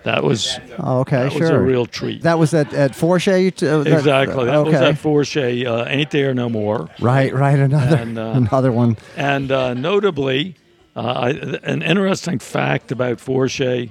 that 0.03 0.23
was 0.23 0.59
oh, 0.79 0.99
okay, 0.99 1.23
that 1.23 1.31
sure. 1.31 1.41
was 1.41 1.49
a 1.49 1.59
real 1.59 1.85
treat. 1.85 2.23
that 2.23 2.37
was 2.39 2.53
at 2.53 2.73
at 2.73 2.95
Fortier. 2.95 3.51
t- 3.51 3.67
uh, 3.67 3.79
that- 3.83 3.93
exactly, 3.93 4.45
that 4.45 4.55
okay. 4.55 4.71
was 4.71 4.81
at 4.81 4.97
Fortier. 4.97 5.67
Uh, 5.67 5.85
ain't 5.85 6.11
there 6.11 6.33
no 6.33 6.49
more? 6.49 6.89
Right, 6.99 7.33
right. 7.33 7.57
Another 7.59 7.95
And, 7.97 8.17
uh, 8.17 8.33
another 8.35 8.71
one. 8.71 8.97
And 9.15 9.51
uh, 9.51 9.73
notably, 9.73 10.55
uh, 10.95 11.01
I, 11.01 11.29
an 11.63 11.81
interesting 11.81 12.39
fact 12.39 12.91
about 12.91 13.19
Fortier. 13.19 13.87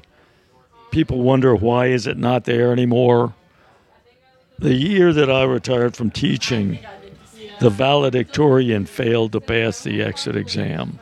People 0.90 1.22
wonder 1.22 1.54
why 1.54 1.86
is 1.88 2.06
it 2.06 2.16
not 2.16 2.44
there 2.44 2.72
anymore. 2.72 3.34
The 4.58 4.72
year 4.72 5.12
that 5.12 5.30
I 5.30 5.42
retired 5.42 5.94
from 5.94 6.10
teaching, 6.10 6.78
the 7.60 7.70
valedictorian 7.70 8.86
failed 8.86 9.32
to 9.32 9.40
pass 9.40 9.82
the 9.82 10.02
exit 10.02 10.36
exam 10.36 10.98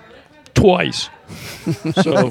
twice. 0.55 1.11
so 2.03 2.31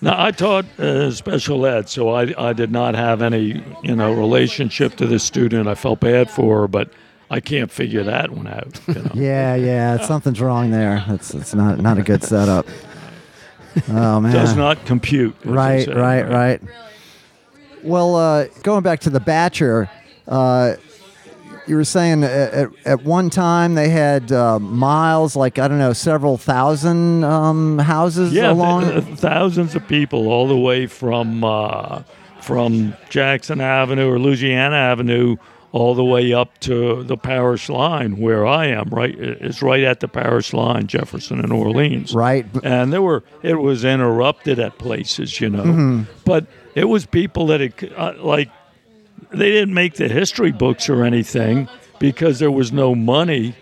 now 0.00 0.22
I 0.22 0.30
taught 0.30 0.64
uh, 0.78 1.10
special 1.10 1.66
ed, 1.66 1.88
so 1.88 2.10
I, 2.10 2.32
I 2.38 2.52
did 2.52 2.70
not 2.70 2.94
have 2.94 3.22
any 3.22 3.62
you 3.82 3.96
know 3.96 4.12
relationship 4.12 4.96
to 4.96 5.06
this 5.06 5.24
student. 5.24 5.68
I 5.68 5.74
felt 5.74 6.00
bad 6.00 6.30
for 6.30 6.62
her, 6.62 6.68
but 6.68 6.90
I 7.30 7.40
can't 7.40 7.70
figure 7.70 8.04
that 8.04 8.30
one 8.30 8.46
out. 8.46 8.80
You 8.86 8.94
know? 8.94 9.10
Yeah, 9.14 9.54
yeah. 9.54 9.98
Something's 9.98 10.40
wrong 10.40 10.70
there. 10.70 11.04
It's 11.08 11.34
it's 11.34 11.54
not 11.54 11.78
not 11.78 11.98
a 11.98 12.02
good 12.02 12.22
setup. 12.22 12.66
Oh 13.88 14.20
man. 14.20 14.32
Does 14.32 14.56
not 14.56 14.84
compute. 14.86 15.36
Right, 15.44 15.86
right, 15.88 16.22
right. 16.22 16.60
Well, 17.82 18.16
uh, 18.16 18.46
going 18.62 18.82
back 18.82 19.00
to 19.00 19.10
the 19.10 19.20
Batture, 19.20 19.88
uh, 20.26 20.74
you 21.68 21.76
were 21.76 21.84
saying 21.84 22.24
at, 22.24 22.30
at, 22.52 22.68
at 22.84 23.04
one 23.04 23.30
time 23.30 23.74
they 23.74 23.88
had 23.90 24.32
uh, 24.32 24.58
miles, 24.58 25.36
like 25.36 25.58
I 25.58 25.68
don't 25.68 25.78
know, 25.78 25.92
several 25.92 26.36
thousand 26.38 27.24
um, 27.24 27.78
houses 27.78 28.32
Yeah, 28.32 28.52
along. 28.52 28.84
th- 28.90 29.04
th- 29.04 29.18
thousands 29.18 29.74
of 29.74 29.86
people 29.88 30.28
all 30.28 30.48
the 30.48 30.56
way 30.56 30.86
from 30.86 31.44
uh, 31.44 32.02
from 32.40 32.94
Jackson 33.10 33.60
Avenue 33.60 34.10
or 34.10 34.18
Louisiana 34.18 34.76
Avenue 34.76 35.36
all 35.70 35.94
the 35.94 36.04
way 36.04 36.32
up 36.32 36.58
to 36.60 37.02
the 37.04 37.16
parish 37.16 37.68
line 37.68 38.16
where 38.16 38.46
I 38.46 38.66
am. 38.68 38.88
Right, 38.88 39.14
it's 39.18 39.60
right 39.60 39.82
at 39.84 40.00
the 40.00 40.08
parish 40.08 40.54
line, 40.54 40.86
Jefferson 40.86 41.40
and 41.40 41.52
Orleans. 41.52 42.14
right. 42.14 42.46
and 42.64 42.90
there 42.92 43.02
were 43.02 43.22
it 43.42 43.56
was 43.60 43.84
interrupted 43.84 44.58
at 44.58 44.78
places, 44.78 45.40
you 45.40 45.50
know. 45.50 45.64
Mm-hmm. 45.64 46.02
But 46.24 46.46
it 46.74 46.84
was 46.84 47.04
people 47.04 47.46
that 47.48 47.60
had, 47.60 47.92
uh, 47.96 48.14
like 48.18 48.50
they 49.30 49.50
didn't 49.50 49.74
make 49.74 49.94
the 49.94 50.08
history 50.08 50.52
books 50.52 50.88
or 50.88 51.04
anything 51.04 51.68
because 51.98 52.38
there 52.38 52.50
was 52.50 52.72
no 52.72 52.94
money 52.94 53.54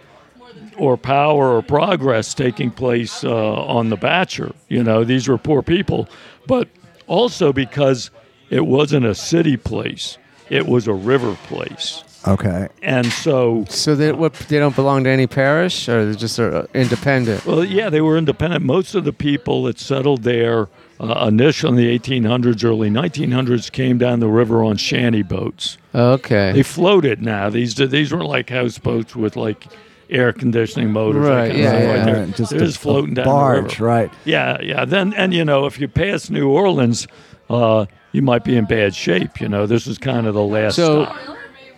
or 0.77 0.97
power 0.97 1.57
or 1.57 1.63
progress 1.63 2.35
taking 2.35 2.71
place 2.71 3.25
uh, 3.25 3.31
on 3.65 3.89
the 3.89 3.97
Batture. 3.97 4.55
You 4.69 4.83
know, 4.83 5.05
these 5.05 5.27
were 5.29 5.39
poor 5.39 5.63
people, 5.63 6.09
but 6.47 6.69
also 7.07 7.53
because 7.53 8.11
it 8.51 8.67
wasn't 8.67 9.07
a 9.07 9.15
city 9.15 9.57
place; 9.57 10.19
it 10.51 10.67
was 10.67 10.87
a 10.87 10.93
river 10.93 11.37
place, 11.47 12.05
Okay. 12.29 12.69
and 12.83 13.07
so. 13.07 13.65
So 13.69 13.95
they 13.97 14.13
what 14.13 14.35
they 14.35 14.59
don't 14.59 14.77
belong 14.77 15.05
to 15.05 15.11
any 15.11 15.27
parish, 15.27 15.89
or 15.89 16.05
they're 16.05 16.15
just 16.15 16.39
uh, 16.39 16.67
independent. 16.75 17.45
Well, 17.47 17.65
yeah, 17.65 17.89
they 17.91 18.01
were 18.03 18.17
independent. 18.19 18.65
Most 18.65 18.95
of 18.95 19.05
the 19.05 19.13
people 19.13 19.65
that 19.65 19.79
settled 19.79 20.23
there 20.23 20.69
uh, 21.01 21.27
initially 21.29 21.71
in 21.71 21.77
the 21.77 21.99
1800s, 21.99 22.65
early 22.65 22.91
1900s, 22.91 23.71
came 23.71 23.99
down 23.99 24.21
the 24.21 24.29
river 24.29 24.63
on 24.65 24.77
shanty 24.77 25.23
boats. 25.23 25.79
Okay. 25.95 26.53
They 26.53 26.63
floated 26.63 27.23
now. 27.23 27.51
These 27.51 27.75
these 27.75 28.13
weren't 28.13 28.27
like 28.29 28.51
houseboats 28.51 29.15
with 29.17 29.37
like 29.37 29.67
air 30.09 30.33
conditioning 30.33 30.93
motors. 30.93 31.27
Right, 31.27 31.51
kind 31.51 31.53
of 31.53 31.59
yeah, 31.59 31.79
yeah. 31.81 31.95
like 31.95 32.05
they're, 32.05 32.27
just 32.29 32.51
they're 32.51 32.61
just 32.61 32.79
floating 32.79 33.13
a 33.13 33.15
down 33.17 33.25
barge, 33.25 33.77
the 33.79 33.85
river. 33.85 33.85
right? 33.85 34.13
Yeah, 34.25 34.61
yeah. 34.61 34.85
Then 34.85 35.13
and 35.15 35.33
you 35.35 35.45
know 35.45 35.67
if 35.67 35.79
you 35.81 35.89
pass 35.89 36.31
New 36.31 36.49
Orleans, 36.49 37.07
uh, 37.51 37.87
you 38.13 38.23
might 38.23 38.45
be 38.45 38.57
in 38.57 38.65
bad 38.67 38.95
shape. 38.95 39.41
You 39.41 39.49
know 39.49 39.67
this 39.67 39.87
is 39.87 39.99
kind 39.99 40.27
of 40.27 40.35
the 40.35 40.43
last 40.43 40.77
So- 40.77 41.05
stop. 41.05 41.17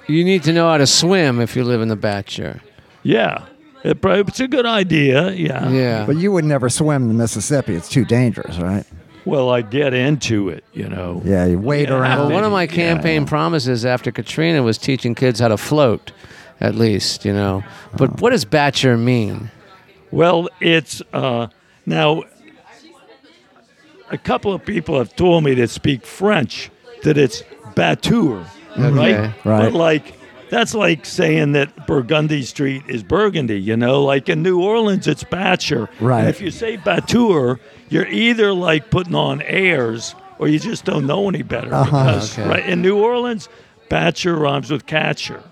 you 0.09 0.25
need 0.25 0.43
to 0.45 0.53
know 0.53 0.69
how 0.69 0.77
to 0.79 0.87
swim 0.87 1.41
if 1.41 1.57
you 1.57 1.65
live 1.65 1.81
in 1.81 1.89
the 1.89 1.97
Batture. 1.97 2.61
Yeah, 3.03 3.47
it, 3.85 4.01
prob- 4.03 4.29
it's 4.29 4.41
a 4.41 4.49
good 4.49 4.67
idea. 4.67 5.31
Yeah. 5.33 5.71
Yeah. 5.71 6.05
But 6.07 6.17
you 6.17 6.33
would 6.33 6.45
never 6.45 6.69
swim 6.69 7.09
the 7.09 7.15
Mississippi. 7.15 7.75
It's 7.75 7.89
too 7.89 8.05
dangerous, 8.05 8.59
right? 8.59 8.85
Well, 9.29 9.51
I 9.51 9.63
get 9.63 9.95
into 9.95 10.49
it. 10.49 10.65
You 10.73 10.89
know. 10.89 11.23
Yeah, 11.25 11.45
you 11.47 11.59
wade 11.59 11.89
Yeah. 11.89 11.97
around. 11.97 12.19
Well, 12.19 12.31
one 12.31 12.45
of 12.45 12.53
my 12.53 12.63
Yeah, 12.63 12.69
campaign 12.69 13.27
promises 13.27 13.85
after 13.85 14.11
Katrina 14.11 14.63
was 14.63 14.79
teaching 14.79 15.15
kids 15.15 15.41
how 15.41 15.49
to 15.49 15.57
float, 15.57 16.13
at 16.61 16.75
least, 16.75 17.25
you 17.25 17.33
know. 17.33 17.63
But 17.97 18.21
what 18.21 18.31
does 18.31 18.45
Batture 18.45 18.97
mean? 18.99 19.51
Well, 20.11 20.49
it's 20.61 21.03
uh, 21.13 21.49
now 21.85 22.25
a 24.11 24.19
couple 24.19 24.53
of 24.53 24.65
people 24.65 24.97
have 24.99 25.15
told 25.17 25.45
me 25.45 25.55
that 25.55 25.71
speak 25.71 26.07
French 26.07 26.71
that 27.03 27.19
it's 27.19 27.43
batteur, 27.75 28.45
right? 28.77 29.33
Right. 29.45 29.63
But 29.65 29.73
like 29.75 30.15
that's 30.51 30.75
like 30.75 31.05
saying 31.07 31.53
that 31.53 31.87
Burgundy 31.87 32.43
Street 32.43 32.83
is 32.89 33.03
Burgundy, 33.03 33.61
you 33.61 33.77
know? 33.77 34.03
Like 34.03 34.29
in 34.29 34.43
New 34.43 34.61
Orleans, 34.63 35.07
it's 35.07 35.25
Batture. 35.25 35.89
Right. 36.01 36.21
And 36.21 36.29
if 36.29 36.41
you 36.41 36.51
say 36.51 36.77
batteur, 36.77 37.59
you're 37.89 38.07
either 38.09 38.53
like 38.53 38.91
putting 38.91 39.15
on 39.15 39.43
airs 39.43 40.15
or 40.39 40.49
you 40.49 40.59
just 40.59 40.85
don't 40.85 41.07
know 41.07 41.29
any 41.29 41.43
better. 41.43 41.69
Because, 41.71 42.39
Okay. 42.39 42.49
right 42.49 42.67
in 42.69 42.83
New 42.83 42.97
Orleans, 42.99 43.49
Batture 43.89 44.37
rhymes 44.37 44.71
with 44.71 44.87
catcher, 44.87 45.43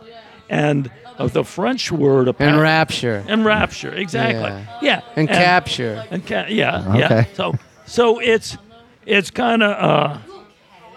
and 0.50 0.90
of 1.18 1.32
the 1.32 1.42
French 1.44 1.90
word 1.90 2.20
And 2.20 2.28
apparently- 2.28 2.62
rapture. 2.62 3.24
and 3.26 3.44
rapture 3.44 3.90
exactly 3.92 4.42
Yeah. 4.50 4.66
yeah, 4.82 5.00
And 5.16 5.26
capture. 5.28 6.04
and 6.10 6.24
ca- 6.26 6.44
yeah 6.50 6.84
Okay. 6.88 6.98
yeah 6.98 7.24
so 7.34 7.54
so 7.86 8.18
it's 8.20 8.58
it's 9.06 9.30
kind 9.30 9.62
of 9.62 9.70
uh 9.72 10.18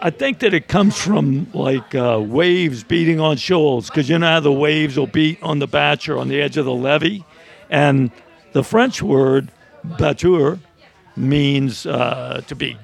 I 0.01 0.09
think 0.11 0.39
that 0.39 0.53
it 0.53 0.67
comes 0.67 0.97
from 0.97 1.47
like 1.53 1.93
uh, 1.93 2.21
waves 2.25 2.83
beating 2.83 3.19
on 3.19 3.37
shoals 3.37 3.89
because 3.89 4.09
you 4.09 4.17
know 4.17 4.27
how 4.27 4.39
the 4.39 4.51
waves 4.51 4.97
will 4.97 5.07
beat 5.07 5.41
on 5.43 5.59
the 5.59 5.67
batture 5.67 6.17
on 6.17 6.29
the 6.29 6.41
edge 6.41 6.55
of 6.57 6.65
the 6.65 6.73
levee, 6.73 7.25
and 7.69 8.11
the 8.53 8.63
French 8.63 9.01
word 9.01 9.51
batteur 9.83 10.59
means 11.17 11.85
uh, 11.85 12.41
to 12.47 12.55
beat. 12.55 12.77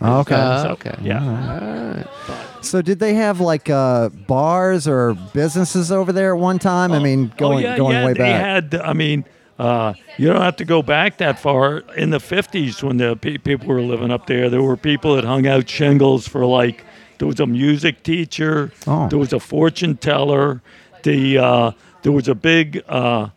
Okay. 0.00 0.34
Uh, 0.34 0.62
So, 0.62 0.68
okay. 0.70 0.96
Yeah. 1.02 2.04
So 2.62 2.80
did 2.80 2.98
they 3.00 3.14
have 3.14 3.40
like 3.40 3.68
uh, 3.68 4.08
bars 4.08 4.88
or 4.88 5.14
businesses 5.34 5.92
over 5.92 6.12
there 6.12 6.34
at 6.34 6.40
one 6.40 6.58
time? 6.58 6.92
I 6.92 7.00
mean, 7.00 7.32
going 7.36 7.64
oh, 7.64 7.68
yeah, 7.68 7.76
going 7.76 7.92
yeah, 7.92 8.06
way 8.06 8.12
they 8.14 8.18
back. 8.18 8.40
had. 8.40 8.74
I 8.76 8.92
mean, 8.92 9.24
uh, 9.58 9.92
you 10.18 10.26
don't 10.28 10.40
have 10.42 10.56
to 10.56 10.64
go 10.64 10.82
back 10.82 11.18
that 11.18 11.38
far. 11.38 11.78
In 11.96 12.10
the 12.10 12.18
'50s, 12.18 12.82
when 12.82 12.96
the 12.96 13.16
pe- 13.16 13.38
people 13.38 13.68
were 13.68 13.80
living 13.82 14.10
up 14.10 14.26
there, 14.26 14.48
there 14.50 14.62
were 14.62 14.76
people 14.76 15.14
that 15.16 15.24
hung 15.24 15.46
out 15.46 15.68
shingles 15.68 16.26
for 16.28 16.44
like. 16.46 16.84
There 17.18 17.28
was 17.28 17.38
a 17.38 17.46
music 17.46 18.02
teacher. 18.02 18.72
Oh. 18.86 19.08
There 19.08 19.18
was 19.18 19.32
a 19.32 19.38
fortune 19.38 19.96
teller. 19.96 20.60
The 21.04 21.38
uh, 21.38 21.70
there 22.02 22.10
was 22.12 22.26
a 22.26 22.34
big 22.34 22.82
uh, 22.88 23.28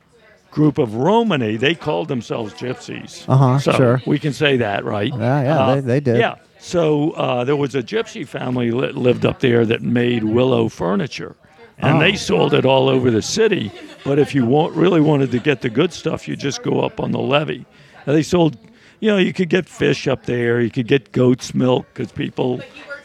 group 0.49 0.79
of 0.79 0.95
Romany. 0.95 1.55
They 1.57 1.75
called 1.75 2.07
themselves 2.07 2.53
gypsies. 2.53 3.25
Uh-huh, 3.29 3.59
So 3.59 3.71
sure. 3.73 4.01
we 4.07 4.17
can 4.17 4.33
say 4.33 4.57
that, 4.57 4.85
right? 4.85 5.13
Yeah, 5.13 5.41
yeah, 5.43 5.59
Uh, 5.59 5.75
they- 5.75 5.81
they 5.81 5.99
did. 5.99 6.17
Yeah. 6.17 6.35
So 6.57 7.11
uh, 7.11 7.43
there 7.43 7.55
was 7.55 7.75
a 7.75 7.83
gypsy 7.83 8.25
family 8.27 8.71
that 8.71 8.95
lived 8.95 9.23
up 9.23 9.39
there 9.39 9.65
that 9.67 9.83
made 9.83 10.23
willow 10.23 10.67
furniture, 10.67 11.35
and 11.79 11.97
Oh. 11.97 11.99
they 11.99 12.15
sold 12.15 12.53
it 12.53 12.65
all 12.65 12.89
over 12.89 13.11
the 13.11 13.21
city. 13.21 13.71
But 14.03 14.19
if 14.19 14.33
you 14.35 14.45
want, 14.45 14.73
really 14.75 15.01
wanted 15.01 15.31
to 15.31 15.39
get 15.39 15.61
the 15.61 15.69
good 15.69 15.91
stuff, 15.93 16.27
you 16.27 16.35
just 16.35 16.63
go 16.63 16.79
up 16.81 16.99
on 16.99 17.11
the 17.11 17.19
levee. 17.19 17.65
And 18.05 18.15
they 18.15 18.23
sold, 18.23 18.57
you 18.99 19.09
know, 19.09 19.17
you 19.17 19.33
could 19.33 19.49
get 19.49 19.67
fish 19.67 20.07
up 20.07 20.25
there. 20.25 20.61
You 20.61 20.69
could 20.69 20.87
get 20.87 21.11
goat's 21.11 21.53
milk 21.55 21.85
because 21.93 22.11
people 22.11 22.61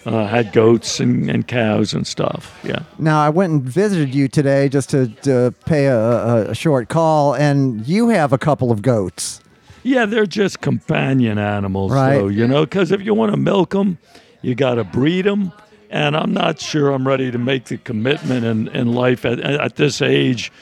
uh, 0.06 0.26
had 0.26 0.52
goats 0.52 1.00
and, 1.00 1.30
and 1.30 1.46
cows 1.48 1.92
and 1.94 2.06
stuff. 2.06 2.58
Yeah. 2.64 2.80
Now 2.98 3.20
I 3.22 3.28
went 3.30 3.52
and 3.52 3.62
visited 3.62 4.14
you 4.14 4.28
today 4.28 4.68
just 4.68 4.90
to, 4.90 5.08
to 5.22 5.54
pay 5.66 5.86
a, 5.86 5.98
a, 5.98 6.42
a 6.50 6.54
short 6.54 6.88
call, 6.88 7.34
and 7.34 7.86
you 7.88 8.08
have 8.10 8.32
a 8.32 8.38
couple 8.38 8.70
of 8.70 8.82
goats. 8.82 9.40
Yeah, 9.82 10.04
they're 10.04 10.26
just 10.26 10.60
companion 10.60 11.38
animals, 11.38 11.92
Right. 11.92 12.18
though, 12.18 12.28
you 12.28 12.46
know, 12.46 12.64
because 12.66 12.90
if 12.92 13.00
you 13.02 13.14
want 13.14 13.32
to 13.32 13.38
milk 13.38 13.70
them, 13.70 13.96
you 14.42 14.54
got 14.54 14.74
to 14.74 14.84
breed 14.84 15.22
them. 15.24 15.52
And 15.90 16.16
I'm 16.16 16.32
not 16.32 16.60
sure 16.60 16.90
I'm 16.92 17.06
ready 17.06 17.30
to 17.32 17.38
make 17.38 17.64
the 17.64 17.76
commitment 17.78 18.44
in, 18.44 18.68
in 18.68 18.92
life 18.92 19.24
at, 19.24 19.40
at 19.40 19.76
this 19.76 20.00
age 20.00 20.52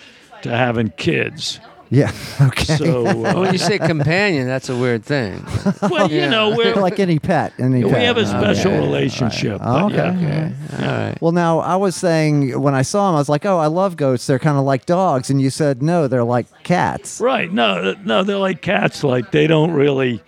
to 0.42 0.50
having 0.50 0.90
kids. 0.96 1.60
Yeah. 1.90 2.12
Okay. 2.40 2.76
So, 2.76 3.06
uh, 3.26 3.34
when 3.34 3.52
you 3.52 3.58
say 3.58 3.78
companion, 3.78 4.46
that's 4.46 4.68
a 4.68 4.76
weird 4.76 5.04
thing. 5.04 5.44
well, 5.82 6.10
you 6.10 6.28
know, 6.30 6.50
we're, 6.56 6.74
like 6.76 7.00
any 7.00 7.18
pet. 7.18 7.52
Any 7.58 7.82
we 7.84 7.90
pet. 7.90 8.02
have 8.02 8.16
a 8.16 8.26
special 8.26 8.70
Okay. 8.72 8.80
relationship. 8.80 9.60
Oh, 9.62 9.88
but 9.88 9.94
yeah. 9.94 10.10
okay. 10.10 10.54
Okay. 10.74 10.86
All 10.86 10.92
right. 10.92 11.18
Well, 11.22 11.32
now 11.32 11.58
I 11.58 11.76
was 11.76 11.96
saying 11.96 12.60
when 12.60 12.74
I 12.74 12.82
saw 12.82 13.08
him, 13.08 13.16
I 13.16 13.18
was 13.18 13.28
like, 13.28 13.44
"Oh, 13.44 13.58
I 13.58 13.66
love 13.66 13.96
goats. 13.96 14.26
They're 14.26 14.38
kind 14.38 14.56
of 14.56 14.64
like 14.64 14.86
dogs," 14.86 15.30
and 15.30 15.40
you 15.42 15.50
said, 15.50 15.82
"No, 15.82 16.06
they're 16.08 16.22
like 16.24 16.46
cats." 16.62 17.20
Right. 17.20 17.52
No, 17.52 17.94
no, 18.04 18.22
they're 18.22 18.36
like 18.36 18.62
cats. 18.62 19.02
Like 19.02 19.32
they 19.32 19.46
don't 19.48 19.72
really, 19.72 20.22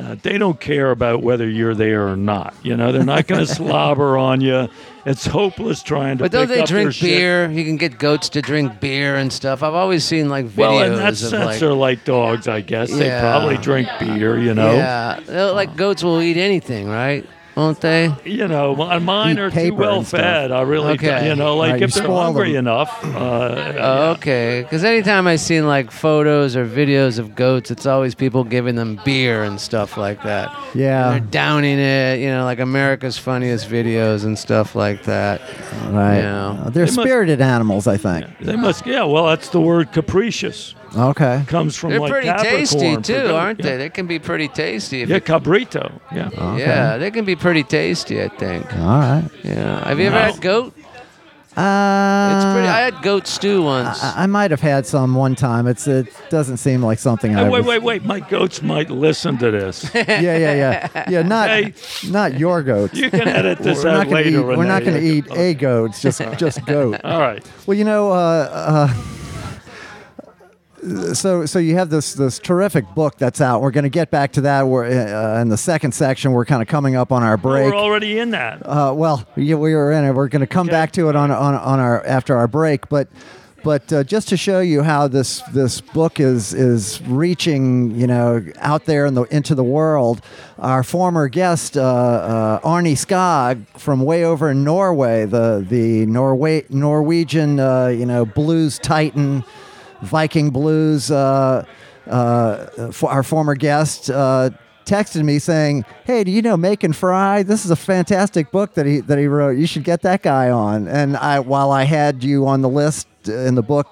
uh, 0.00 0.14
they 0.22 0.38
don't 0.38 0.60
care 0.60 0.90
about 0.90 1.22
whether 1.22 1.48
you're 1.48 1.74
there 1.74 2.08
or 2.08 2.16
not. 2.16 2.54
You 2.62 2.76
know, 2.76 2.92
they're 2.92 3.04
not 3.04 3.26
going 3.26 3.40
to 3.46 3.52
slobber 3.52 4.16
on 4.16 4.40
you. 4.40 4.68
It's 5.04 5.26
hopeless 5.26 5.82
trying 5.82 6.18
to. 6.18 6.24
But 6.24 6.32
don't 6.32 6.46
pick 6.46 6.56
they 6.56 6.62
up 6.62 6.68
their 6.68 6.82
drink 6.82 6.92
shit. 6.94 7.08
beer? 7.08 7.50
You 7.50 7.64
can 7.64 7.76
get 7.76 7.98
goats 7.98 8.28
to 8.30 8.42
drink 8.42 8.78
beer 8.78 9.16
and 9.16 9.32
stuff. 9.32 9.62
I've 9.62 9.74
always 9.74 10.04
seen 10.04 10.28
like 10.28 10.46
videos 10.46 10.56
Well, 10.56 10.82
in 10.82 10.94
that 10.96 11.12
of 11.14 11.18
sense, 11.18 11.32
like, 11.32 11.58
they're 11.58 11.72
like 11.72 12.04
dogs, 12.04 12.46
I 12.46 12.60
guess. 12.60 12.90
They 12.90 13.10
probably 13.20 13.56
drink 13.56 13.88
beer. 13.98 14.38
You 14.38 14.54
know. 14.54 14.74
yeah, 14.74 15.18
they're 15.24 15.52
like 15.52 15.76
goats 15.76 16.04
will 16.04 16.20
eat 16.20 16.36
anything, 16.36 16.88
right? 16.88 17.26
Won't 17.58 17.80
they? 17.80 18.14
You 18.24 18.46
know, 18.46 18.76
mi- 18.76 19.00
mine 19.00 19.36
Eat 19.36 19.40
are 19.40 19.50
too 19.50 19.54
paper 19.56 19.76
well 19.76 19.96
and 19.98 20.06
stuff. 20.06 20.20
fed. 20.20 20.52
I 20.52 20.62
really, 20.62 20.92
Okay. 20.92 21.28
you 21.28 21.34
know, 21.34 21.56
like 21.56 21.72
Right, 21.72 21.82
if 21.82 21.90
you 21.90 21.94
they're 22.02 22.04
spoil 22.04 22.22
hungry 22.22 22.52
them. 22.52 22.60
enough. 22.68 23.04
Uh, 23.04 23.72
yeah. 23.74 24.14
okay. 24.16 24.62
Because 24.62 24.84
anytime 24.84 25.26
I've 25.26 25.40
seen 25.40 25.66
like 25.66 25.90
photos 25.90 26.54
or 26.54 26.64
videos 26.64 27.18
of 27.18 27.34
goats, 27.34 27.72
it's 27.72 27.84
always 27.84 28.14
people 28.14 28.44
giving 28.44 28.76
them 28.76 29.00
beer 29.04 29.42
and 29.42 29.60
stuff 29.60 29.96
like 29.96 30.22
that. 30.22 30.54
Yeah. 30.72 31.10
They're 31.10 31.20
downing 31.20 31.80
it, 31.80 32.20
you 32.20 32.28
know, 32.28 32.44
like 32.44 32.60
America's 32.60 33.18
Funniest 33.18 33.68
Videos 33.68 34.24
and 34.24 34.38
stuff 34.38 34.76
like 34.76 35.02
that. 35.04 35.40
Right. 35.88 36.18
Yeah. 36.20 36.50
Uh, 36.50 36.70
They're 36.70 36.86
They 36.86 36.92
must- 36.94 37.00
spirited 37.08 37.40
animals, 37.40 37.88
I 37.88 37.96
think. 37.96 38.26
They 38.40 38.54
must. 38.56 38.86
Yeah. 38.86 39.02
Well, 39.02 39.26
that's 39.26 39.48
the 39.48 39.60
word 39.60 39.90
capricious. 39.90 40.76
Okay. 40.96 41.44
Comes 41.46 41.76
from 41.76 41.90
They're 41.90 42.00
like 42.00 42.10
pretty 42.10 42.28
Capricorn 42.28 42.56
tasty 42.60 42.96
too, 42.96 43.12
goat. 43.12 43.34
aren't 43.34 43.58
yeah. 43.60 43.64
they? 43.70 43.76
They 43.76 43.90
can 43.90 44.06
be 44.06 44.18
pretty 44.18 44.48
tasty. 44.48 45.02
If 45.02 45.08
Yeah, 45.10 45.18
cabrito. 45.18 46.00
Yeah. 46.14 46.28
Okay. 46.28 46.58
yeah, 46.60 46.96
they 46.96 47.10
can 47.10 47.24
be 47.24 47.36
pretty 47.36 47.62
tasty, 47.62 48.22
I 48.22 48.28
think. 48.28 48.64
All 48.76 48.98
right. 48.98 49.28
Yeah. 49.44 49.86
Have 49.86 49.98
you 50.00 50.06
ever 50.06 50.16
No. 50.16 50.22
had 50.32 50.40
goat? 50.40 50.74
Uh, 51.56 52.34
It's 52.36 52.44
pretty. 52.54 52.68
I 52.68 52.80
had 52.82 53.02
goat 53.02 53.26
stew 53.26 53.62
once. 53.62 54.02
I, 54.02 54.22
I 54.22 54.26
might 54.26 54.52
have 54.52 54.60
had 54.60 54.86
some 54.86 55.14
one 55.16 55.34
time. 55.34 55.66
It's 55.66 55.88
it 55.88 56.06
doesn't 56.30 56.58
seem 56.58 56.84
like 56.84 57.00
something 57.00 57.34
I 57.34 57.42
Hey, 57.44 57.48
wait, 57.48 57.64
would- 57.64 57.66
wait, 57.66 57.82
wait. 57.82 58.04
My 58.04 58.20
goats 58.20 58.62
might 58.62 58.90
listen 58.90 59.38
to 59.38 59.50
this. 59.50 59.90
Yeah, 59.94 60.20
yeah, 60.20 60.54
yeah, 60.54 61.04
yeah. 61.10 61.22
Not 61.22 61.48
Hey. 61.50 61.74
not 62.08 62.38
your 62.38 62.62
goats. 62.62 62.94
You 62.94 63.10
can 63.10 63.26
edit 63.26 63.58
this 63.58 63.82
we're 63.82 63.90
out 63.90 63.94
not 63.94 64.04
gonna 64.04 64.14
later. 64.16 64.38
eat. 64.52 64.56
We're 64.56 64.64
not 64.66 64.84
going 64.84 65.00
to 65.00 65.02
eat 65.06 65.26
a 65.36 65.54
goats. 65.54 66.00
Just 66.00 66.22
just 66.38 66.64
goat. 66.64 67.00
All 67.02 67.18
right. 67.20 67.44
Well, 67.66 67.76
you 67.76 67.84
know, 67.84 68.12
uh, 68.12 68.48
uh, 68.52 68.94
so 71.14 71.46
so 71.46 71.58
you 71.58 71.74
have 71.76 71.90
this 71.90 72.14
this 72.14 72.38
terrific 72.38 72.84
book 72.94 73.16
that's 73.18 73.40
out. 73.40 73.60
We're 73.62 73.70
going 73.70 73.84
to 73.84 73.88
get 73.90 74.10
back 74.10 74.32
to 74.32 74.40
that. 74.42 74.66
We're 74.66 74.84
uh, 74.84 75.40
in 75.40 75.48
the 75.48 75.56
second 75.56 75.92
section. 75.92 76.32
We're 76.32 76.44
kind 76.44 76.62
of 76.62 76.68
coming 76.68 76.96
up 76.96 77.12
on 77.12 77.22
our 77.22 77.36
break. 77.36 77.72
We're 77.72 77.78
already 77.78 78.18
in 78.18 78.30
that. 78.30 78.62
Uh, 78.64 78.92
well, 78.94 79.26
yeah, 79.36 79.56
we 79.56 79.74
were 79.74 79.92
in 79.92 80.04
it. 80.04 80.12
We're 80.12 80.28
going 80.28 80.40
to 80.40 80.46
come 80.46 80.66
Okay. 80.68 80.72
back 80.76 80.92
to 80.92 81.08
it 81.08 81.16
on 81.16 81.30
on 81.30 81.54
on 81.54 81.80
our 81.80 82.04
after 82.06 82.36
our 82.36 82.48
break, 82.48 82.88
but. 82.88 83.08
But 83.64 83.92
uh, 83.92 84.04
just 84.04 84.28
to 84.28 84.36
show 84.36 84.60
you 84.60 84.84
how 84.84 85.08
this 85.08 85.42
this 85.52 85.80
book 85.80 86.20
is 86.20 86.54
is 86.54 87.02
reaching, 87.02 87.90
you 87.90 88.06
know, 88.06 88.40
out 88.60 88.84
there 88.84 89.04
in 89.04 89.14
the 89.14 89.24
into 89.24 89.56
the 89.56 89.64
world, 89.64 90.20
our 90.60 90.84
former 90.84 91.26
guest 91.28 91.76
uh, 91.76 91.82
uh, 91.82 92.60
Arnie 92.60 92.92
Skog 92.92 93.66
from 93.76 94.04
way 94.04 94.22
over 94.24 94.48
in 94.52 94.62
Norway, 94.62 95.26
the 95.26 95.66
the 95.68 96.06
Norway 96.06 96.66
Norwegian, 96.70 97.58
uh, 97.58 97.88
you 97.88 98.06
know, 98.06 98.24
blues 98.24 98.78
titan, 98.78 99.42
Viking 100.02 100.50
blues. 100.50 101.10
Uh, 101.10 101.64
uh, 102.08 102.90
for 102.90 103.10
our 103.10 103.22
former 103.22 103.54
guest 103.54 104.10
uh, 104.10 104.50
texted 104.84 105.22
me 105.22 105.38
saying, 105.38 105.84
"Hey, 106.04 106.24
do 106.24 106.30
you 106.30 106.40
know 106.40 106.56
Macon 106.56 106.92
Fry? 106.92 107.42
This 107.42 107.64
is 107.64 107.70
a 107.70 107.76
fantastic 107.76 108.50
book 108.50 108.74
that 108.74 108.86
he 108.86 109.00
that 109.00 109.18
he 109.18 109.26
wrote. 109.26 109.58
You 109.58 109.66
should 109.66 109.84
get 109.84 110.02
that 110.02 110.22
guy 110.22 110.50
on." 110.50 110.88
And 110.88 111.16
I, 111.16 111.40
while 111.40 111.70
I 111.70 111.84
had 111.84 112.24
you 112.24 112.46
on 112.46 112.62
the 112.62 112.68
list 112.68 113.06
in 113.26 113.54
the 113.54 113.62
book 113.62 113.88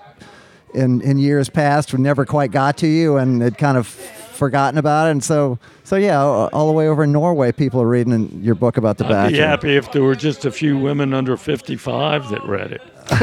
in 0.75 1.03
in 1.03 1.19
years 1.19 1.49
past, 1.49 1.93
we 1.93 2.01
never 2.01 2.25
quite 2.25 2.51
got 2.51 2.79
to 2.79 2.87
you, 2.87 3.17
and 3.19 3.43
had 3.43 3.59
kind 3.59 3.77
of 3.77 3.87
forgotten 3.87 4.79
about 4.79 5.09
it. 5.09 5.11
And 5.13 5.25
so, 5.25 5.59
so 5.87 5.97
yeah, 5.97 6.21
all 6.21 6.49
all 6.53 6.67
the 6.67 6.73
way 6.73 6.89
over 6.89 7.05
in 7.05 7.13
Norway, 7.13 7.53
people 7.53 7.81
are 7.81 7.87
reading 7.89 8.41
your 8.43 8.57
book 8.57 8.77
about 8.77 8.99
the 8.99 9.05
back. 9.05 9.27
I'd 9.29 9.33
be 9.33 9.39
happy 9.39 9.77
if 9.77 9.93
there 9.93 10.03
were 10.03 10.17
just 10.17 10.45
a 10.45 10.51
few 10.51 10.77
women 10.77 11.15
under 11.15 11.37
55 11.37 12.29
that 12.31 12.45
read 12.45 12.73
it. 12.73 12.83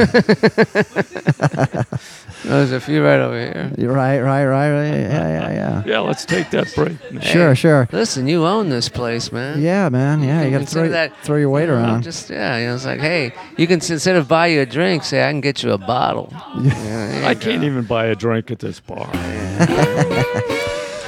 There's 2.44 2.72
a 2.72 2.80
few 2.80 3.04
right 3.04 3.20
over 3.20 3.38
here. 3.38 3.70
You're 3.76 3.92
right, 3.92 4.18
right, 4.20 4.46
right, 4.46 4.70
right. 4.70 4.94
Yeah, 4.94 5.28
yeah, 5.28 5.52
yeah. 5.52 5.82
Yeah, 5.84 5.98
let's 6.00 6.24
take 6.24 6.48
that 6.50 6.74
break. 6.74 6.96
Sure, 7.22 7.54
sure. 7.54 7.86
Listen, 7.92 8.26
you 8.26 8.46
own 8.46 8.70
this 8.70 8.88
place, 8.88 9.30
man. 9.30 9.60
Yeah, 9.60 9.90
man. 9.90 10.22
Yeah, 10.22 10.42
you 10.42 10.50
got 10.50 10.60
to 10.60 10.66
throw, 10.66 10.88
that- 10.88 11.12
throw 11.22 11.36
your 11.36 11.50
weight 11.50 11.68
I'm 11.68 11.74
around. 11.76 12.02
Just 12.02 12.30
yeah, 12.30 12.56
you 12.58 12.66
know, 12.66 12.74
it's 12.76 12.86
like, 12.86 13.00
hey, 13.00 13.34
you 13.58 13.66
can 13.66 13.74
instead 13.74 14.16
of 14.16 14.26
buy 14.26 14.46
you 14.48 14.62
a 14.62 14.66
drink, 14.66 15.04
say 15.04 15.22
I 15.22 15.30
can 15.30 15.42
get 15.42 15.62
you 15.62 15.72
a 15.72 15.78
bottle. 15.78 16.32
Yeah, 16.62 17.28
I 17.28 17.34
can't 17.34 17.62
even 17.64 17.84
buy 17.84 18.06
a 18.06 18.14
drink 18.14 18.50
at 18.50 18.58
this 18.58 18.80
bar. 18.80 19.10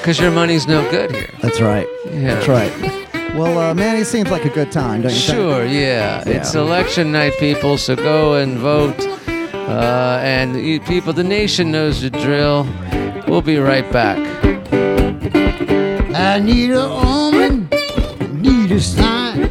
Because 0.07 0.21
your 0.21 0.31
money's 0.31 0.69
no 0.69 0.89
good 0.89 1.11
here. 1.11 1.29
That's 1.43 1.61
right. 1.61 1.89
Yeah. 2.05 2.37
That's 2.37 2.47
right. 2.47 3.35
Well, 3.35 3.59
uh, 3.59 3.75
man, 3.75 3.97
it 3.97 4.05
seems 4.05 4.31
like 4.31 4.45
a 4.45 4.49
good 4.49 4.71
time, 4.71 5.03
don't 5.03 5.11
you 5.11 5.19
think? 5.19 5.37
Sure, 5.37 5.67
yeah. 5.67 6.23
It's 6.25 6.55
election 6.55 7.11
night, 7.11 7.33
people, 7.41 7.77
so 7.77 7.97
go 7.97 8.35
and 8.35 8.57
vote. 8.57 9.01
Uh, 9.53 10.21
and 10.23 10.55
you 10.65 10.79
people, 10.79 11.13
the 11.13 11.25
nation 11.25 11.73
knows 11.73 12.03
the 12.03 12.11
drill. 12.11 12.69
We'll 13.27 13.43
be 13.43 13.59
right 13.59 13.91
back. 13.91 14.19
I 16.15 16.39
need 16.39 16.71
a 16.71 16.89
woman, 16.89 17.69
need 18.41 18.71
a 18.71 18.81
sign. 18.81 19.51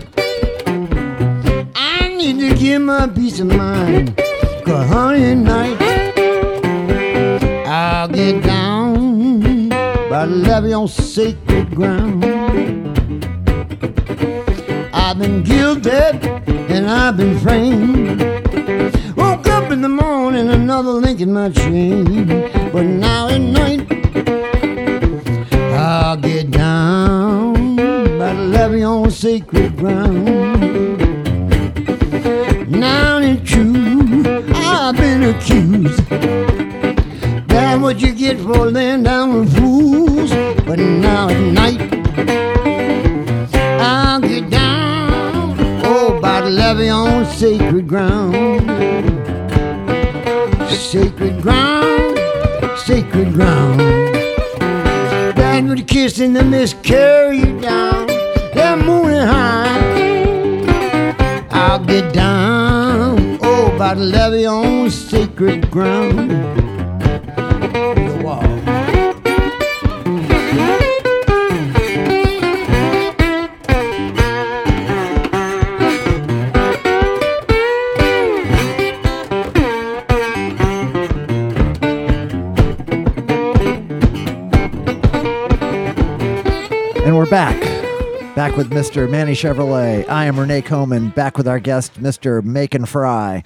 I 1.76 2.16
need 2.16 2.40
to 2.40 2.56
get 2.56 2.80
my 2.80 3.08
peace 3.08 3.42
of 3.42 3.48
mind. 3.48 4.16
Cause 4.64 4.88
honey 4.88 5.36
night, 5.36 5.78
I'll 7.68 8.08
get 8.08 8.42
down 8.42 8.55
by 10.16 10.24
love 10.24 10.66
you 10.66 10.74
on 10.76 10.88
sacred 10.88 11.76
ground. 11.76 12.24
I've 14.94 15.20
been 15.20 15.44
guilty 15.44 15.90
and 16.74 16.90
I've 16.90 17.18
been 17.18 17.38
framed. 17.40 18.22
Woke 19.18 19.46
up 19.48 19.74
in 19.74 19.82
the 19.82 19.90
morning, 19.90 20.48
another 20.48 20.92
link 20.92 21.20
in 21.20 21.34
my 21.34 21.50
chain. 21.50 22.28
But 22.72 22.84
now 22.84 23.28
at 23.28 23.40
night, 23.40 23.82
I'll 25.74 26.16
get 26.16 26.50
down 26.50 27.76
by 27.76 28.34
the 28.36 28.48
levee 28.56 28.84
on 28.84 29.12
sacred 29.12 29.76
ground. 29.76 31.02
Now 32.72 33.18
it's 33.18 33.52
true, 33.52 34.24
I've 34.54 34.96
been 34.96 35.24
accused. 35.24 36.65
That's 37.56 37.82
what 37.82 38.02
you 38.02 38.14
get 38.14 38.38
for 38.42 38.70
laying 38.70 39.04
down 39.04 39.40
with 39.40 39.58
fools. 39.58 40.30
But 40.66 40.78
now 40.78 41.30
at 41.30 41.40
night, 41.40 41.80
I'll 43.82 44.20
get 44.20 44.50
down, 44.50 45.56
oh, 45.86 46.20
by 46.22 46.42
the 46.42 46.50
levee 46.50 46.90
on 46.90 47.26
sacred 47.26 47.88
ground. 47.88 48.68
Sacred 50.70 51.42
ground, 51.42 52.20
sacred 52.78 53.32
ground. 53.32 53.80
That 55.38 55.64
would 55.64 55.88
kiss 55.88 56.20
in 56.20 56.34
the 56.34 56.44
mist 56.44 56.84
carry 56.84 57.38
you 57.38 57.62
down. 57.62 58.08
That 58.54 58.84
morning 58.86 59.22
high. 59.22 59.80
I'll 61.52 61.86
get 61.86 62.14
down. 62.14 63.40
Oh, 63.42 63.74
by 63.78 63.94
the 63.94 64.04
levee 64.04 64.46
on 64.46 64.92
sacred 64.92 65.72
ground. 65.72 66.65
Back 88.56 88.70
with 88.70 88.72
Mr. 88.72 89.10
Manny 89.10 89.34
Chevrolet. 89.34 90.08
I 90.08 90.28
am 90.28 90.40
Renee 90.40 90.62
Coman, 90.62 91.10
back 91.10 91.38
with 91.38 91.46
our 91.46 91.60
guest, 91.60 92.02
Mr. 92.02 92.42
Macon 92.42 92.86
Fry. 92.86 93.44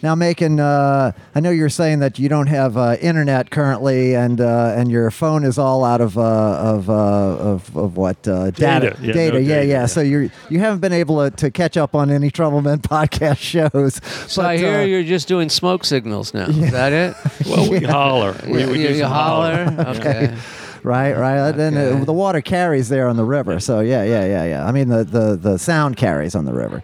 now, 0.00 0.14
Macon, 0.14 0.60
uh, 0.60 1.10
I 1.34 1.40
know 1.40 1.50
you're 1.50 1.68
saying 1.68 1.98
that 1.98 2.20
you 2.20 2.28
don't 2.28 2.46
have 2.46 2.76
uh, 2.76 2.96
internet 3.00 3.50
currently, 3.50 4.14
and 4.14 4.40
uh, 4.40 4.74
and 4.76 4.92
your 4.92 5.10
phone 5.10 5.42
is 5.42 5.58
all 5.58 5.82
out 5.82 6.00
of 6.00 6.16
uh, 6.16 6.22
of, 6.22 6.88
uh, 6.88 6.92
of 6.94 7.76
of 7.76 7.96
what 7.96 8.28
uh, 8.28 8.52
Data. 8.52 8.96
Yeah, 9.00 9.06
no 9.08 9.12
data. 9.12 9.12
yeah, 9.12 9.12
data, 9.12 9.42
yeah. 9.42 9.62
yeah. 9.62 9.86
So 9.86 10.02
you 10.02 10.30
you 10.48 10.60
haven't 10.60 10.78
been 10.78 10.92
able 10.92 11.28
to, 11.28 11.36
to 11.36 11.50
catch 11.50 11.76
up 11.76 11.96
on 11.96 12.12
any 12.12 12.30
Troubleman 12.30 12.78
podcast 12.82 13.38
shows. 13.38 13.96
So 14.30 14.42
but, 14.42 14.50
I 14.50 14.56
hear 14.58 14.78
uh, 14.80 14.84
you're 14.84 15.02
just 15.02 15.26
doing 15.26 15.48
smoke 15.48 15.84
signals 15.84 16.32
now. 16.32 16.46
Is 16.46 16.70
that 16.70 16.92
it? 16.92 17.16
Well, 17.48 17.68
we 17.68 17.80
holler. 17.80 18.36
We, 18.46 18.60
you 18.62 18.68
we 18.70 18.82
you- 18.82 18.88
do 18.88 18.94
you 18.94 19.00
some 19.00 19.10
holler. 19.10 19.74
Okay. 19.98 20.36
Right, 20.84 21.16
right. 21.16 21.50
Then 21.52 21.76
uh, 21.76 21.80
Okay. 21.80 22.04
the 22.04 22.12
water 22.12 22.40
carries 22.42 22.88
there 22.90 23.08
on 23.08 23.16
the 23.16 23.24
river. 23.24 23.58
So 23.58 23.80
yeah, 23.80 24.04
yeah, 24.04 24.26
yeah, 24.26 24.44
yeah. 24.44 24.66
I 24.68 24.70
mean 24.72 24.88
the 24.88 25.02
the, 25.04 25.36
the 25.36 25.58
sound 25.58 25.96
carries 25.96 26.34
on 26.34 26.44
the 26.44 26.52
river, 26.52 26.82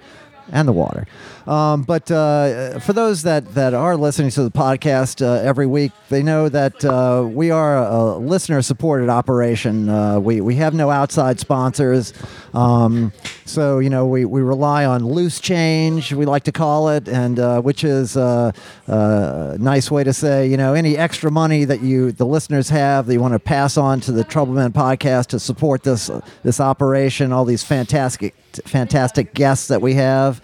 and 0.50 0.66
the 0.66 0.72
water. 0.72 1.06
Um, 1.50 1.82
but 1.82 2.08
uh, 2.12 2.78
for 2.78 2.92
those 2.92 3.24
that, 3.24 3.54
that 3.54 3.74
are 3.74 3.96
listening 3.96 4.30
to 4.30 4.44
the 4.44 4.52
podcast 4.52 5.20
uh, 5.20 5.42
every 5.42 5.66
week, 5.66 5.90
they 6.08 6.22
know 6.22 6.48
that 6.48 6.84
uh, 6.84 7.26
we 7.28 7.50
are 7.50 7.76
a 7.76 8.16
listener 8.18 8.62
supported 8.62 9.08
operation. 9.08 9.88
Uh, 9.88 10.20
we, 10.20 10.40
we 10.40 10.54
have 10.54 10.74
no 10.74 10.90
outside 10.90 11.40
sponsors. 11.40 12.14
Um, 12.54 13.12
so, 13.46 13.80
you 13.80 13.90
know, 13.90 14.06
we, 14.06 14.24
we 14.24 14.42
rely 14.42 14.84
on 14.84 15.04
loose 15.04 15.40
change, 15.40 16.12
we 16.12 16.24
like 16.24 16.44
to 16.44 16.52
call 16.52 16.90
it, 16.90 17.08
and 17.08 17.40
uh, 17.40 17.60
which 17.60 17.82
is 17.82 18.16
uh, 18.16 18.52
a 18.86 19.56
nice 19.58 19.90
way 19.90 20.04
to 20.04 20.12
say, 20.12 20.46
you 20.46 20.56
know, 20.56 20.74
any 20.74 20.96
extra 20.96 21.32
money 21.32 21.64
that 21.64 21.80
you, 21.80 22.12
the 22.12 22.26
listeners 22.26 22.68
have, 22.68 23.06
that 23.06 23.12
you 23.12 23.20
want 23.20 23.34
to 23.34 23.40
pass 23.40 23.76
on 23.76 23.98
to 24.02 24.12
the 24.12 24.22
Troubleman 24.22 24.70
podcast 24.70 25.26
to 25.28 25.40
support 25.40 25.82
this, 25.82 26.12
this 26.44 26.60
operation, 26.60 27.32
all 27.32 27.44
these 27.44 27.64
fantastic, 27.64 28.36
fantastic 28.66 29.34
guests 29.34 29.66
that 29.66 29.82
we 29.82 29.94
have. 29.94 30.40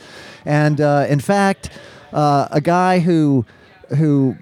And 0.47 0.81
uh, 0.81 1.07
in 1.09 1.21
fact, 1.21 1.71
uh, 2.13 2.49
a 2.51 2.61
guy 2.63 3.01
who 3.01 3.45
who 3.97 4.37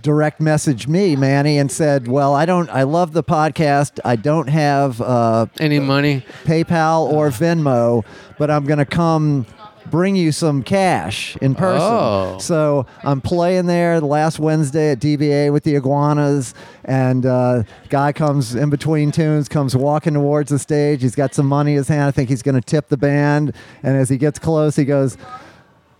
direct 0.00 0.40
messaged 0.40 0.88
me, 0.88 1.16
Manny, 1.16 1.58
and 1.58 1.70
said, 1.70 2.08
"Well, 2.08 2.34
I 2.34 2.44
don't. 2.44 2.68
I 2.70 2.82
love 2.84 3.12
the 3.12 3.24
podcast. 3.24 3.98
I 4.04 4.16
don't 4.16 4.48
have 4.48 5.00
uh, 5.00 5.46
Any 5.58 5.78
money? 5.80 6.24
PayPal 6.44 7.10
or 7.10 7.30
Venmo, 7.30 8.04
but 8.38 8.50
I'm 8.50 8.64
going 8.64 8.78
to 8.78 8.86
come." 8.86 9.46
Bring 9.88 10.16
you 10.16 10.32
some 10.32 10.64
cash 10.64 11.36
in 11.36 11.54
person. 11.54 11.86
Oh. 11.88 12.38
So 12.40 12.86
I'm 13.04 13.20
playing 13.20 13.66
there 13.66 14.00
the 14.00 14.06
last 14.06 14.40
Wednesday 14.40 14.90
at 14.90 14.98
DBA 14.98 15.52
with 15.52 15.62
the 15.62 15.76
Iguanas, 15.76 16.54
and 16.84 17.24
uh, 17.24 17.62
guy 17.88 18.12
comes 18.12 18.56
in 18.56 18.68
between 18.68 19.12
tunes, 19.12 19.48
comes 19.48 19.76
walking 19.76 20.14
towards 20.14 20.50
the 20.50 20.58
stage. 20.58 21.02
He's 21.02 21.14
got 21.14 21.34
some 21.34 21.46
money 21.46 21.70
in 21.70 21.76
his 21.76 21.86
hand. 21.86 22.02
I 22.02 22.10
think 22.10 22.28
he's 22.28 22.42
going 22.42 22.56
to 22.56 22.60
tip 22.60 22.88
the 22.88 22.96
band. 22.96 23.54
And 23.84 23.96
as 23.96 24.08
he 24.08 24.16
gets 24.16 24.40
close, 24.40 24.74
he 24.74 24.84
goes, 24.84 25.16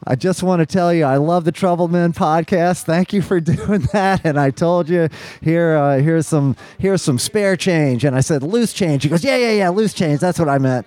I 0.06 0.14
just 0.14 0.42
want 0.42 0.60
to 0.60 0.66
tell 0.66 0.94
you, 0.94 1.04
I 1.04 1.16
love 1.16 1.44
the 1.44 1.52
Trouble 1.52 1.88
Men 1.88 2.12
podcast. 2.12 2.84
Thank 2.84 3.12
you 3.12 3.22
for 3.22 3.40
doing 3.54 3.80
that. 3.92 4.20
And 4.24 4.38
I 4.38 4.50
told 4.50 4.88
you, 4.88 5.08
here, 5.42 5.76
uh, 5.76 5.98
here's 5.98 6.26
some, 6.28 6.54
here's 6.78 7.02
some 7.02 7.18
spare 7.18 7.56
change. 7.56 8.04
And 8.04 8.14
I 8.14 8.20
said 8.20 8.42
loose 8.42 8.72
change. 8.72 9.02
He 9.02 9.08
goes, 9.08 9.24
yeah, 9.24 9.36
yeah, 9.36 9.50
yeah, 9.52 9.68
loose 9.70 9.92
change. 9.94 10.20
That's 10.20 10.38
what 10.38 10.48
I 10.48 10.58
meant. 10.58 10.86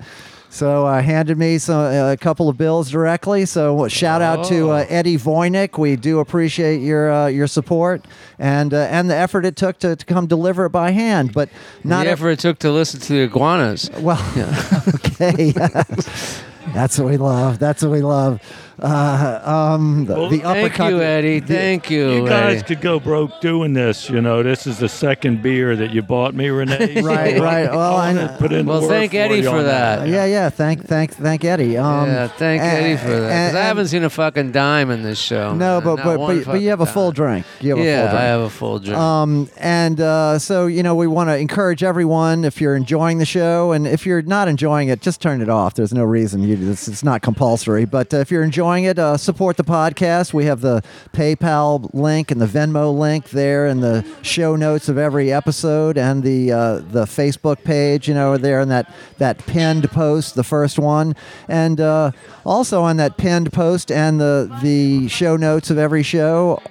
So 0.52 0.88
uh, 0.88 1.00
handed 1.02 1.38
me 1.38 1.60
some, 1.60 1.80
uh, 1.80 2.12
a 2.14 2.18
couple 2.18 2.50
of 2.50 2.58
bills 2.58 2.90
directly. 2.90 3.46
So 3.46 3.88
shout 3.88 4.24
out 4.24 4.46
to 4.46 4.72
uh, 4.72 4.78
Oh. 4.80 4.86
Eddie 4.90 5.18
Voynick. 5.18 5.78
We 5.78 5.96
do 5.96 6.18
appreciate 6.20 6.82
your 6.82 7.12
uh, 7.12 7.28
your 7.28 7.46
support 7.46 8.04
and 8.40 8.74
uh, 8.74 8.78
and 8.90 9.12
the 9.12 9.16
effort 9.16 9.46
it 9.46 9.56
took 9.56 9.78
to, 9.80 9.96
to 9.96 10.06
come 10.08 10.26
deliver 10.26 10.66
it 10.66 10.72
by 10.72 10.90
hand. 10.90 11.34
But 11.34 11.50
not 11.84 12.06
the 12.06 12.10
effort 12.12 12.30
it 12.32 12.40
took 12.40 12.58
to 12.60 12.72
listen 12.72 13.00
to 13.00 13.14
the 13.14 13.20
iguanas. 13.26 13.92
well, 14.00 14.18
okay. 14.96 15.52
That's 16.74 16.98
what 16.98 17.08
we 17.10 17.18
love. 17.18 17.60
That's 17.60 17.84
what 17.84 17.92
we 17.92 18.02
love. 18.02 18.42
Uh, 18.82 19.42
um, 19.44 20.06
the, 20.06 20.14
Well, 20.16 20.30
the 20.30 20.40
Thank 20.40 20.78
you, 20.78 21.02
Eddie. 21.02 21.40
Thank 21.40 21.90
you. 21.90 22.10
You 22.12 22.28
guys 22.28 22.60
Eddie. 22.60 22.66
could 22.76 22.82
go 22.82 23.00
broke 23.00 23.40
doing 23.42 23.74
this. 23.74 24.10
You 24.10 24.22
know, 24.22 24.42
this 24.44 24.66
is 24.68 24.80
the 24.80 24.90
second 24.90 25.42
beer 25.42 25.76
that 25.76 25.92
you 25.92 26.02
bought 26.02 26.34
me, 26.34 26.50
Renee. 26.50 27.02
Right, 27.10 27.38
So 27.38 27.44
right. 27.44 27.70
Well, 27.72 27.80
I 27.98 28.08
wanna 28.14 28.28
know. 28.28 28.38
Put 28.40 28.52
in 28.54 28.66
Well, 28.66 28.82
work 28.82 28.90
thank 28.90 29.14
Eddie 29.14 29.42
for 29.44 29.50
on 29.50 29.64
that. 29.66 30.08
Yeah, 30.08 30.26
yeah. 30.26 30.50
Thank, 30.50 30.86
thank, 30.86 31.14
thank 31.14 31.44
Eddie. 31.44 31.78
Um, 31.78 32.08
yeah, 32.08 32.28
thank 32.28 32.62
and- 32.62 32.86
Eddie 32.86 32.98
for 32.98 33.08
that. 33.10 33.20
'Cause 33.20 33.50
and- 33.50 33.58
I 33.58 33.62
haven't 33.64 33.88
seen 33.88 34.04
a 34.04 34.10
fucking 34.10 34.52
dime 34.52 34.92
in 34.92 35.04
this 35.04 35.20
show. 35.20 35.54
No, 35.54 35.76
man. 35.76 35.84
but 35.84 35.96
Not 35.98 36.06
but 36.06 36.18
but, 36.28 36.46
but 36.46 36.62
you 36.62 36.70
have 36.70 36.82
a 36.82 36.86
full 36.86 37.12
dime. 37.12 37.16
drink. 37.16 37.46
You 37.62 37.70
have 37.72 37.80
a 37.80 37.84
Yeah, 37.84 37.98
full 38.02 38.10
drink. 38.10 38.22
I 38.22 38.26
have 38.26 38.42
a 38.42 38.50
full 38.50 38.80
drink. 38.80 38.98
Um, 38.98 39.50
and 39.58 40.00
uh, 40.02 40.40
so, 40.40 40.68
you 40.68 40.84
know, 40.84 40.96
we 40.96 41.08
want 41.08 41.30
to 41.30 41.38
encourage 41.38 41.84
everyone 41.84 42.46
if 42.46 42.62
you're 42.62 42.76
enjoying 42.76 43.18
the 43.18 43.26
show, 43.26 43.72
and 43.72 43.88
if 43.88 44.06
you're 44.06 44.22
not 44.22 44.48
enjoying 44.48 44.90
it, 44.90 45.02
just 45.02 45.22
turn 45.22 45.42
it 45.42 45.50
off. 45.50 45.74
There's 45.76 45.94
no 45.94 46.04
reason. 46.04 46.44
You, 46.44 46.72
it's, 46.72 46.88
it's 46.88 47.04
not 47.04 47.22
compulsory. 47.22 47.86
But 47.86 48.14
uh, 48.14 48.18
if 48.18 48.32
you're 48.32 48.44
enjoying 48.44 48.69
it, 48.78 49.00
uh, 49.00 49.18
support 49.18 49.58
the 49.58 49.64
podcast. 49.64 50.34
We 50.34 50.46
have 50.46 50.62
the 50.62 50.84
PayPal 51.14 51.90
link 51.94 52.32
and 52.32 52.40
the 52.40 52.46
Venmo 52.46 52.96
link 52.98 53.30
there 53.32 53.68
in 53.68 53.82
the 53.82 54.06
show 54.22 54.56
notes 54.56 54.88
of 54.88 54.98
every 54.98 55.34
episode, 55.34 55.98
and 55.98 56.22
the 56.24 56.52
uh, 56.52 56.76
the 56.80 57.06
Facebook 57.06 57.64
page, 57.64 58.08
you 58.08 58.14
know, 58.14 58.38
there 58.38 58.62
in 58.62 58.70
that, 58.70 58.94
that 59.18 59.38
pinned 59.48 59.90
post, 59.92 60.36
the 60.36 60.44
first 60.44 60.78
one. 60.78 61.16
And 61.48 61.82
uh, 61.82 62.12
also 62.46 62.82
on 62.84 62.98
that 62.98 63.18
pinned 63.18 63.52
post 63.52 63.92
and 63.92 64.20
the, 64.20 64.56
the 64.62 65.08
show 65.08 65.36
notes 65.36 65.70
of 65.70 65.78
every 65.78 66.04
show 66.04 66.62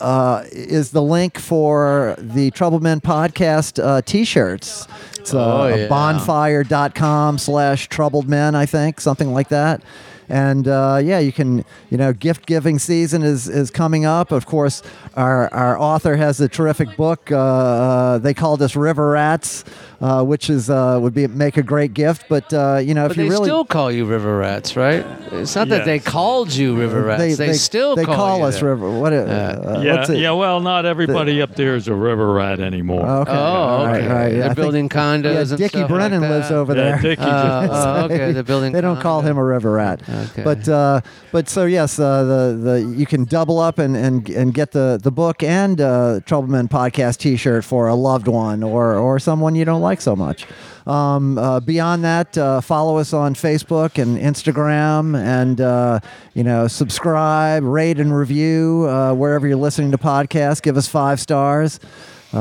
uh, 0.00 0.44
is 0.52 0.90
the 0.90 1.00
link 1.02 1.38
for 1.38 2.16
the 2.18 2.50
Trouble 2.50 2.80
Men 2.80 3.00
podcast 3.00 3.82
uh, 3.82 4.02
t-shirts. 4.02 4.86
It's 5.18 5.32
uh, 5.32 5.62
Oh, 5.62 5.66
yeah. 5.74 5.88
bonfire.com 5.88 7.38
slash 7.38 7.88
troubled 7.88 8.28
men, 8.28 8.54
I 8.54 8.66
think, 8.66 9.00
something 9.00 9.32
like 9.32 9.48
that. 9.48 9.82
And 10.28 10.68
uh, 10.68 11.00
yeah, 11.02 11.18
you 11.18 11.32
can, 11.32 11.64
you 11.90 11.98
know, 11.98 12.12
gift 12.12 12.46
giving 12.46 12.78
season 12.78 13.22
is, 13.22 13.48
is 13.48 13.70
coming 13.70 14.04
up. 14.04 14.32
Of 14.32 14.46
course, 14.46 14.82
our, 15.14 15.52
our 15.52 15.78
author 15.78 16.16
has 16.16 16.40
a 16.40 16.48
terrific 16.48 16.96
book. 16.96 17.30
Uh, 17.30 17.38
uh, 17.38 18.18
they 18.18 18.34
called 18.34 18.62
us 18.62 18.76
River 18.76 19.10
Rats, 19.10 19.64
uh, 20.00 20.22
which 20.24 20.50
is 20.50 20.70
uh, 20.70 20.98
would 21.00 21.14
be 21.14 21.26
make 21.26 21.56
a 21.56 21.62
great 21.62 21.94
gift. 21.94 22.26
But 22.28 22.52
uh, 22.52 22.80
you 22.82 22.94
know, 22.94 23.04
but 23.08 23.12
if 23.12 23.16
you 23.18 23.24
they 23.24 23.30
really 23.30 23.46
still 23.48 23.64
call 23.64 23.90
you 23.90 24.04
river 24.04 24.38
rats, 24.38 24.76
right? 24.76 25.04
It's 25.32 25.54
not 25.56 25.68
that 25.68 25.84
they 25.84 25.98
called 25.98 26.52
you 26.52 26.76
river 26.76 27.02
rats. 27.02 27.36
They, 27.36 27.52
still 27.54 27.96
they 27.96 28.04
call, 28.04 28.38
you 28.38 28.44
us 28.44 28.60
that. 28.60 28.66
River. 28.66 28.90
What? 29.00 29.12
Uh, 29.12 29.16
uh, 29.16 29.80
Yeah, 29.84 29.96
what's 29.96 30.10
yeah. 30.10 30.30
Well, 30.32 30.60
not 30.60 30.84
everybody 30.86 31.40
up 31.42 31.54
there 31.56 31.74
is 31.74 31.88
a 31.88 31.94
river 31.94 32.32
rat 32.32 32.60
anymore. 32.60 33.06
Okay. 33.06 33.32
Oh, 33.32 33.86
okay. 33.86 34.06
right, 34.08 34.32
yeah, 34.32 34.38
They're 34.38 34.42
I 34.42 34.46
think- 34.48 34.56
building 34.56 34.88
condos 34.88 35.24
Yeah, 35.34 35.40
and 35.40 35.58
Dickie 35.58 35.78
stuff 35.78 35.88
Brennan 35.88 36.20
like 36.22 36.30
lives 36.30 36.50
over 36.50 36.74
Yeah, 36.76 36.82
there. 36.82 36.98
Dickie 37.02 37.22
Uh, 37.22 37.66
just- 37.66 37.86
oh, 37.86 38.04
okay, 38.04 38.32
they're 38.34 38.42
building. 38.42 38.72
they 38.72 38.80
don't 38.80 39.00
call 39.00 39.22
him 39.22 39.36
a 39.38 39.44
river 39.44 39.72
rat. 39.72 40.02
Okay. 40.08 40.42
But 40.42 40.68
uh, 40.68 41.00
but 41.32 41.48
so 41.48 41.64
yes, 41.64 41.98
uh, 41.98 42.24
the 42.24 42.58
the 42.62 42.94
you 42.96 43.06
can 43.06 43.24
double 43.24 43.58
up 43.58 43.78
and, 43.78 43.96
and, 43.96 44.28
and 44.30 44.54
get 44.54 44.72
the, 44.72 44.98
the 45.02 45.10
book 45.10 45.42
and 45.42 45.80
uh, 45.80 46.20
Troubleman 46.26 46.68
podcast 46.68 47.18
T-shirt 47.18 47.64
for 47.64 47.88
a 47.88 47.94
loved 47.94 48.28
one 48.28 48.62
or 48.62 48.94
or 48.94 49.18
someone 49.18 49.54
you 49.54 49.64
don't 49.64 49.80
like 49.82 49.93
so 50.00 50.16
much. 50.16 50.46
Um, 50.86 51.38
uh, 51.38 51.60
beyond 51.60 52.04
that, 52.04 52.36
uh, 52.36 52.60
follow 52.60 52.98
us 52.98 53.12
on 53.12 53.34
Facebook 53.34 54.00
and 54.00 54.18
Instagram, 54.18 55.16
and 55.18 55.60
uh, 55.60 56.00
you 56.34 56.44
know 56.44 56.68
subscribe, 56.68 57.64
rate, 57.64 57.98
and 57.98 58.14
review 58.14 58.86
uh, 58.88 59.14
wherever 59.14 59.46
you're 59.46 59.56
listening 59.56 59.90
to 59.92 59.98
podcasts. 59.98 60.60
Give 60.60 60.76
us 60.76 60.86
five 60.86 61.20
stars. 61.20 61.80
Um, 62.34 62.40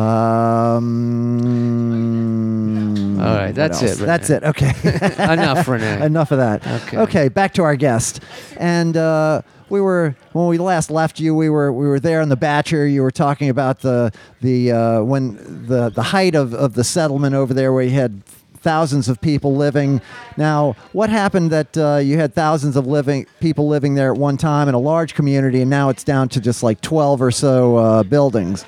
All 3.19 3.35
right, 3.35 3.53
that's 3.53 3.81
it, 3.83 3.99
That's 3.99 4.29
it. 4.31 4.43
Okay. 4.43 4.73
Enough, 5.19 5.67
Renee. 5.67 6.05
Enough 6.05 6.31
of 6.31 6.39
that. 6.39 6.65
Okay. 6.65 6.97
Okay, 6.97 7.29
back 7.29 7.53
to 7.53 7.63
our 7.63 7.75
guest. 7.75 8.19
And 8.57 8.97
uh, 8.97 9.43
we 9.69 9.81
were 9.81 10.15
when 10.33 10.47
we 10.47 10.57
last 10.57 10.91
left 10.91 11.19
you, 11.19 11.35
we 11.35 11.49
were 11.49 11.71
we 11.71 11.87
were 11.87 11.99
there 11.99 12.21
in 12.21 12.29
the 12.29 12.37
Batture. 12.37 12.87
You 12.87 13.01
were 13.01 13.11
talking 13.11 13.49
about 13.49 13.79
the 13.79 14.11
the 14.41 14.71
uh, 14.71 15.03
when 15.03 15.67
the 15.67 15.89
the 15.89 16.03
height 16.03 16.35
of, 16.35 16.53
of 16.53 16.73
the 16.73 16.83
settlement 16.83 17.35
over 17.35 17.53
there, 17.53 17.73
where 17.73 17.83
you 17.83 17.91
had 17.91 18.23
thousands 18.63 19.09
of 19.09 19.19
people 19.19 19.55
living. 19.55 20.01
Now, 20.37 20.75
what 20.93 21.09
happened 21.09 21.51
that 21.51 21.77
uh, 21.77 21.97
you 21.97 22.17
had 22.17 22.33
thousands 22.33 22.75
of 22.75 22.87
living 22.87 23.25
people 23.39 23.67
living 23.67 23.95
there 23.95 24.13
at 24.13 24.17
one 24.17 24.37
time 24.37 24.69
in 24.69 24.75
a 24.75 24.79
large 24.79 25.13
community, 25.13 25.61
and 25.61 25.69
now 25.69 25.89
it's 25.89 26.03
down 26.03 26.29
to 26.29 26.39
just 26.39 26.63
like 26.63 26.81
twelve 26.81 27.21
or 27.21 27.31
so 27.31 27.77
uh, 27.77 28.03
buildings? 28.03 28.65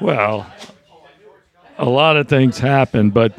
Well, 0.00 0.46
a 1.78 1.88
lot 1.88 2.16
of 2.16 2.28
things 2.28 2.58
happen, 2.58 3.10
but 3.10 3.32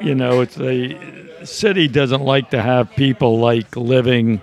you 0.00 0.14
know, 0.14 0.42
it's 0.42 0.54
the 0.54 1.16
city 1.44 1.88
doesn't 1.88 2.22
like 2.22 2.50
to 2.50 2.60
have 2.60 2.90
people 2.96 3.38
like 3.38 3.76
living 3.76 4.40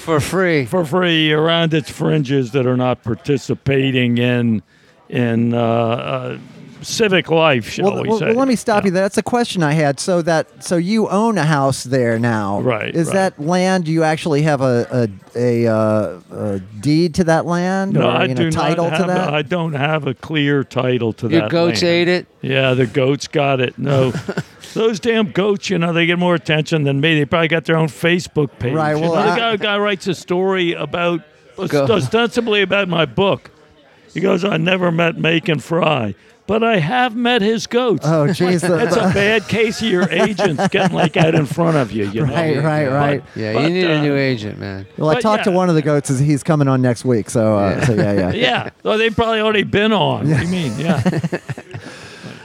for 0.00 0.20
free. 0.20 0.64
for 0.66 0.84
free 0.84 1.32
around 1.32 1.74
its 1.74 1.90
fringes 1.90 2.50
that 2.52 2.66
are 2.66 2.76
not 2.76 3.02
participating 3.02 4.18
in 4.18 4.62
in 5.08 5.54
uh, 5.54 5.58
uh, 5.60 6.38
civic 6.82 7.28
life, 7.30 7.68
shall 7.68 7.92
Well, 7.92 8.02
we 8.04 8.08
well, 8.08 8.18
say? 8.20 8.26
well, 8.26 8.36
let 8.36 8.48
me 8.48 8.56
stop 8.56 8.82
Yeah. 8.82 8.86
you 8.86 8.90
there. 8.92 9.02
That's 9.02 9.18
a 9.18 9.22
question 9.22 9.62
I 9.62 9.72
had. 9.72 9.98
So 10.00 10.22
that 10.22 10.62
so 10.64 10.76
you 10.76 11.08
own 11.08 11.36
a 11.36 11.44
house 11.44 11.84
there 11.84 12.18
now, 12.18 12.60
Right, 12.60 12.94
Is 12.94 13.08
right. 13.08 13.14
that 13.14 13.40
land? 13.44 13.84
Do 13.84 13.92
you 13.92 14.02
actually 14.04 14.42
have 14.42 14.60
a 14.62 15.08
a, 15.36 15.64
a, 15.66 15.70
uh, 15.70 16.20
a 16.32 16.58
deed 16.80 17.14
to 17.16 17.24
that 17.24 17.44
land 17.44 17.92
No, 17.94 18.02
or 18.06 18.10
I 18.10 18.24
you 18.26 18.34
know, 18.34 18.42
do 18.44 18.50
title 18.50 18.84
not 18.84 18.90
to 18.92 18.96
have. 18.98 19.06
that? 19.08 19.34
I 19.34 19.42
don't 19.42 19.74
have 19.74 20.06
a 20.06 20.14
clear 20.14 20.64
title 20.64 21.12
to 21.14 21.28
that. 21.28 21.32
Your 21.32 21.40
that. 21.42 21.50
goats 21.50 21.82
land. 21.82 21.94
ate 21.94 22.08
it. 22.08 22.26
Yeah, 22.40 22.72
the 22.74 22.86
goats 22.86 23.26
got 23.28 23.60
it. 23.60 23.76
No, 23.78 24.12
those 24.74 25.00
damn 25.00 25.30
goats, 25.32 25.70
you 25.70 25.78
know, 25.78 25.92
they 25.92 26.06
get 26.06 26.18
more 26.18 26.34
attention 26.34 26.84
than 26.84 27.00
me. 27.00 27.18
They 27.18 27.24
probably 27.24 27.48
got 27.48 27.64
their 27.64 27.76
own 27.76 27.88
Facebook 27.88 28.50
page. 28.58 28.74
Right, 28.74 28.94
You 28.96 29.02
well, 29.02 29.14
know, 29.14 29.22
the 29.22 29.30
I- 29.32 29.36
guy, 29.38 29.56
guy 29.56 29.78
writes 29.78 30.06
a 30.06 30.14
story 30.14 30.72
about 30.74 31.22
Go- 31.68 31.84
ostensibly 31.86 32.62
about 32.62 32.88
my 32.88 33.04
book. 33.06 33.50
He 34.14 34.20
goes, 34.20 34.44
"I 34.44 34.56
never 34.56 34.90
met 34.90 35.18
Macon 35.18 35.60
Fry, 35.60 36.14
but 36.46 36.64
I 36.64 36.78
have 36.78 37.14
met 37.14 37.42
his 37.42 37.66
goats." 37.68 38.04
Oh, 38.06 38.26
jeez. 38.26 38.60
the- 38.66 38.78
It's 38.84 38.96
a 38.96 39.12
bad 39.14 39.46
case 39.46 39.80
of 39.82 39.88
your 39.88 40.10
agents 40.10 40.66
getting 40.68 40.96
like 40.96 41.16
out 41.16 41.34
in 41.34 41.46
front 41.46 41.76
of 41.76 41.92
you. 41.92 42.06
You 42.10 42.26
know? 42.26 42.32
Right, 42.34 42.56
right, 42.56 42.88
right. 42.88 43.24
Yeah, 43.36 43.52
But, 43.52 43.62
you 43.64 43.70
need 43.70 43.84
uh, 43.84 43.92
a 43.94 44.02
new 44.02 44.16
agent, 44.16 44.58
man. 44.58 44.86
Well, 44.96 45.10
I 45.10 45.14
But 45.14 45.20
talked 45.22 45.44
to 45.44 45.50
one 45.52 45.68
of 45.68 45.74
the 45.76 45.82
goats. 45.82 46.10
Is 46.10 46.18
he's 46.18 46.42
coming 46.42 46.66
on 46.66 46.80
next 46.82 47.04
week? 47.04 47.30
So, 47.30 47.56
uh, 47.58 47.84
so 47.84 47.92
yeah, 47.94 48.12
yeah. 48.12 48.30
Yeah, 48.34 48.70
well, 48.82 48.98
they've 48.98 49.14
probably 49.14 49.40
already 49.40 49.62
been 49.64 49.92
on. 49.92 50.28
What 50.28 50.38
do 50.38 50.42
you 50.44 50.48
mean? 50.50 50.78
Yeah. 50.78 51.02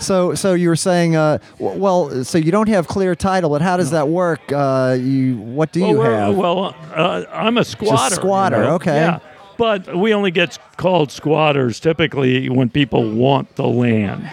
So, 0.06 0.36
so 0.36 0.54
you 0.54 0.70
were 0.70 0.76
saying, 0.76 1.16
uh, 1.16 1.40
w- 1.60 1.80
well, 1.80 2.24
so 2.24 2.38
you 2.38 2.52
don't 2.52 2.70
have 2.70 2.88
clear 2.88 3.16
title, 3.16 3.50
but 3.50 3.62
how 3.62 3.76
does 3.78 3.92
that 3.92 4.08
work? 4.08 4.40
Uh, 4.52 4.98
you, 5.00 5.38
what 5.38 5.72
do 5.72 5.82
well, 5.82 5.90
you 5.92 5.98
we're- 6.00 6.16
have? 6.16 6.36
well, 6.36 6.76
uh, 6.94 7.24
I'm 7.32 7.58
a 7.58 7.66
squatter. 7.66 8.16
you 8.16 8.22
squatter, 8.22 8.58
know? 8.64 8.76
okay. 8.76 8.96
Yeah, 8.96 9.20
but 9.58 9.96
we 9.98 10.14
only 10.14 10.32
get 10.32 10.58
called 10.78 11.12
squatters 11.12 11.80
typically 11.80 12.50
when 12.50 12.70
people 12.70 13.10
want 13.12 13.56
the 13.56 13.68
land. 13.68 14.30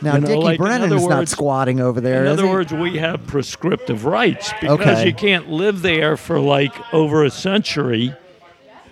now, 0.00 0.14
you 0.14 0.20
know, 0.20 0.26
Dickie 0.28 0.40
like, 0.40 0.58
in 0.60 0.64
Brennan's 0.64 0.92
other 0.92 1.08
not 1.08 1.18
words- 1.18 1.30
squatting 1.32 1.80
over 1.80 2.00
there, 2.00 2.20
In 2.24 2.26
is 2.28 2.32
other 2.38 2.46
he? 2.46 2.52
words, 2.52 2.72
we 2.72 2.98
have 2.98 3.26
prescriptive 3.26 4.04
rights 4.04 4.52
because 4.60 4.80
Okay. 4.80 5.06
you 5.06 5.12
can't 5.12 5.50
live 5.50 5.82
there 5.82 6.16
for 6.16 6.38
like 6.38 6.72
over 6.94 7.24
a 7.24 7.30
century 7.30 8.14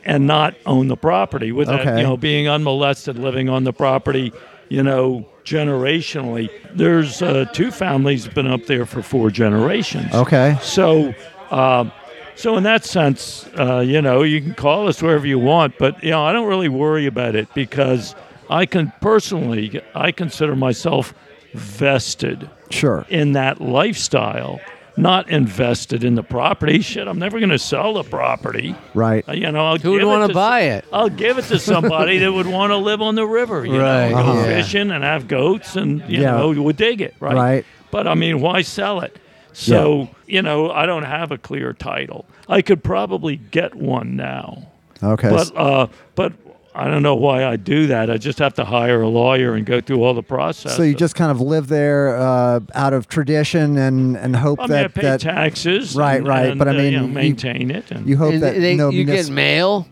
and 0.05 0.27
not 0.27 0.55
own 0.66 0.89
the 0.89 0.97
property 0.97 1.53
without 1.53 1.81
Okay. 1.83 1.99
you 1.99 2.03
know 2.03 2.16
being 2.16 2.49
unmolested, 2.49 3.16
living 3.18 3.49
on 3.49 3.62
the 3.64 3.72
property. 3.72 4.33
You 4.69 4.83
know, 4.83 5.27
generationally. 5.45 6.51
There's 6.75 7.23
uh, 7.23 7.47
two 7.53 7.71
families 7.71 8.27
been 8.27 8.47
up 8.47 8.67
there 8.67 8.85
for 8.85 9.03
four 9.03 9.31
generations. 9.31 10.12
Okay. 10.12 10.59
So, 10.61 11.14
um, 11.51 11.93
so 12.35 12.57
in 12.57 12.64
that 12.64 12.85
sense, 12.85 13.49
uh, 13.59 13.79
you 13.81 14.03
know, 14.03 14.23
you 14.23 14.41
can 14.43 14.55
call 14.55 14.89
us 14.89 15.01
wherever 15.03 15.27
you 15.27 15.39
want, 15.39 15.79
but 15.79 16.03
you 16.03 16.11
know, 16.11 16.25
I 16.25 16.33
don't 16.33 16.49
really 16.49 16.69
worry 16.69 17.07
about 17.07 17.35
it 17.35 17.53
because 17.55 18.14
I 18.51 18.67
can 18.67 18.93
personally, 19.01 19.81
I 19.95 20.12
consider 20.12 20.57
myself 20.57 21.14
vested 21.55 22.51
Sure. 22.71 23.07
in 23.09 23.33
that 23.33 23.61
lifestyle, 23.61 24.61
not 24.97 25.28
invested 25.28 26.05
in 26.05 26.14
the 26.14 26.22
property. 26.22 26.80
Shit, 26.80 27.07
I'm 27.07 27.18
never 27.18 27.38
going 27.38 27.51
to 27.51 27.59
sell 27.59 27.94
the 27.94 28.03
property. 28.03 28.74
Right. 28.94 29.28
Uh, 29.28 29.32
You 29.32 29.53
know, 29.53 29.66
I'll 29.66 29.78
Who 29.78 29.92
would 29.92 30.05
want 30.05 30.28
to 30.28 30.34
buy 30.34 30.61
it? 30.62 30.84
I'll 30.92 31.09
give 31.11 31.38
it 31.38 31.44
to 31.47 31.59
somebody 31.59 32.18
that 32.18 32.32
would 32.32 32.47
want 32.47 32.70
to 32.70 32.76
live 32.76 33.03
on 33.03 33.14
the 33.14 33.26
river. 33.26 33.66
You 33.66 33.78
Right, 33.80 34.11
know, 34.11 34.16
go 34.16 34.30
uh-huh. 34.32 34.44
fishing 34.44 34.90
and 34.90 35.05
have 35.05 35.28
goats, 35.28 35.76
and 35.76 36.01
you 36.09 36.22
Yeah. 36.22 36.32
know, 36.36 36.51
would 36.62 36.76
dig 36.76 37.01
it, 37.01 37.14
right? 37.20 37.34
Right. 37.34 37.64
But 37.90 38.07
I 38.07 38.14
mean, 38.14 38.40
why 38.40 38.62
sell 38.62 39.01
it? 39.01 39.18
So 39.53 40.09
you 40.26 40.42
know, 40.42 40.70
I 40.70 40.86
don't 40.86 41.05
have 41.05 41.30
a 41.32 41.38
clear 41.38 41.72
title. 41.72 42.26
I 42.49 42.61
could 42.62 42.82
probably 42.84 43.36
get 43.36 43.74
one 43.74 44.16
now, 44.16 44.66
Okay. 45.03 45.30
but 45.30 45.57
uh, 45.57 45.86
but 46.14 46.32
I 46.77 46.89
don't 46.89 47.03
know 47.03 47.14
why 47.14 47.45
I 47.45 47.57
do 47.57 47.87
that. 47.89 48.11
I 48.11 48.18
just 48.18 48.39
have 48.39 48.55
to 48.55 48.64
hire 48.64 49.01
a 49.01 49.09
lawyer 49.09 49.55
and 49.55 49.64
go 49.64 49.81
through 49.81 50.03
all 50.05 50.12
the 50.14 50.22
process. 50.22 50.77
so 50.77 50.83
you 50.83 50.95
just 50.95 51.14
kind 51.14 51.31
of 51.31 51.41
live 51.41 51.68
there 51.68 52.16
uh, 52.16 52.61
out 52.74 52.93
of 52.93 53.09
tradition 53.09 53.79
and, 53.79 54.16
and 54.16 54.37
hope 54.37 54.61
I 54.61 54.66
mean, 54.66 54.72
I 54.79 54.83
that, 54.83 54.95
pay 54.95 55.03
that 55.03 55.20
taxes, 55.20 55.95
Right, 55.97 56.18
and- 56.18 56.27
right, 56.29 56.51
and, 56.51 56.59
but 56.59 56.68
I 56.68 56.72
uh, 56.72 56.74
mean, 56.74 56.93
you 56.93 56.99
know, 56.99 57.07
you- 57.07 57.12
maintain 57.12 57.70
it. 57.70 57.91
And, 57.91 58.07
you 58.07 58.16
hope 58.16 58.35
And 58.35 58.43
that 58.43 58.57
they, 58.57 58.77
no 58.77 58.91
you 58.91 59.07
munis- 59.07 59.27
get 59.27 59.33
mail. 59.35 59.89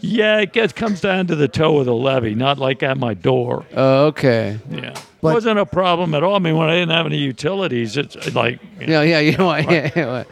yeah, 0.00 0.40
it 0.40 0.52
gets 0.52 0.72
comes 0.72 1.00
down 1.00 1.26
to 1.26 1.34
the 1.36 1.48
toe 1.48 1.78
of 1.78 1.86
the 1.86 1.94
levee, 1.94 2.34
not 2.34 2.58
like 2.58 2.82
at 2.82 2.96
my 2.96 3.12
door. 3.14 3.66
Oh, 3.74 4.06
okay. 4.06 4.58
Yeah, 4.70 4.94
But- 5.20 5.34
wasn't 5.34 5.58
a 5.58 5.66
problem 5.66 6.14
at 6.14 6.22
all. 6.22 6.36
I 6.36 6.38
mean, 6.38 6.56
when 6.56 6.68
I 6.70 6.74
didn't 6.76 6.92
have 6.92 7.06
any 7.06 7.18
utilities, 7.18 7.96
it's 7.96 8.34
like 8.34 8.58
you 8.80 8.86
know, 8.86 9.02
Yeah, 9.02 9.20
yeah. 9.20 9.30
You 9.30 9.36
know 9.36 9.46
what? 9.46 9.64
Yeah, 9.70 9.90
yeah. 9.94 10.24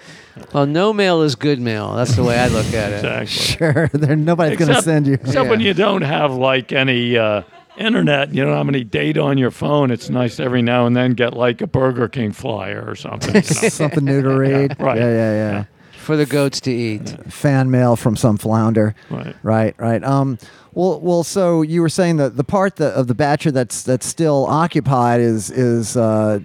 Well, 0.52 0.66
no 0.66 0.92
mail 0.92 1.22
is 1.22 1.34
good 1.36 1.60
mail. 1.60 1.94
That's 1.94 2.16
the 2.16 2.24
way 2.24 2.38
I 2.38 2.48
look 2.48 2.66
at 2.74 2.92
it. 2.92 2.96
exactly. 2.96 3.26
Sure, 3.26 3.88
there, 3.92 4.16
nobody's 4.16 4.58
going 4.58 4.66
to 4.68 4.72
Except- 4.72 4.84
send 4.84 5.06
you. 5.06 5.14
Except 5.14 5.48
when 5.48 5.60
Yeah. 5.60 5.68
you 5.68 5.74
don't 5.74 6.02
have 6.02 6.32
like 6.32 6.72
any 6.72 7.16
uh, 7.16 7.42
internet, 7.76 8.32
you 8.34 8.44
don't 8.44 8.56
have 8.56 8.68
any 8.68 8.84
data 8.84 9.20
on 9.20 9.38
your 9.38 9.50
phone. 9.50 9.90
It's 9.90 10.10
nice 10.10 10.40
every 10.40 10.62
now 10.62 10.86
and 10.86 10.96
then 10.96 11.12
get 11.12 11.34
like 11.34 11.60
a 11.60 11.66
Burger 11.66 12.08
King 12.08 12.32
flyer 12.32 12.84
or 12.86 12.96
something. 12.96 13.28
you 13.34 13.40
know? 13.62 13.68
Something 13.68 14.04
new 14.04 14.22
to 14.22 14.28
read. 14.30 14.76
Right. 14.80 14.98
Yeah, 14.98 15.10
yeah, 15.10 15.32
yeah. 15.52 15.64
For 15.98 16.16
the 16.16 16.26
goats 16.26 16.60
to 16.62 16.70
eat. 16.72 17.08
Fan 17.32 17.70
mail 17.70 17.96
from 17.96 18.14
some 18.16 18.36
flounder. 18.36 18.94
Right. 19.10 19.34
Right, 19.42 19.74
right. 19.78 20.04
Um, 20.04 20.38
well, 20.74 21.00
well. 21.00 21.22
So 21.24 21.62
you 21.62 21.80
were 21.80 21.88
saying 21.88 22.16
that 22.18 22.36
the 22.36 22.44
part 22.44 22.76
that, 22.76 22.92
of 22.94 23.06
the 23.06 23.14
Batture 23.14 23.50
that's 23.52 23.82
that's 23.84 24.04
still 24.06 24.44
occupied 24.46 25.20
is 25.20 25.50
is 25.50 25.96
uh, 25.96 26.40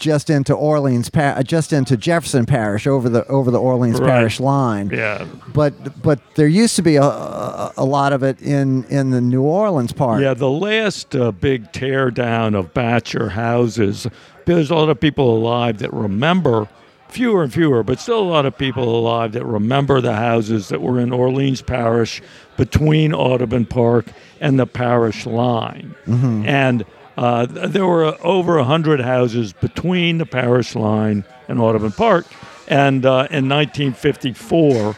just 0.00 0.30
into 0.30 0.52
Orleans, 0.54 1.08
par- 1.10 1.36
uh, 1.36 1.42
just 1.44 1.72
into 1.72 1.96
Jefferson 1.96 2.46
Parish, 2.46 2.86
over 2.86 3.08
the 3.08 3.24
over 3.28 3.50
the 3.52 3.60
Orleans 3.60 4.00
Right. 4.00 4.08
Parish 4.08 4.40
line. 4.40 4.90
yeah. 4.92 5.26
But 5.54 6.02
but 6.02 6.18
there 6.34 6.48
used 6.48 6.74
to 6.76 6.82
be 6.82 6.96
a, 6.96 7.02
a, 7.04 7.72
a 7.76 7.84
lot 7.84 8.12
of 8.12 8.22
it 8.24 8.40
in 8.42 8.84
in 8.84 9.10
the 9.10 9.20
New 9.20 9.42
Orleans 9.42 9.92
part. 9.92 10.22
Yeah, 10.22 10.34
the 10.34 10.50
last 10.50 11.14
uh, 11.14 11.30
big 11.30 11.70
tear 11.72 12.10
down 12.10 12.54
of 12.56 12.74
Batture 12.74 13.28
houses, 13.30 14.06
there's 14.46 14.70
a 14.70 14.74
lot 14.74 14.88
of 14.88 14.98
people 14.98 15.36
alive 15.36 15.78
that 15.78 15.92
remember, 15.92 16.68
fewer 17.08 17.42
and 17.44 17.52
fewer, 17.52 17.82
but 17.82 18.00
still 18.00 18.20
a 18.20 18.30
lot 18.30 18.46
of 18.46 18.56
people 18.56 18.98
alive 18.98 19.32
that 19.32 19.44
remember 19.44 20.00
the 20.00 20.14
houses 20.16 20.68
that 20.68 20.80
were 20.80 20.98
in 20.98 21.12
Orleans 21.12 21.60
Parish 21.62 22.22
between 22.56 23.12
Audubon 23.12 23.66
Park 23.66 24.06
and 24.40 24.58
the 24.58 24.66
parish 24.66 25.26
line. 25.26 25.94
And 26.06 26.84
uh, 27.20 27.44
there 27.44 27.86
were 27.86 28.16
over 28.24 28.56
100 28.56 29.00
houses 29.00 29.52
between 29.52 30.16
the 30.16 30.24
parish 30.24 30.74
line 30.74 31.22
and 31.48 31.60
Audubon 31.60 31.92
Park. 31.92 32.24
And 32.66 33.04
uh, 33.04 33.28
in 33.30 33.46
1954, 33.46 34.96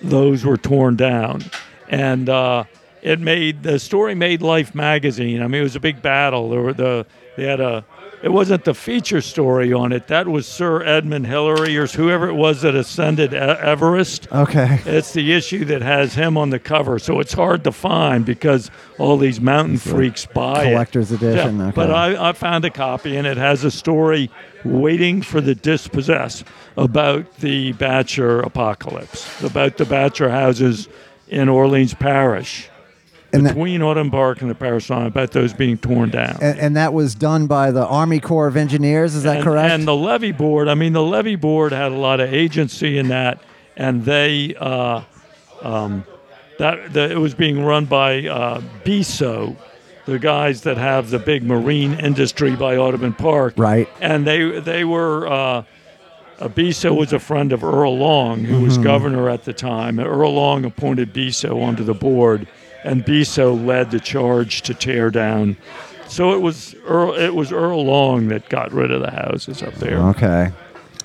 those 0.00 0.42
were 0.42 0.56
torn 0.56 0.96
down, 0.96 1.42
and 1.90 2.30
uh, 2.30 2.64
it 3.02 3.20
made 3.20 3.62
the 3.62 3.78
story 3.78 4.14
made 4.14 4.40
Life 4.40 4.74
magazine. 4.74 5.42
I 5.42 5.48
mean, 5.48 5.60
it 5.60 5.64
was 5.64 5.76
a 5.76 5.80
big 5.80 6.00
battle. 6.00 6.48
There 6.48 6.62
were 6.62 6.72
the 6.72 7.06
they 7.36 7.44
had 7.44 7.60
a. 7.60 7.84
It 8.22 8.30
wasn't 8.30 8.64
the 8.64 8.74
feature 8.74 9.22
story 9.22 9.72
on 9.72 9.92
it. 9.92 10.08
That 10.08 10.28
was 10.28 10.46
Sir 10.46 10.82
Edmund 10.82 11.26
Hillary 11.26 11.76
or 11.78 11.86
whoever 11.86 12.28
it 12.28 12.34
was 12.34 12.62
that 12.62 12.74
ascended 12.74 13.32
Everest. 13.32 14.30
Okay. 14.30 14.80
It's 14.84 15.12
the 15.12 15.32
issue 15.32 15.64
that 15.66 15.80
has 15.82 16.14
him 16.14 16.36
on 16.36 16.50
the 16.50 16.58
cover, 16.58 16.98
so 16.98 17.18
it's 17.20 17.32
hard 17.32 17.64
to 17.64 17.72
find 17.72 18.26
because 18.26 18.70
all 18.98 19.16
these 19.16 19.40
mountain 19.40 19.78
freaks 19.78 20.26
buy 20.26 20.64
it. 20.64 20.72
collector's 20.72 21.12
edition, 21.12 21.58
Yeah, 21.58 21.66
okay. 21.68 21.74
But 21.74 21.90
I, 21.90 22.28
I 22.28 22.32
found 22.32 22.64
a 22.66 22.70
copy, 22.70 23.16
and 23.16 23.26
it 23.26 23.36
has 23.38 23.64
a 23.64 23.70
story 23.70 24.30
waiting 24.64 25.22
for 25.22 25.40
the 25.40 25.54
dispossessed 25.54 26.44
about 26.76 27.36
the 27.38 27.72
Batture 27.74 28.40
apocalypse, 28.40 29.42
about 29.42 29.78
the 29.78 29.84
Batture 29.84 30.30
houses 30.30 30.88
in 31.28 31.48
Orleans 31.48 31.94
Parish, 31.94 32.68
And 33.32 33.46
that, 33.46 33.54
between 33.54 33.82
Audubon 33.82 34.10
Park 34.10 34.40
and 34.40 34.50
the 34.50 34.54
parish 34.54 34.90
line, 34.90 35.06
about 35.06 35.32
those 35.32 35.52
being 35.52 35.78
torn 35.78 36.10
down. 36.10 36.38
and, 36.40 36.58
and 36.58 36.76
that 36.76 36.92
was 36.92 37.14
done 37.14 37.46
by 37.46 37.70
the 37.70 37.86
Army 37.86 38.20
Corps 38.20 38.48
of 38.48 38.56
Engineers. 38.56 39.14
Is 39.14 39.22
that 39.22 39.36
and, 39.36 39.44
correct? 39.44 39.72
And 39.72 39.86
the 39.86 39.94
levee 39.94 40.32
board, 40.32 40.68
I 40.68 40.74
mean, 40.74 40.92
the 40.92 41.02
levee 41.02 41.36
board 41.36 41.72
had 41.72 41.92
a 41.92 41.96
lot 41.96 42.20
of 42.20 42.32
agency 42.32 42.98
in 42.98 43.08
that, 43.08 43.40
and 43.76 44.04
they, 44.04 44.54
uh, 44.56 45.02
um, 45.62 46.04
that 46.58 46.92
the, 46.92 47.10
it 47.10 47.18
was 47.18 47.34
being 47.34 47.64
run 47.64 47.84
by 47.86 48.26
uh, 48.26 48.60
Biso, 48.84 49.56
the 50.06 50.18
guys 50.18 50.62
that 50.62 50.76
have 50.76 51.10
the 51.10 51.18
big 51.18 51.44
marine 51.44 51.94
industry 52.00 52.56
by 52.56 52.76
Audubon 52.76 53.12
Park. 53.12 53.54
Right. 53.56 53.88
And 54.00 54.26
they 54.26 54.60
they 54.60 54.84
were. 54.84 55.28
Uh, 55.28 55.62
uh, 56.40 56.48
Biso 56.48 56.96
was 56.96 57.12
a 57.12 57.18
friend 57.18 57.52
of 57.52 57.62
Earl 57.62 57.98
Long, 57.98 58.44
who 58.44 58.62
was 58.62 58.78
governor 58.78 59.28
at 59.28 59.44
the 59.44 59.52
time. 59.52 59.98
And 59.98 60.08
Earl 60.08 60.32
Long 60.32 60.64
appointed 60.64 61.12
Biso 61.12 61.60
onto 61.60 61.84
the 61.84 61.92
board, 61.92 62.48
and 62.84 63.04
Biso 63.04 63.54
led 63.54 63.90
the 63.90 64.00
charge 64.00 64.62
to 64.62 64.74
tear 64.74 65.10
down. 65.10 65.56
So 66.08 66.32
it 66.34 66.40
was 66.40 66.74
Earl, 66.84 67.14
it 67.14 67.34
was 67.34 67.52
Earl 67.52 67.84
Long 67.84 68.28
that 68.28 68.48
got 68.48 68.72
rid 68.72 68.90
of 68.90 69.00
the 69.00 69.10
houses 69.10 69.62
up 69.62 69.74
there. 69.74 69.98
okay. 69.98 70.50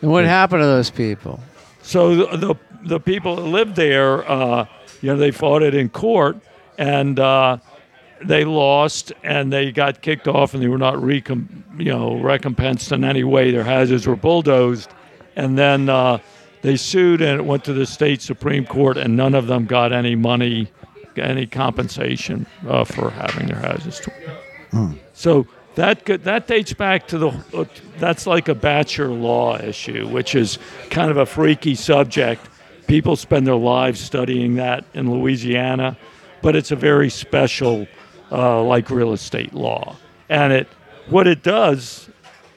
And 0.02 0.12
what 0.12 0.26
happened 0.26 0.62
to 0.62 0.66
those 0.66 0.90
people? 0.90 1.40
So 1.82 2.16
the 2.16 2.38
the, 2.38 2.56
the 2.84 3.00
people 3.00 3.36
that 3.36 3.44
lived 3.44 3.76
there, 3.76 4.30
uh, 4.30 4.66
you 5.02 5.10
know, 5.10 5.18
they 5.18 5.32
fought 5.32 5.62
it 5.62 5.76
in 5.76 5.90
court, 5.90 6.38
and 6.78 7.20
uh, 7.20 7.58
they 8.24 8.46
lost, 8.46 9.14
and 9.24 9.54
they 9.54 9.72
got 9.72 10.02
kicked 10.02 10.28
off, 10.28 10.54
and 10.54 10.64
they 10.64 10.68
were 10.68 10.78
not 10.78 10.96
recom- 10.96 11.48
you 11.78 11.92
know 11.92 12.20
recompensed 12.20 12.92
in 12.92 13.04
any 13.04 13.24
way. 13.24 13.52
Their 13.52 13.64
houses 13.64 14.08
were 14.08 14.16
bulldozed, 14.16 14.90
and 15.36 15.58
then 15.58 15.90
uh, 15.90 16.18
they 16.62 16.76
sued, 16.78 17.22
and 17.22 17.40
it 17.40 17.44
went 17.46 17.64
to 17.66 17.74
the 17.74 17.86
state 17.86 18.22
supreme 18.22 18.66
court, 18.66 18.98
and 18.98 19.16
none 19.16 19.36
of 19.36 19.46
them 19.48 19.66
got 19.66 19.94
any 19.94 20.16
money, 20.16 20.72
any 21.18 21.46
compensation 21.46 22.46
uh, 22.68 22.84
for 22.84 23.10
having 23.10 23.48
their 23.48 23.60
houses 23.60 24.00
torn. 24.00 25.00
So 25.14 25.48
that 25.76 26.06
could, 26.06 26.24
that 26.24 26.48
dates 26.48 26.74
back 26.74 27.08
to 27.08 27.18
the 27.18 27.30
uh, 27.54 27.66
that's 28.00 28.28
like 28.28 28.48
a 28.48 28.56
Batture 28.56 29.10
law 29.10 29.58
issue, 29.58 30.08
which 30.08 30.36
is 30.36 30.58
kind 30.90 31.12
of 31.12 31.18
a 31.18 31.26
freaky 31.26 31.76
subject. 31.76 32.48
People 32.88 33.16
spend 33.16 33.48
their 33.48 33.56
lives 33.56 34.00
studying 34.00 34.56
that 34.56 34.86
in 34.94 35.12
Louisiana, 35.12 35.98
but 36.42 36.56
it's 36.56 36.72
a 36.72 36.76
very 36.76 37.10
special, 37.10 37.88
uh, 38.32 38.62
like 38.64 38.90
real 38.90 39.14
estate 39.14 39.54
law. 39.54 39.96
And 40.30 40.54
it 40.54 40.68
what 41.08 41.28
it 41.28 41.44
does, 41.44 42.10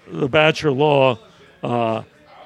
the 0.07 0.29
Batture 0.29 0.77
law 0.77 1.19
uh, 1.63 2.03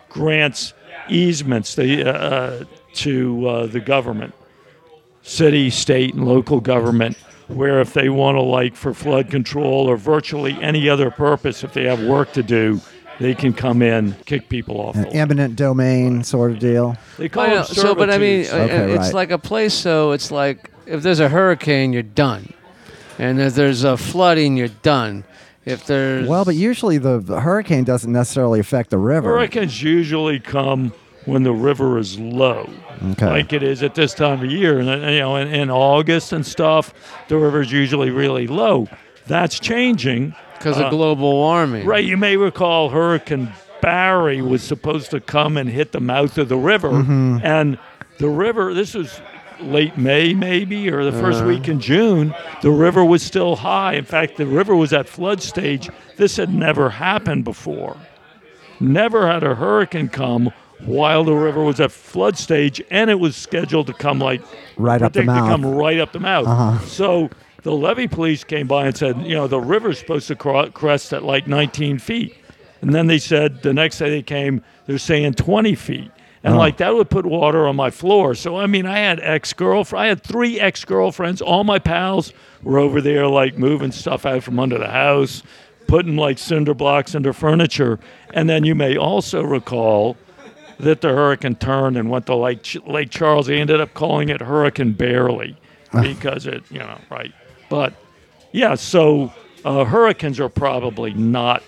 grants 0.08 0.74
easements 1.08 1.74
the, 1.74 2.08
uh, 2.08 2.64
to 2.94 3.46
uh, 3.46 3.66
the 3.66 3.80
government, 3.80 4.34
city, 5.22 5.70
state, 5.70 6.14
and 6.14 6.26
local 6.26 6.60
government, 6.60 7.16
where 7.48 7.80
if 7.80 7.92
they 7.94 8.08
want 8.08 8.36
to, 8.36 8.42
like 8.42 8.74
for 8.76 8.94
flood 8.94 9.30
control 9.30 9.88
or 9.88 9.96
virtually 9.96 10.56
any 10.60 10.88
other 10.88 11.10
purpose, 11.10 11.64
if 11.64 11.72
they 11.72 11.84
have 11.84 12.02
work 12.02 12.32
to 12.32 12.42
do, 12.42 12.80
they 13.20 13.34
can 13.34 13.52
come 13.52 13.82
in, 13.82 14.14
kick 14.24 14.48
people 14.48 14.80
off. 14.80 14.94
the 14.94 15.02
lot. 15.02 15.14
Eminent 15.14 15.54
domain 15.56 16.24
sort 16.24 16.50
of 16.50 16.58
deal. 16.58 16.96
They 17.18 17.28
call 17.28 17.44
I 17.44 17.48
know, 17.48 17.54
them 17.62 17.66
so, 17.66 17.94
but 17.94 18.10
I 18.10 18.18
mean, 18.18 18.46
uh, 18.50 18.56
Okay, 18.56 18.92
it's 18.92 18.98
right. 19.06 19.14
like 19.14 19.30
a 19.30 19.38
place. 19.38 19.74
So 19.74 20.12
it's 20.12 20.30
like 20.30 20.70
if 20.86 21.02
there's 21.02 21.20
a 21.20 21.28
hurricane, 21.28 21.92
you're 21.92 22.02
done, 22.02 22.52
and 23.18 23.40
if 23.40 23.54
there's 23.54 23.84
a 23.84 23.96
flooding, 23.96 24.56
you're 24.56 24.68
done. 24.68 25.24
If 25.64 25.86
there's 25.86 26.26
Well, 26.26 26.44
but 26.44 26.56
usually 26.56 26.98
the, 26.98 27.20
the 27.20 27.40
hurricane 27.40 27.84
doesn't 27.84 28.10
necessarily 28.12 28.58
affect 28.58 28.90
the 28.90 28.98
river. 28.98 29.28
Hurricanes 29.28 29.80
usually 29.80 30.40
come 30.40 30.92
when 31.24 31.42
the 31.44 31.52
river 31.52 31.98
is 31.98 32.18
low, 32.18 32.68
Okay. 33.12 33.26
like 33.26 33.52
it 33.52 33.62
is 33.62 33.82
at 33.82 33.94
this 33.94 34.14
time 34.14 34.42
of 34.44 34.50
year. 34.50 34.78
And 34.78 34.88
you 34.88 35.20
know, 35.20 35.36
in, 35.36 35.48
in 35.48 35.70
August 35.70 36.32
and 36.32 36.44
stuff, 36.44 36.92
the 37.28 37.36
river 37.36 37.60
is 37.60 37.70
usually 37.72 38.10
really 38.10 38.46
low. 38.46 38.88
That's 39.26 39.58
changing. 39.60 40.34
because 40.58 40.78
uh, 40.78 40.84
of 40.86 40.90
global 40.90 41.32
warming, 41.32 41.86
Right. 41.86 42.04
You 42.04 42.16
may 42.16 42.36
recall 42.36 42.88
Hurricane 42.90 43.52
Barry 43.80 44.40
was 44.42 44.62
supposed 44.62 45.10
to 45.10 45.20
come 45.20 45.56
and 45.56 45.68
hit 45.68 45.90
the 45.92 46.00
mouth 46.00 46.38
of 46.38 46.48
the 46.48 46.56
river, 46.56 46.90
Mm-hmm. 46.90 47.38
and 47.42 47.78
the 48.18 48.28
river. 48.28 48.72
This 48.74 48.94
was 48.94 49.20
late 49.60 49.96
May, 49.96 50.34
maybe, 50.34 50.88
or 50.90 51.04
the 51.04 51.10
1st 51.12 51.34
Uh-huh. 51.38 51.46
week 51.48 51.68
in 51.68 51.78
June. 51.80 52.34
The 52.62 52.70
river 52.70 53.04
was 53.04 53.22
still 53.22 53.54
high. 53.56 53.94
In 53.94 54.04
fact, 54.04 54.36
the 54.36 54.46
river 54.46 54.74
was 54.74 54.92
at 54.92 55.08
flood 55.08 55.40
stage. 55.42 55.88
This 56.16 56.36
had 56.36 56.52
never 56.52 56.90
happened 56.90 57.44
before. 57.44 57.96
Never 58.80 59.26
had 59.30 59.44
a 59.44 59.54
hurricane 59.54 60.08
come 60.08 60.52
while 60.84 61.24
the 61.24 61.34
river 61.34 61.62
was 61.62 61.80
at 61.80 61.92
flood 61.92 62.36
stage, 62.36 62.82
and 62.90 63.10
it 63.10 63.18
was 63.20 63.36
scheduled 63.36 63.86
to 63.88 63.92
come 63.92 64.18
like 64.18 64.42
Right 64.76 65.00
up 65.02 65.12
the 65.12 65.20
predicted 65.20 65.26
to 65.36 65.40
mouth. 65.42 65.50
come 65.50 65.64
right 65.74 65.98
up 65.98 66.12
the 66.12 66.20
mouth. 66.20 66.46
Uh-huh. 66.46 66.78
So 66.86 67.30
the 67.62 67.72
levee 67.72 68.08
police 68.08 68.44
came 68.44 68.66
by 68.66 68.86
and 68.86 68.96
said, 68.96 69.20
you 69.22 69.34
know, 69.34 69.46
the 69.46 69.60
river's 69.60 69.98
supposed 69.98 70.28
to 70.28 70.36
crest 70.36 71.12
at 71.12 71.22
like 71.22 71.46
19 71.46 71.98
feet. 71.98 72.36
And 72.80 72.92
then 72.94 73.06
they 73.06 73.18
said 73.18 73.62
the 73.62 73.72
next 73.72 73.98
day 73.98 74.10
they 74.10 74.22
came, 74.22 74.62
they're 74.86 74.98
saying 74.98 75.34
20 75.34 75.74
feet. 75.76 76.10
And 76.44 76.56
like 76.56 76.78
that 76.78 76.92
would 76.92 77.08
put 77.08 77.24
water 77.24 77.68
on 77.68 77.76
my 77.76 77.90
floor. 77.90 78.34
So 78.34 78.56
I 78.56 78.66
mean, 78.66 78.84
I 78.84 78.98
had 78.98 79.20
ex 79.20 79.52
girlfriend, 79.52 80.02
I 80.04 80.06
had 80.08 80.22
three 80.24 80.58
ex 80.58 80.84
girlfriends. 80.84 81.40
All 81.40 81.62
my 81.62 81.78
pals 81.78 82.32
were 82.64 82.80
over 82.80 83.00
there, 83.00 83.28
like 83.28 83.56
moving 83.56 83.92
stuff 83.92 84.26
out 84.26 84.42
from 84.42 84.58
under 84.58 84.76
the 84.76 84.88
house, 84.88 85.44
putting 85.86 86.16
like 86.16 86.38
cinder 86.38 86.74
blocks 86.74 87.14
under 87.14 87.32
furniture. 87.32 88.00
And 88.34 88.50
then 88.50 88.64
you 88.64 88.74
may 88.74 88.96
also 88.96 89.44
recall 89.44 90.16
that 90.82 91.00
the 91.00 91.08
hurricane 91.08 91.54
turned 91.54 91.96
and 91.96 92.10
went 92.10 92.26
to 92.26 92.34
Lake, 92.34 92.62
Ch- 92.64 92.76
Lake 92.86 93.10
Charles. 93.10 93.46
They 93.46 93.60
ended 93.60 93.80
up 93.80 93.94
calling 93.94 94.28
it 94.28 94.40
Hurricane 94.40 94.92
Barely 94.92 95.56
because 96.02 96.46
it, 96.46 96.62
you 96.70 96.80
know, 96.80 96.98
right. 97.08 97.32
But 97.70 97.94
yeah, 98.50 98.74
so 98.74 99.32
uh, 99.64 99.84
hurricanes 99.84 100.40
are 100.40 100.48
probably 100.48 101.14
not, 101.14 101.62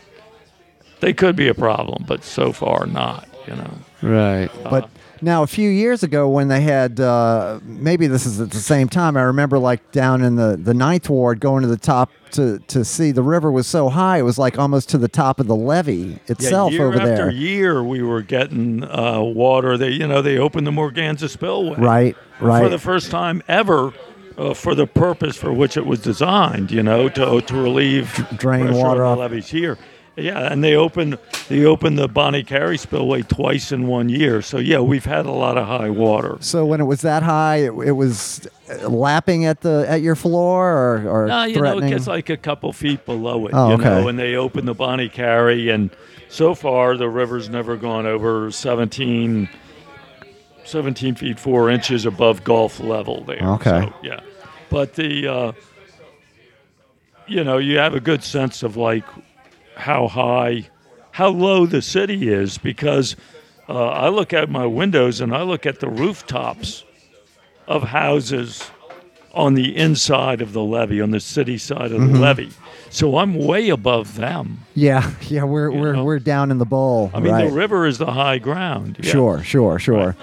they 1.00 1.12
could 1.12 1.36
be 1.36 1.46
a 1.48 1.54
problem, 1.54 2.04
but 2.08 2.24
so 2.24 2.52
far 2.52 2.86
not, 2.86 3.28
you 3.46 3.54
know. 3.54 3.70
right? 4.02 4.50
But 4.64 4.90
now, 5.20 5.42
a 5.42 5.46
few 5.46 5.68
years 5.68 6.02
ago, 6.02 6.28
when 6.28 6.48
they 6.48 6.60
had 6.60 7.00
uh, 7.00 7.60
maybe 7.62 8.06
this 8.06 8.26
is 8.26 8.40
at 8.40 8.50
the 8.50 8.58
same 8.58 8.88
time, 8.88 9.16
I 9.16 9.22
remember 9.22 9.58
like 9.58 9.92
down 9.92 10.22
in 10.22 10.36
the, 10.36 10.56
the 10.56 10.74
ninth 10.74 11.08
ward 11.08 11.40
going 11.40 11.62
to 11.62 11.68
the 11.68 11.76
top 11.76 12.10
to, 12.32 12.58
to 12.58 12.84
see 12.84 13.12
the 13.12 13.22
river 13.22 13.50
was 13.50 13.66
so 13.66 13.88
high, 13.88 14.18
it 14.18 14.22
was 14.22 14.38
like 14.38 14.58
almost 14.58 14.88
to 14.90 14.98
the 14.98 15.08
top 15.08 15.40
of 15.40 15.46
the 15.46 15.56
levee 15.56 16.18
itself 16.26 16.72
yeah, 16.72 16.78
year 16.78 16.88
over 16.88 16.96
after 16.96 17.16
there. 17.16 17.30
year, 17.30 17.82
we 17.82 18.02
were 18.02 18.22
getting 18.22 18.84
uh, 18.84 19.20
water. 19.20 19.76
They, 19.76 19.90
you 19.90 20.06
know, 20.06 20.20
they 20.20 20.38
opened 20.38 20.66
the 20.66 20.72
Morganza 20.72 21.28
spillway. 21.28 21.78
Right, 21.78 22.16
right 22.40 22.62
For 22.62 22.68
the 22.68 22.78
first 22.78 23.10
time 23.10 23.42
ever, 23.48 23.92
uh, 24.36 24.54
for 24.54 24.74
the 24.74 24.86
purpose 24.86 25.36
for 25.36 25.52
which 25.52 25.76
it 25.76 25.86
was 25.86 26.00
designed, 26.00 26.70
you 26.70 26.82
know, 26.82 27.08
to, 27.08 27.40
to 27.40 27.54
relieve 27.54 28.26
drain 28.36 28.72
water 28.72 29.04
off. 29.04 29.16
the 29.16 29.20
levees 29.20 29.48
here. 29.48 29.78
Yeah, 30.16 30.52
and 30.52 30.62
they 30.62 30.76
opened 30.76 31.18
they 31.48 31.64
opened 31.64 31.98
the 31.98 32.06
Bonnet 32.06 32.46
Carré 32.46 32.78
spillway 32.78 33.22
twice 33.22 33.72
in 33.72 33.88
one 33.88 34.08
year. 34.08 34.42
So 34.42 34.58
yeah, 34.58 34.78
we've 34.78 35.04
had 35.04 35.26
a 35.26 35.32
lot 35.32 35.58
of 35.58 35.66
high 35.66 35.90
water. 35.90 36.36
So 36.40 36.64
when 36.64 36.80
it 36.80 36.84
was 36.84 37.00
that 37.00 37.24
high, 37.24 37.64
it, 37.64 37.72
it 37.72 37.92
was 37.92 38.46
uh, 38.70 38.88
lapping 38.88 39.44
at 39.44 39.62
the 39.62 39.84
at 39.88 40.02
your 40.02 40.14
floor 40.14 40.68
or, 40.72 41.08
or 41.08 41.26
No, 41.26 41.42
you 41.42 41.54
know, 41.54 41.58
it 41.58 41.58
threatening. 41.58 41.90
gets 41.90 42.06
like 42.06 42.30
a 42.30 42.36
couple 42.36 42.72
feet 42.72 43.04
below 43.04 43.46
it. 43.46 43.52
Oh, 43.54 43.68
you 43.70 43.74
okay. 43.74 43.84
know, 43.84 44.06
and 44.08 44.16
they 44.16 44.36
opened 44.36 44.68
the 44.68 44.74
Bonnet 44.74 45.12
Carré, 45.12 45.74
and 45.74 45.90
so 46.28 46.54
far 46.54 46.96
the 46.96 47.08
river's 47.08 47.48
never 47.48 47.76
gone 47.76 48.06
over 48.06 48.52
17, 48.52 49.48
17 50.64 51.14
feet 51.16 51.40
four 51.40 51.70
inches 51.70 52.06
above 52.06 52.44
Gulf 52.44 52.78
level 52.78 53.24
there. 53.24 53.42
Okay. 53.54 53.80
So, 53.80 53.94
yeah, 54.02 54.20
but 54.70 54.94
the 54.94 55.26
uh, 55.26 55.52
you 57.26 57.42
know 57.42 57.58
you 57.58 57.78
have 57.78 57.94
a 57.94 58.00
good 58.00 58.22
sense 58.22 58.62
of 58.62 58.76
like 58.76 59.04
how 59.76 60.08
high, 60.08 60.68
how 61.12 61.28
low 61.28 61.66
the 61.66 61.82
city 61.82 62.28
is 62.28 62.58
because 62.58 63.16
uh, 63.68 63.88
I 63.88 64.08
look 64.08 64.32
out 64.32 64.48
my 64.50 64.66
windows 64.66 65.20
and 65.20 65.34
I 65.34 65.42
look 65.42 65.66
at 65.66 65.80
the 65.80 65.88
rooftops 65.88 66.84
of 67.66 67.82
houses 67.84 68.70
on 69.32 69.54
the 69.54 69.76
inside 69.76 70.40
of 70.40 70.52
the 70.52 70.62
levee, 70.62 71.00
on 71.00 71.10
the 71.10 71.18
city 71.18 71.58
side 71.58 71.90
of 71.92 72.00
the 72.00 72.06
Mm-hmm. 72.06 72.16
levee. 72.20 72.50
So 72.90 73.18
I'm 73.18 73.34
way 73.34 73.68
above 73.70 74.14
them. 74.16 74.58
yeah, 74.74 75.10
yeah, 75.22 75.42
we're 75.42 75.70
we're, 75.72 75.94
know? 75.94 76.04
we're 76.04 76.20
down 76.20 76.52
in 76.52 76.58
the 76.58 76.64
bowl. 76.66 77.10
I 77.12 77.18
mean, 77.18 77.32
right. 77.32 77.48
the 77.48 77.52
river 77.52 77.86
is 77.86 77.98
the 77.98 78.12
high 78.12 78.38
ground. 78.38 78.98
Yeah. 79.02 79.10
Sure, 79.10 79.42
sure, 79.42 79.78
sure. 79.80 80.14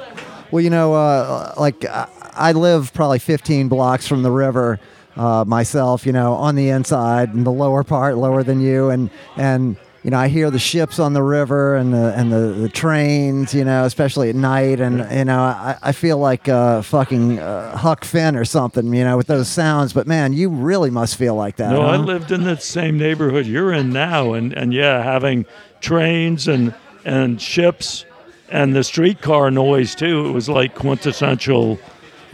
Well, 0.52 0.62
you 0.64 0.70
know, 0.70 0.94
uh, 0.94 1.54
like 1.58 1.84
I 1.90 2.54
live 2.54 2.94
probably 2.94 3.20
15 3.20 3.68
blocks 3.68 4.08
from 4.08 4.24
the 4.24 4.32
river 4.32 4.80
uh, 5.16 5.46
myself. 5.46 6.06
You 6.06 6.12
know, 6.12 6.34
on 6.34 6.56
the 6.56 6.70
inside, 6.70 7.34
and 7.34 7.46
the 7.46 7.52
lower 7.52 7.84
part, 7.84 8.18
lower 8.18 8.44
than 8.44 8.62
you, 8.62 8.90
and 8.90 9.10
and 9.36 9.78
you 10.04 10.10
know, 10.10 10.18
I 10.18 10.30
hear 10.30 10.50
the 10.50 10.60
ships 10.60 10.98
on 10.98 11.14
the 11.14 11.22
river 11.22 11.76
and 11.76 11.94
the 11.94 12.14
and 12.16 12.32
the, 12.32 12.54
the 12.54 12.70
trains. 12.70 13.54
You 13.54 13.64
know, 13.64 13.86
especially 13.86 14.30
at 14.30 14.36
night, 14.36 14.80
and 14.80 14.98
you 15.16 15.26
know, 15.26 15.40
I, 15.40 15.78
I 15.82 15.92
feel 15.92 16.18
like 16.18 16.50
uh, 16.50 16.82
fucking 16.82 17.38
uh, 17.40 17.78
Huck 17.78 18.04
Finn 18.04 18.36
or 18.36 18.46
something. 18.46 18.94
You 18.94 19.04
know, 19.04 19.18
with 19.18 19.28
those 19.28 19.48
sounds. 19.48 19.94
But 19.94 20.08
man, 20.08 20.34
you 20.34 20.50
really 20.50 20.90
must 20.90 21.18
feel 21.18 21.36
like 21.36 21.58
that. 21.58 21.72
No, 21.72 21.82
I 21.82 21.98
lived 21.98 22.32
in 22.32 22.44
the 22.44 22.58
same 22.58 22.98
neighborhood 22.98 23.46
you're 23.46 23.74
in 23.74 23.92
now, 23.92 24.34
and, 24.34 24.54
and 24.54 24.74
yeah, 24.74 25.04
having 25.04 25.46
trains 25.82 26.48
and 26.48 26.74
and 27.06 27.42
ships 27.42 28.06
and 28.50 28.76
the 28.76 28.84
streetcar 28.84 29.52
noise 29.52 29.94
too. 29.96 30.28
It 30.28 30.32
was 30.32 30.50
like 30.50 30.76
quintessential. 30.76 31.80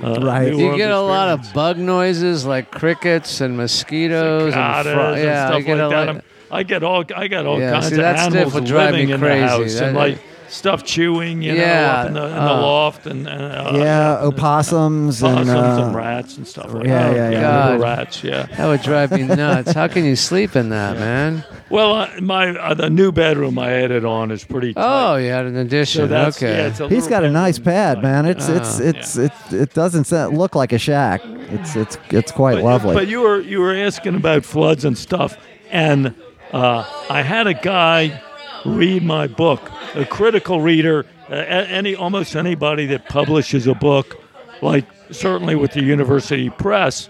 Uh, 0.01 0.19
Right. 0.21 0.51
New 0.51 0.57
You 0.59 0.65
Orleans 0.65 0.77
get 0.77 0.91
a 0.91 0.99
lot 1.01 1.29
of 1.29 1.53
bug 1.53 1.77
noises 1.77 2.45
like 2.45 2.69
crickets 2.71 3.41
and 3.41 3.57
mosquitoes 3.57 4.53
cicadas 4.53 4.85
and, 4.91 4.95
fro- 4.95 5.13
and 5.13 5.23
yeah, 5.23 5.47
stuff 5.47 5.59
you 5.59 5.65
get 5.65 5.77
like 5.77 5.89
that. 5.89 5.95
lot- 5.95 6.07
I'm- 6.07 6.21
get 6.67 6.83
all 6.83 7.03
I 7.15 7.27
got 7.27 7.45
all 7.45 7.59
Yeah, 7.59 7.71
kinds 7.71 7.87
see, 7.87 7.95
of 7.95 7.99
stuff 8.17 8.17
animals 8.35 8.53
would 8.53 8.65
drive 8.65 8.93
me 8.93 8.99
living 8.99 9.09
in 9.15 9.19
crazy. 9.19 9.39
the 9.41 9.47
house 9.47 9.73
That- 9.75 9.83
and 9.87 9.97
like 9.97 10.17
stuff 10.49 10.83
chewing, 10.83 11.41
you 11.41 11.53
know, 11.53 11.61
Yeah, 11.61 11.93
up 12.01 12.07
in 12.07 12.13
the, 12.13 12.23
in 12.25 12.31
the 12.33 12.41
uh, 12.41 12.61
loft 12.61 13.05
and, 13.05 13.27
and 13.27 13.41
uh, 13.43 13.71
yeah, 13.75 14.17
opossums 14.21 15.21
and, 15.21 15.35
possums 15.37 15.79
uh, 15.79 15.85
and 15.85 15.95
rats 15.95 16.37
and 16.37 16.47
stuff 16.47 16.73
like 16.73 16.85
yeah, 16.85 17.09
that. 17.09 17.15
yeah, 17.15 17.29
yeah. 17.29 17.41
God. 17.41 17.81
rats, 17.81 18.23
yeah. 18.23 18.45
that 18.45 18.67
would 18.67 18.81
drive 18.81 19.11
me 19.11 19.23
nuts. 19.27 19.73
How 19.73 19.87
can 19.87 20.05
you 20.05 20.15
sleep 20.15 20.55
in 20.55 20.69
that, 20.69 20.97
man? 20.97 21.43
Well, 21.69 21.93
uh, 21.93 22.21
my 22.21 22.49
uh, 22.49 22.73
the 22.73 22.89
new 22.89 23.11
bedroom 23.11 23.59
I 23.59 23.71
added 23.73 24.05
on 24.05 24.31
is 24.31 24.43
pretty. 24.45 24.73
Tight. 24.73 24.83
Oh, 24.83 25.15
you 25.17 25.29
had 25.29 25.45
an 25.45 25.57
addition. 25.57 26.09
so 26.09 26.15
okay. 26.15 26.57
yeah. 26.57 26.87
It's 26.89 27.07
a 27.07 27.09
got 27.09 27.23
a 27.25 27.29
nice 27.31 27.59
pad, 27.59 28.01
man. 28.01 28.25
It's 28.25 28.47
it's 28.47 28.79
Ah. 28.79 28.83
it's 28.83 29.17
it 29.17 29.31
it 29.51 29.73
doesn't 29.73 30.09
look 30.33 30.55
like 30.55 30.71
a 30.71 30.77
shack. 30.79 31.21
It's 31.49 31.75
it's 31.75 31.97
it's 32.09 32.31
quite 32.31 32.55
But, 32.55 32.63
lovely. 32.63 32.93
but 32.95 33.07
you 33.07 33.21
were 33.21 33.41
you 33.41 33.59
were 33.59 33.73
asking 33.75 34.15
about 34.15 34.45
floods 34.45 34.85
and 34.85 34.97
stuff, 34.97 35.37
and 35.71 36.15
uh, 36.53 36.85
I 37.09 37.21
had 37.21 37.47
a 37.47 37.53
guy 37.53 38.21
read 38.67 39.03
my 39.03 39.27
book, 39.27 39.71
a 39.95 40.05
critical 40.05 40.61
reader. 40.61 41.05
Uh, 41.29 41.35
any 41.35 41.95
almost 41.95 42.35
anybody 42.35 42.85
that 42.87 43.09
publishes 43.09 43.67
a 43.67 43.73
book, 43.73 44.21
like 44.61 44.85
certainly 45.11 45.55
with 45.55 45.71
the 45.73 45.83
university 45.83 46.49
press, 46.49 47.09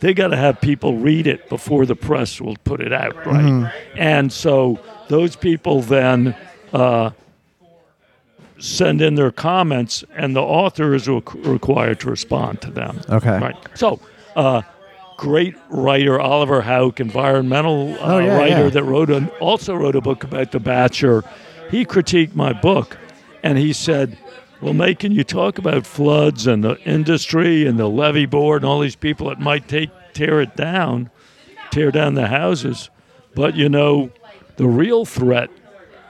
they 0.00 0.12
got 0.12 0.28
to 0.28 0.36
have 0.36 0.60
people 0.60 0.96
read 0.98 1.26
it 1.26 1.48
before 1.48 1.86
the 1.86 1.96
press 1.96 2.40
will 2.40 2.56
put 2.64 2.80
it 2.80 2.92
out, 2.92 3.14
right? 3.26 3.72
And 3.96 4.32
so 4.32 4.78
those 5.08 5.36
people 5.36 5.80
then. 5.82 6.34
Uh, 6.72 7.10
Send 8.60 9.02
in 9.02 9.16
their 9.16 9.32
comments, 9.32 10.04
and 10.14 10.34
the 10.34 10.40
author 10.40 10.94
is 10.94 11.06
requ- 11.06 11.44
required 11.44 11.98
to 12.00 12.08
respond 12.08 12.60
to 12.62 12.70
them. 12.70 13.00
Okay. 13.10 13.38
Right. 13.38 13.56
So, 13.74 13.98
uh, 14.36 14.62
great 15.16 15.54
writer 15.68 16.20
Oliver 16.20 16.60
Houck, 16.62 17.00
environmental 17.00 17.94
uh, 17.94 18.14
Oh, 18.14 18.18
yeah, 18.18 18.36
writer 18.36 18.64
yeah. 18.64 18.70
that 18.70 18.84
wrote 18.84 19.10
an, 19.10 19.28
also 19.40 19.74
wrote 19.74 19.96
a 19.96 20.00
book 20.00 20.24
about 20.24 20.52
the 20.52 20.60
Batture. 20.60 21.22
He 21.70 21.84
critiqued 21.84 22.34
my 22.34 22.52
book, 22.52 22.98
and 23.42 23.58
he 23.58 23.72
said, 23.72 24.18
"Well, 24.60 24.74
May, 24.74 24.94
can 24.94 25.12
you 25.12 25.24
talk 25.24 25.58
about 25.58 25.86
floods 25.86 26.46
and 26.46 26.62
the 26.62 26.76
industry 26.82 27.66
and 27.66 27.78
the 27.78 27.88
levee 27.88 28.26
board 28.26 28.62
and 28.62 28.68
all 28.70 28.80
these 28.80 28.96
people 28.96 29.28
that 29.28 29.40
might 29.40 29.68
take 29.68 29.90
tear 30.12 30.40
it 30.40 30.54
down, 30.56 31.10
tear 31.70 31.90
down 31.90 32.14
the 32.14 32.28
houses, 32.28 32.90
but 33.34 33.56
you 33.56 33.68
know, 33.68 34.10
the 34.56 34.66
real 34.68 35.04
threat 35.04 35.50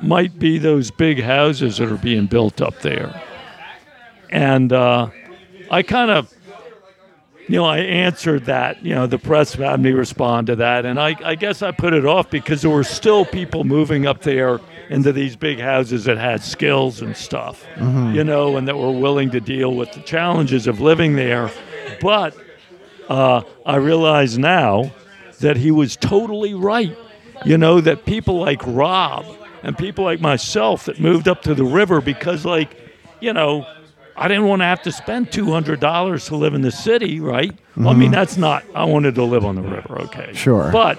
might 0.03 0.39
be 0.39 0.59
those 0.59 0.91
big 0.91 1.23
houses 1.23 1.79
that 1.79 1.91
are 1.91 1.97
being 1.97 2.27
built 2.27 2.61
up 2.61 2.81
there. 2.81 3.23
And 4.31 4.73
uh, 4.73 5.09
I 5.71 5.83
kind 5.83 6.11
of, 6.11 6.34
you 7.49 7.57
know, 7.57 7.65
I 7.65 7.79
answered 7.79 8.47
that. 8.47 8.85
You 8.85 8.95
know, 8.95 9.07
the 9.07 9.19
press 9.19 9.55
had 9.55 9.81
me 9.81 9.93
respond 9.93 10.47
to 10.49 10.57
that, 10.57 10.87
and 10.87 10.99
I, 10.99 11.17
I 11.25 11.35
guess 11.35 11.63
I 11.63 11.71
put 11.73 11.93
it 11.93 12.07
off 12.07 12.31
because 12.31 12.63
there 12.63 12.71
were 12.71 12.85
still 12.85 13.25
people 13.25 13.65
moving 13.65 14.07
up 14.07 14.23
there 14.23 14.61
into 14.91 15.13
these 15.13 15.37
big 15.37 15.59
houses 15.61 16.05
that 16.05 16.19
had 16.19 16.43
skills 16.43 17.01
and 17.03 17.17
stuff, 17.17 17.67
you 18.15 18.25
know, 18.25 18.57
and 18.57 18.67
that 18.69 18.77
were 18.77 18.93
willing 18.93 19.31
to 19.31 19.41
deal 19.41 19.75
with 19.75 19.93
the 19.93 20.01
challenges 20.01 20.67
of 20.67 20.81
living 20.81 21.17
there. 21.17 21.51
But 22.01 22.37
uh, 23.09 23.43
I 23.67 23.77
realize 23.77 24.39
now 24.39 24.93
that 25.41 25.57
he 25.57 25.71
was 25.71 25.97
totally 25.97 26.55
right. 26.55 26.97
You 27.45 27.59
know, 27.59 27.81
that 27.83 28.07
people 28.07 28.39
like 28.41 28.63
Rob 28.65 29.27
and 29.63 29.77
people 29.77 30.05
like 30.05 30.21
myself 30.21 30.87
that 30.87 30.99
moved 31.01 31.29
up 31.29 31.43
to 31.43 31.55
the 31.55 31.65
river 31.65 32.01
because, 32.01 32.47
like, 32.47 32.71
you 33.21 33.33
know, 33.35 33.67
I 34.17 34.29
didn't 34.29 34.47
want 34.47 34.61
to 34.61 34.67
have 34.67 34.83
to 34.83 34.93
spend 34.93 35.33
two 35.33 35.51
hundred 35.51 35.81
dollars 35.81 36.27
to 36.27 36.37
live 36.37 36.55
in 36.55 36.63
the 36.63 36.71
city, 36.71 37.21
right? 37.21 37.53
Well, 37.77 37.89
I 37.89 37.93
mean, 37.93 38.07
mm-hmm. 38.07 38.15
that's 38.15 38.37
not. 38.37 38.65
I 38.75 38.85
wanted 38.85 39.15
to 39.17 39.25
live 39.25 39.45
on 39.45 39.57
the 39.57 39.63
river, 39.63 40.03
okay? 40.03 40.33
Sure. 40.35 40.71
But, 40.71 40.99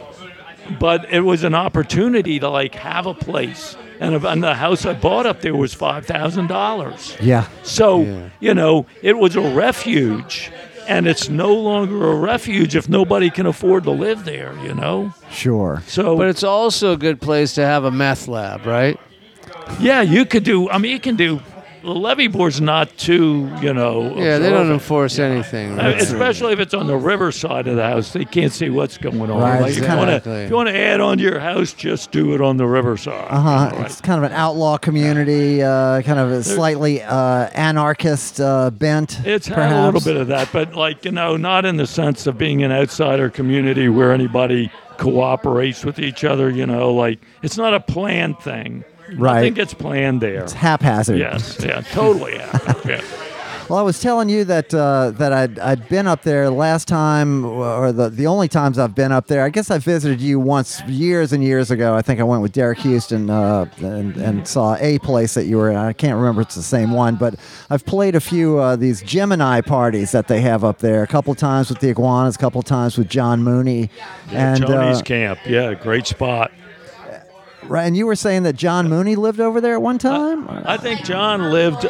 but 0.79 1.11
it 1.11 1.21
was 1.21 1.43
an 1.43 1.55
opportunity 1.55 2.39
to 2.39 2.49
like 2.49 2.75
have 2.75 3.05
a 3.05 3.13
place, 3.13 3.77
and, 3.99 4.15
and 4.25 4.43
the 4.43 4.55
house 4.55 4.85
I 4.85 4.93
bought 4.93 5.25
up 5.25 5.41
there 5.41 5.55
was 5.55 5.73
five 5.73 6.05
thousand 6.05 6.47
dollars. 6.47 7.15
Yeah. 7.21 7.47
So, 7.63 8.29
you 8.39 8.53
know, 8.53 8.85
it 9.01 9.17
was 9.17 9.37
a 9.37 9.41
refuge, 9.41 10.51
and 10.87 11.07
it's 11.07 11.29
no 11.29 11.53
longer 11.53 12.11
a 12.11 12.15
refuge 12.15 12.75
if 12.75 12.89
nobody 12.89 13.29
can 13.29 13.45
afford 13.45 13.83
to 13.85 13.91
live 13.91 14.25
there, 14.25 14.53
you 14.63 14.73
know? 14.73 15.13
Sure. 15.31 15.81
So, 15.87 16.17
But 16.17 16.27
it's 16.27 16.43
also 16.43 16.93
a 16.93 16.97
good 16.97 17.21
place 17.21 17.53
to 17.53 17.65
have 17.65 17.85
a 17.85 17.91
meth 17.91 18.27
lab, 18.27 18.65
right? 18.65 18.99
yeah, 19.79 20.01
you 20.01 20.25
could 20.25 20.43
do, 20.43 20.69
I 20.69 20.77
mean, 20.77 20.91
you 20.91 20.99
can 20.99 21.15
do, 21.15 21.41
the 21.85 21.93
levee 21.93 22.27
board's 22.27 22.59
not 22.59 22.97
too, 22.97 23.49
you 23.61 23.73
know. 23.73 24.15
Yeah, 24.17 24.39
they 24.39 24.49
don't 24.49 24.61
observant. 24.61 24.71
enforce 24.71 25.19
anything. 25.19 25.79
Uh, 25.79 25.83
right? 25.83 26.01
Especially 26.01 26.53
if 26.53 26.59
it's 26.59 26.73
on 26.73 26.87
the 26.87 26.97
river 26.97 27.31
side 27.31 27.67
of 27.67 27.75
the 27.75 27.83
house, 27.83 28.11
they 28.13 28.25
can't 28.25 28.51
see 28.51 28.69
what's 28.69 28.97
going 28.97 29.29
on. 29.29 29.39
Right, 29.39 29.61
Like, 29.61 29.71
if, 29.71 29.77
you 29.77 29.83
wanna, 29.83 30.15
exactly. 30.15 30.33
if 30.43 30.49
you 30.49 30.55
want 30.55 30.69
to 30.69 30.77
add 30.77 30.99
on 30.99 31.17
to 31.17 31.23
your 31.23 31.39
house, 31.39 31.73
just 31.73 32.11
do 32.11 32.33
it 32.33 32.41
on 32.41 32.57
the 32.57 32.65
river 32.65 32.97
side. 32.97 33.27
Uh 33.29 33.39
huh. 33.39 33.75
right? 33.75 33.85
It's 33.85 34.01
kind 34.01 34.17
of 34.23 34.29
an 34.29 34.35
outlaw 34.35 34.77
community, 34.77 35.61
uh, 35.61 36.01
kind 36.01 36.19
of 36.19 36.31
a 36.31 36.43
slightly 36.43 37.01
uh, 37.03 37.49
anarchist 37.53 38.41
uh, 38.41 38.71
bent. 38.71 39.19
It's 39.25 39.47
had 39.47 39.71
a 39.71 39.85
little 39.85 40.01
bit 40.01 40.17
of 40.17 40.27
that, 40.27 40.49
but 40.51 40.73
like 40.75 41.05
you 41.05 41.11
know, 41.11 41.37
not 41.37 41.65
in 41.65 41.77
the 41.77 41.87
sense 41.87 42.25
of 42.25 42.37
being 42.37 42.63
an 42.63 42.71
outsider 42.71 43.29
community 43.29 43.89
where 43.89 44.11
anybody 44.11 44.71
cooperates 44.97 45.85
with 45.85 45.99
each 45.99 46.23
other. 46.23 46.49
You 46.49 46.65
know, 46.65 46.93
like 46.93 47.19
it's 47.43 47.57
not 47.57 47.73
a 47.73 47.79
planned 47.79 48.39
thing. 48.39 48.83
Right. 49.13 49.37
I 49.37 49.41
think 49.41 49.57
it's 49.57 49.73
planned 49.73 50.21
there. 50.21 50.43
It's 50.43 50.53
haphazard. 50.53 51.17
yes, 51.17 51.57
yeah, 51.63 51.81
totally. 51.81 52.39
Yeah. 52.85 53.01
Well, 53.67 53.79
I 53.79 53.81
was 53.81 53.99
telling 53.99 54.29
you 54.29 54.43
that 54.43 54.71
uh, 54.75 55.09
that 55.11 55.33
I'd, 55.33 55.57
I'd 55.57 55.89
been 55.89 56.05
up 56.05 56.21
there 56.21 56.51
last 56.51 56.87
time, 56.87 57.43
or 57.43 57.91
the 57.91 58.09
the 58.09 58.27
only 58.27 58.47
times 58.47 58.77
I've 58.77 58.93
been 58.93 59.11
up 59.11 59.25
there. 59.25 59.43
I 59.43 59.49
guess 59.49 59.71
I 59.71 59.79
visited 59.79 60.21
you 60.21 60.39
once 60.39 60.81
years 60.83 61.33
and 61.33 61.43
years 61.43 61.71
ago. 61.71 61.95
I 61.95 62.03
think 62.03 62.19
I 62.19 62.23
went 62.23 62.43
with 62.43 62.51
Derek 62.51 62.77
Houston 62.79 63.27
uh, 63.31 63.65
and, 63.77 64.15
and 64.17 64.47
saw 64.47 64.75
a 64.79 64.99
place 64.99 65.33
that 65.33 65.45
you 65.45 65.57
were 65.57 65.71
in. 65.71 65.77
I 65.77 65.93
can't 65.93 66.15
remember 66.15 66.41
if 66.41 66.49
it's 66.49 66.55
the 66.55 66.61
same 66.61 66.91
one, 66.91 67.15
but 67.15 67.39
I've 67.71 67.83
played 67.85 68.13
a 68.13 68.19
few 68.19 68.59
uh, 68.59 68.75
these 68.75 69.01
Gemini 69.01 69.61
parties 69.61 70.11
that 70.11 70.27
they 70.27 70.41
have 70.41 70.63
up 70.63 70.77
there. 70.77 71.01
A 71.01 71.07
couple 71.07 71.33
times 71.33 71.69
with 71.69 71.79
the 71.79 71.89
Iguanas, 71.89 72.35
a 72.35 72.39
couple 72.39 72.61
times 72.61 72.99
with 72.99 73.09
John 73.09 73.41
Mooney, 73.41 73.89
and 74.31 74.61
Tony's 74.61 74.99
uh, 74.99 75.03
camp. 75.03 75.39
Yeah, 75.47 75.73
great 75.73 76.05
spot. 76.05 76.51
Right. 77.67 77.85
And 77.85 77.97
you 77.97 78.05
were 78.05 78.15
saying 78.15 78.43
that 78.43 78.55
John 78.55 78.89
Mooney 78.89 79.15
lived 79.15 79.39
over 79.39 79.59
there 79.59 79.73
at 79.73 79.81
one 79.81 79.97
time. 79.97 80.47
I 80.49 80.77
think 80.77 81.03
John 81.03 81.51
lived. 81.51 81.85
Uh, 81.85 81.89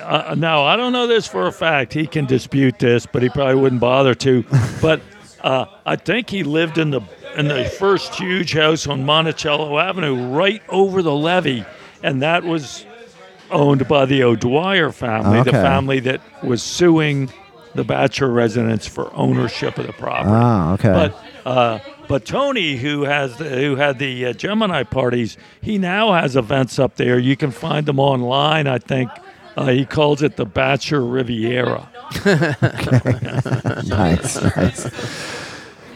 uh, 0.00 0.34
now 0.36 0.64
I 0.64 0.76
don't 0.76 0.92
know 0.92 1.06
this 1.06 1.26
for 1.26 1.46
a 1.46 1.52
fact. 1.52 1.92
He 1.92 2.06
can 2.06 2.26
dispute 2.26 2.78
this, 2.78 3.06
but 3.06 3.22
he 3.22 3.28
probably 3.28 3.56
wouldn't 3.56 3.80
bother 3.80 4.14
to. 4.16 4.44
but 4.82 5.00
uh, 5.40 5.66
I 5.86 5.96
think 5.96 6.30
he 6.30 6.42
lived 6.42 6.78
in 6.78 6.90
the 6.90 7.02
in 7.36 7.48
the 7.48 7.64
first 7.64 8.14
huge 8.16 8.52
house 8.52 8.86
on 8.86 9.04
Monticello 9.04 9.78
Avenue, 9.78 10.34
right 10.34 10.62
over 10.68 11.02
the 11.02 11.14
levee, 11.14 11.64
and 12.02 12.22
that 12.22 12.44
was 12.44 12.84
owned 13.50 13.86
by 13.88 14.04
the 14.04 14.22
O'Dwyer 14.22 14.92
family, 14.92 15.42
the 15.42 15.52
family 15.52 16.00
that 16.00 16.20
was 16.42 16.62
suing 16.62 17.32
the 17.74 17.84
Batture 17.84 18.32
residents 18.32 18.86
for 18.86 19.14
ownership 19.14 19.78
of 19.78 19.86
the 19.86 19.92
property. 19.92 20.30
Ah, 20.32 20.72
okay. 20.74 20.92
But 20.92 21.24
uh, 21.46 21.78
but 22.10 22.26
Tony, 22.26 22.76
who 22.76 23.04
has 23.04 23.36
who 23.36 23.76
had 23.76 24.00
the 24.00 24.26
uh, 24.26 24.32
Gemini 24.32 24.82
parties, 24.82 25.36
he 25.62 25.78
now 25.78 26.12
has 26.12 26.34
events 26.34 26.80
up 26.80 26.96
there. 26.96 27.20
You 27.20 27.36
can 27.36 27.52
find 27.52 27.86
them 27.86 28.00
online. 28.00 28.66
I 28.66 28.78
think 28.78 29.08
uh, 29.56 29.68
he 29.68 29.86
calls 29.86 30.20
it 30.20 30.36
the 30.36 30.44
Batture 30.44 31.06
Riviera. 31.06 31.88
nice, 33.86 34.42
nice. 34.56 34.90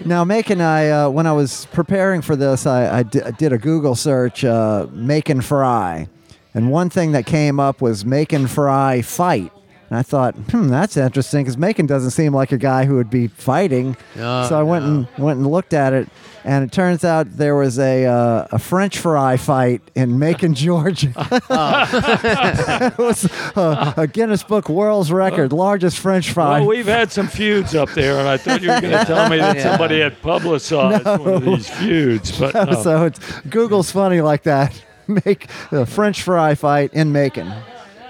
Now, 0.04 0.22
Macon, 0.22 0.60
I 0.60 0.88
uh, 0.88 1.08
when 1.10 1.26
I 1.26 1.32
was 1.32 1.66
preparing 1.72 2.22
for 2.22 2.36
this, 2.36 2.64
I, 2.64 2.98
I, 2.98 3.02
di- 3.02 3.22
I 3.22 3.32
did 3.32 3.52
a 3.52 3.58
Google 3.58 3.96
search, 3.96 4.44
uh, 4.44 4.86
Macon 4.92 5.40
Fry, 5.40 6.06
and 6.54 6.70
one 6.70 6.90
thing 6.90 7.10
that 7.10 7.26
came 7.26 7.58
up 7.58 7.80
was 7.80 8.04
Macon 8.04 8.46
Fry 8.46 9.02
fight. 9.02 9.50
And 9.94 10.00
I 10.00 10.02
thought, 10.02 10.34
hmm, 10.50 10.66
that's 10.70 10.96
interesting 10.96 11.44
because 11.44 11.56
Macon 11.56 11.86
doesn't 11.86 12.10
seem 12.10 12.34
like 12.34 12.50
a 12.50 12.58
guy 12.58 12.84
who 12.84 12.96
would 12.96 13.10
be 13.10 13.28
fighting. 13.28 13.96
No, 14.16 14.44
so 14.48 14.58
I 14.58 14.64
went 14.64 14.84
and 14.84 15.06
went 15.18 15.38
and 15.38 15.46
looked 15.46 15.72
at 15.72 15.92
it, 15.92 16.08
and 16.42 16.64
it 16.64 16.72
turns 16.72 17.04
out 17.04 17.36
there 17.36 17.54
was 17.54 17.78
a 17.78 18.04
uh, 18.04 18.48
a 18.50 18.58
French 18.58 18.98
fry 18.98 19.36
fight 19.36 19.82
in 19.94 20.18
Macon, 20.18 20.52
Georgia. 20.56 21.12
it 21.16 22.98
was 22.98 23.26
uh, 23.56 23.94
a 23.96 24.08
Guinness 24.08 24.42
Book 24.42 24.68
World's 24.68 25.12
Record, 25.12 25.52
largest 25.52 26.00
French 26.00 26.32
fry. 26.32 26.58
Well, 26.58 26.66
we've 26.70 26.86
had 26.86 27.12
some 27.12 27.28
feuds 27.28 27.76
up 27.76 27.90
there, 27.90 28.18
and 28.18 28.28
I 28.28 28.36
thought 28.36 28.62
you 28.62 28.70
were 28.70 28.80
going 28.80 28.98
to 28.98 29.04
tell 29.04 29.28
me 29.28 29.36
that 29.36 29.54
Yeah. 29.58 29.62
somebody 29.62 30.00
had 30.00 30.20
publicized 30.22 31.04
one 31.04 31.34
of 31.34 31.44
these 31.44 31.70
feuds, 31.70 32.36
but 32.36 32.52
no. 32.52 32.82
so 32.82 33.04
it's 33.04 33.40
Google's 33.42 33.92
funny 33.92 34.22
like 34.22 34.42
that. 34.42 34.74
Make 35.06 35.46
the 35.70 35.86
French 35.86 36.22
fry 36.22 36.56
fight 36.56 36.92
in 36.94 37.12
Macon 37.12 37.52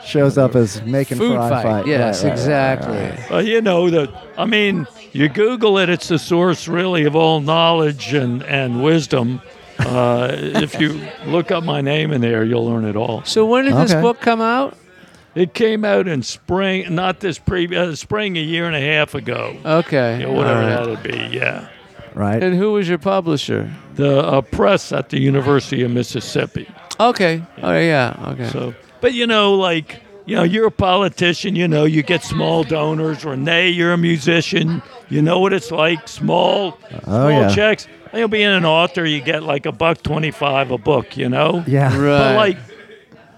shows 0.05 0.39
up 0.39 0.55
as 0.55 0.83
making 0.83 1.19
Food 1.19 1.35
fry 1.37 1.49
fight. 1.49 1.63
fight. 1.63 1.87
Yes, 1.87 2.23
Right, 2.23 2.29
right, 2.31 2.39
exactly. 2.39 2.97
right, 2.99 3.19
right. 3.19 3.31
Well, 3.31 3.43
you 3.47 3.61
know 3.61 3.91
that. 3.91 4.11
I 4.39 4.45
mean, 4.45 4.87
you 5.13 5.29
Google 5.29 5.79
it; 5.79 5.89
it's 5.89 6.09
the 6.09 6.19
source, 6.19 6.69
really, 6.69 7.05
of 7.05 7.17
all 7.17 7.41
knowledge 7.41 8.13
and 8.15 8.43
and 8.45 8.83
wisdom. 8.83 9.41
Uh, 9.79 10.29
if 10.33 10.79
you 10.81 11.01
look 11.27 11.51
up 11.51 11.65
my 11.65 11.81
name 11.81 12.13
in 12.13 12.21
there, 12.21 12.45
you'll 12.45 12.65
learn 12.67 12.85
it 12.85 12.95
all. 12.97 13.25
So 13.25 13.45
when 13.45 13.65
did 13.65 13.75
this 13.75 13.93
book 13.95 14.21
come 14.21 14.41
out? 14.41 14.77
It 15.35 15.53
came 15.53 15.85
out 15.85 16.07
in 16.07 16.23
spring, 16.23 16.95
not 16.95 17.19
this 17.19 17.41
pre, 17.41 17.75
uh, 17.77 17.97
spring 17.97 18.37
a 18.37 18.41
year 18.41 18.67
and 18.67 18.77
a 18.77 18.81
half 18.81 19.17
ago. 19.17 19.57
Okay. 19.65 20.21
Yeah, 20.21 20.29
whatever 20.29 20.63
all 20.63 20.87
right. 20.87 21.03
that'd 21.03 21.03
be. 21.31 21.37
Yeah, 21.37 21.67
Right. 22.15 22.41
And 22.41 22.55
who 22.55 22.73
was 22.75 22.89
your 22.89 22.99
publisher? 22.99 23.69
the 23.97 24.19
uh, 24.21 24.41
press 24.43 24.93
at 24.93 25.09
the 25.09 25.21
University 25.21 25.83
of 25.83 25.91
Mississippi. 25.91 26.69
Okay. 27.01 27.43
Oh 27.61 27.77
yeah. 27.77 28.15
Okay. 28.35 28.49
So, 28.51 28.75
but 29.05 29.13
you 29.13 29.27
know, 29.27 29.53
like 29.53 30.01
you 30.25 30.35
know, 30.35 30.45
you're 30.45 30.69
a 30.69 30.71
politician. 30.71 31.55
You 31.55 31.69
know, 31.69 31.85
you 31.85 32.03
get 32.03 32.25
small 32.25 32.65
donors. 32.65 33.23
Renee, 33.23 33.69
you're 33.69 33.93
a 33.93 33.99
musician. 33.99 34.83
You 35.11 35.21
know 35.21 35.41
what 35.41 35.53
it's 35.53 35.71
like. 35.71 36.09
Small, 36.09 36.79
oh, 36.91 36.99
small 37.03 37.31
yeah. 37.31 37.55
checks. 37.55 37.87
You 38.15 38.21
know, 38.21 38.29
being 38.29 38.47
an 38.47 38.65
author, 38.65 39.05
you 39.05 39.21
get 39.21 39.43
like 39.43 39.67
a 39.67 39.73
buck 39.73 40.03
twenty-five 40.03 40.71
a 40.71 40.79
book. 40.79 41.19
You 41.19 41.29
know. 41.29 41.63
Yeah. 41.67 41.95
Right. 41.95 42.19
But 42.19 42.37
like, 42.37 42.59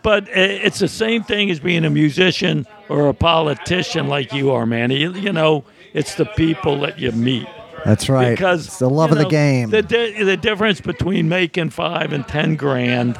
but 0.04 0.28
it's 0.28 0.78
the 0.78 0.86
same 0.86 1.24
thing 1.24 1.50
as 1.50 1.58
being 1.58 1.84
a 1.84 1.90
musician 1.90 2.64
or 2.88 3.08
a 3.08 3.14
politician, 3.14 4.06
like 4.06 4.32
you 4.32 4.52
are, 4.52 4.66
man. 4.66 4.92
You, 4.92 5.14
you 5.14 5.32
know, 5.32 5.64
it's 5.94 6.14
the 6.14 6.26
people 6.26 6.78
that 6.82 7.00
you 7.00 7.10
meet. 7.10 7.48
That's 7.84 8.08
right. 8.08 8.30
Because 8.30 8.66
it's 8.66 8.78
the 8.78 8.88
love 8.88 9.10
you 9.10 9.16
of 9.16 9.22
the 9.24 9.28
game. 9.28 9.70
The, 9.70 9.82
di- 9.82 10.22
the 10.22 10.36
difference 10.36 10.80
between 10.80 11.28
making 11.28 11.70
five 11.70 12.12
and 12.12 12.26
ten 12.26 12.54
grand, 12.54 13.18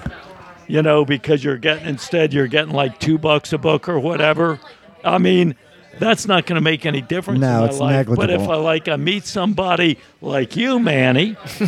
you 0.69 0.83
know, 0.83 1.05
because 1.05 1.43
you're 1.45 1.57
getting 1.59 1.87
instead 1.87 2.33
you're 2.33 2.47
getting 2.49 2.75
like 2.75 2.99
two 3.01 3.19
bucks 3.19 3.53
a 3.53 3.59
book 3.59 3.89
or 3.89 3.99
whatever. 3.99 4.59
I 5.05 5.19
mean, 5.19 5.55
that's 5.99 6.27
not 6.27 6.45
going 6.45 6.57
to 6.57 6.61
make 6.61 6.85
any 6.85 7.01
difference. 7.01 7.41
No, 7.41 7.55
in 7.55 7.61
my 7.61 7.67
it's 7.69 7.79
life. 7.79 8.07
But 8.15 8.29
if. 8.29 8.41
I 8.43 8.57
like 8.57 8.87
I 8.89 8.97
meet 8.97 9.25
somebody 9.25 9.99
like 10.21 10.55
you, 10.55 10.79
Manny, 10.79 11.37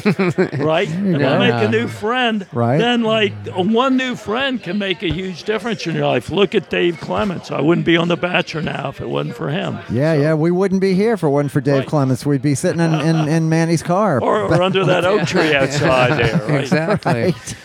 right? 0.58 0.86
If 0.88 1.22
I 1.22 1.38
make 1.38 1.66
a 1.66 1.70
new 1.70 1.88
friend, 1.88 2.46
Right. 2.52 2.76
then 2.76 3.04
like 3.04 3.32
one 3.56 3.96
new 3.96 4.16
friend 4.16 4.62
can 4.62 4.76
make 4.78 5.02
a 5.02 5.08
huge 5.10 5.44
difference 5.44 5.86
in 5.86 5.94
your 5.94 6.06
life. 6.06 6.28
Look 6.30 6.54
at 6.54 6.68
Dave 6.68 7.00
Clements. 7.00 7.50
I 7.50 7.62
wouldn't 7.62 7.86
be 7.86 7.96
on 7.96 8.08
The 8.08 8.16
Batture 8.16 8.60
now 8.60 8.90
if 8.90 9.00
it 9.00 9.08
wasn't 9.08 9.34
for 9.36 9.48
him. 9.48 9.78
yeah, 9.90 10.12
yeah. 10.12 10.34
We 10.34 10.50
wouldn't 10.50 10.82
be 10.82 10.92
here 10.94 11.14
if 11.14 11.22
it 11.22 11.28
wasn't 11.28 11.52
for 11.52 11.60
Dave 11.62 11.78
Right. 11.80 11.88
Clements. 11.88 12.26
We'd 12.26 12.42
be 12.42 12.54
sitting 12.54 12.80
in, 12.80 12.92
in, 13.00 13.28
in 13.28 13.48
Manny's 13.48 13.82
car. 13.82 14.20
Or, 14.28 14.42
or 14.42 14.62
under 14.62 14.84
that 14.84 15.04
oak 15.06 15.26
tree 15.26 15.54
outside 15.54 16.18
there, 16.22 16.36
right? 16.48 16.60
exactly. 16.64 17.12
Right. 17.12 17.56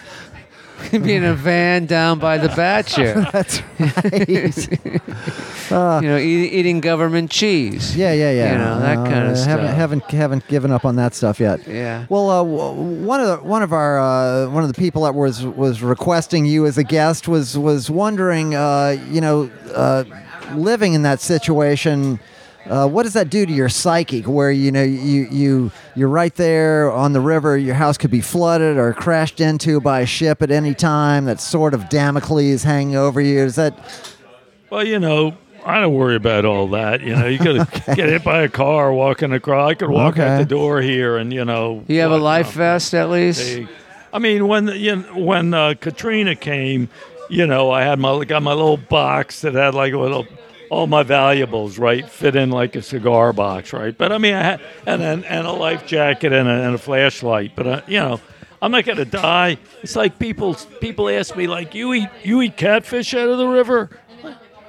Be 0.91 1.15
in 1.15 1.23
a 1.23 1.34
van 1.34 1.86
down 1.86 2.19
by 2.19 2.38
the 2.38 2.49
Batture. 2.49 3.27
That's 3.31 3.61
right. 3.79 4.29
you 6.03 6.09
know, 6.09 6.17
eat, 6.17 6.53
eating 6.53 6.79
government 6.81 7.31
cheese. 7.31 7.95
Yeah, 7.95 8.13
yeah, 8.13 8.31
yeah. 8.31 8.51
You 8.51 8.57
know, 8.57 8.79
that 8.79 8.97
Uh, 8.99 9.05
kind 9.05 9.27
of 9.31 9.38
stuff. 9.38 9.47
Haven't 9.59 9.75
haven't 9.75 10.03
haven't 10.11 10.47
given 10.47 10.71
up 10.71 10.86
on 10.86 10.95
that 10.97 11.13
stuff 11.15 11.39
yet. 11.39 11.65
Yeah. 11.67 12.05
Well, 12.09 12.29
uh, 12.29 12.43
one 12.43 13.19
of 13.19 13.27
the, 13.27 13.38
one 13.45 13.63
of 13.63 13.73
our 13.73 13.99
uh, 13.99 14.49
one 14.49 14.63
of 14.63 14.71
the 14.73 14.79
people 14.79 15.03
that 15.03 15.15
was 15.15 15.43
was 15.45 15.81
requesting 15.81 16.45
you 16.45 16.65
as 16.65 16.77
a 16.77 16.84
guest 16.84 17.27
was 17.27 17.57
was 17.57 17.89
wondering, 17.89 18.55
uh, 18.55 18.97
you 19.09 19.21
know, 19.21 19.49
uh, 19.73 20.03
living 20.55 20.93
in 20.93 21.01
that 21.03 21.19
situation. 21.21 22.19
Uh, 22.66 22.88
what 22.88 23.03
does 23.03 23.14
that 23.14 23.30
do 23.30 23.45
to 23.45 23.51
your 23.51 23.68
psyche? 23.70 24.22
Where 24.22 24.51
you 24.51 24.72
know 24.72 24.84
you 24.84 25.28
you 25.30 25.72
you're 25.95 26.07
right 26.09 26.34
there 26.36 26.91
on 26.91 27.11
the 27.14 27.20
river. 27.20 27.57
Your 27.57 27.76
house 27.76 27.97
could 27.97 28.11
be 28.11 28.22
flooded 28.22 28.78
or 28.78 28.93
crashed 28.93 29.41
into 29.41 29.82
by 29.82 30.01
a 30.01 30.05
ship 30.05 30.41
at 30.41 30.49
any 30.49 30.74
time. 30.74 31.26
That 31.26 31.41
sort 31.41 31.74
of 31.74 31.89
Damocles 31.89 32.64
hanging 32.64 32.95
over 32.95 33.20
you. 33.20 33.39
Is 33.39 33.55
that 33.55 33.78
Well, 34.70 34.86
you 34.88 34.97
know, 34.97 35.36
I 35.66 35.82
don't 35.82 35.93
worry 35.93 36.16
about 36.16 36.45
all 36.45 36.68
that. 36.70 37.01
You 37.01 37.16
know, 37.16 37.28
you 37.28 37.38
could 37.38 37.68
get 37.95 38.07
hit 38.09 38.24
by 38.24 38.43
a 38.43 38.49
car 38.49 38.93
walking 38.93 39.34
across. 39.34 39.72
I 39.72 39.74
could 39.74 39.89
walk 39.89 40.18
out 40.18 40.38
the 40.39 40.45
door 40.45 40.82
here, 40.82 41.18
and 41.18 41.34
you 41.34 41.43
know. 41.43 41.84
You 41.88 41.99
have 41.99 42.11
a 42.11 42.18
life 42.18 42.47
um, 42.47 42.53
vest 42.53 42.93
at 42.93 43.09
least. 43.09 43.39
they- 43.41 43.68
I 44.14 44.20
mean, 44.20 44.47
when 44.47 44.68
you 44.68 44.97
know, 44.97 45.18
when 45.18 45.53
uh, 45.55 45.74
Katrina 45.74 46.36
came, 46.36 46.88
you 47.32 47.47
know, 47.47 47.72
I 47.72 47.82
had 47.82 47.97
my 47.99 48.24
got 48.26 48.43
my 48.43 48.53
little 48.53 48.78
box 48.78 49.41
that 49.41 49.55
had 49.55 49.74
like 49.74 49.91
a 49.93 49.97
little 49.97 50.28
all 50.74 50.88
my 50.88 51.03
valuables, 51.03 51.78
right, 51.78 52.07
fit 52.09 52.36
in 52.36 52.49
like 52.49 52.76
a 52.76 52.82
cigar 52.82 53.32
box, 53.34 53.71
right. 53.74 53.97
But 53.97 54.11
I 54.11 54.17
mean, 54.17 54.34
I 54.34 54.43
had 54.43 54.61
and 54.86 55.01
and, 55.01 55.26
and 55.26 55.47
a 55.47 55.51
life 55.51 55.86
jacket 55.86 56.34
and 56.34 56.47
a, 56.47 56.51
and 56.51 56.76
a 56.76 56.78
flashlight. 56.78 57.55
But 57.55 57.67
uh, 57.67 57.82
you 57.88 57.99
know, 57.99 58.19
I'm 58.61 58.71
not 58.71 58.86
gonna 58.86 59.05
die. 59.05 59.57
It's 59.82 59.95
like 59.95 60.19
people 60.19 60.55
people 60.82 61.09
ask 61.09 61.36
me 61.36 61.47
like, 61.47 61.76
you 61.76 61.93
eat 61.93 62.09
you 62.24 62.41
eat 62.41 62.57
catfish 62.57 63.13
out 63.13 63.30
of 63.30 63.38
the 63.38 63.47
river. 63.47 63.89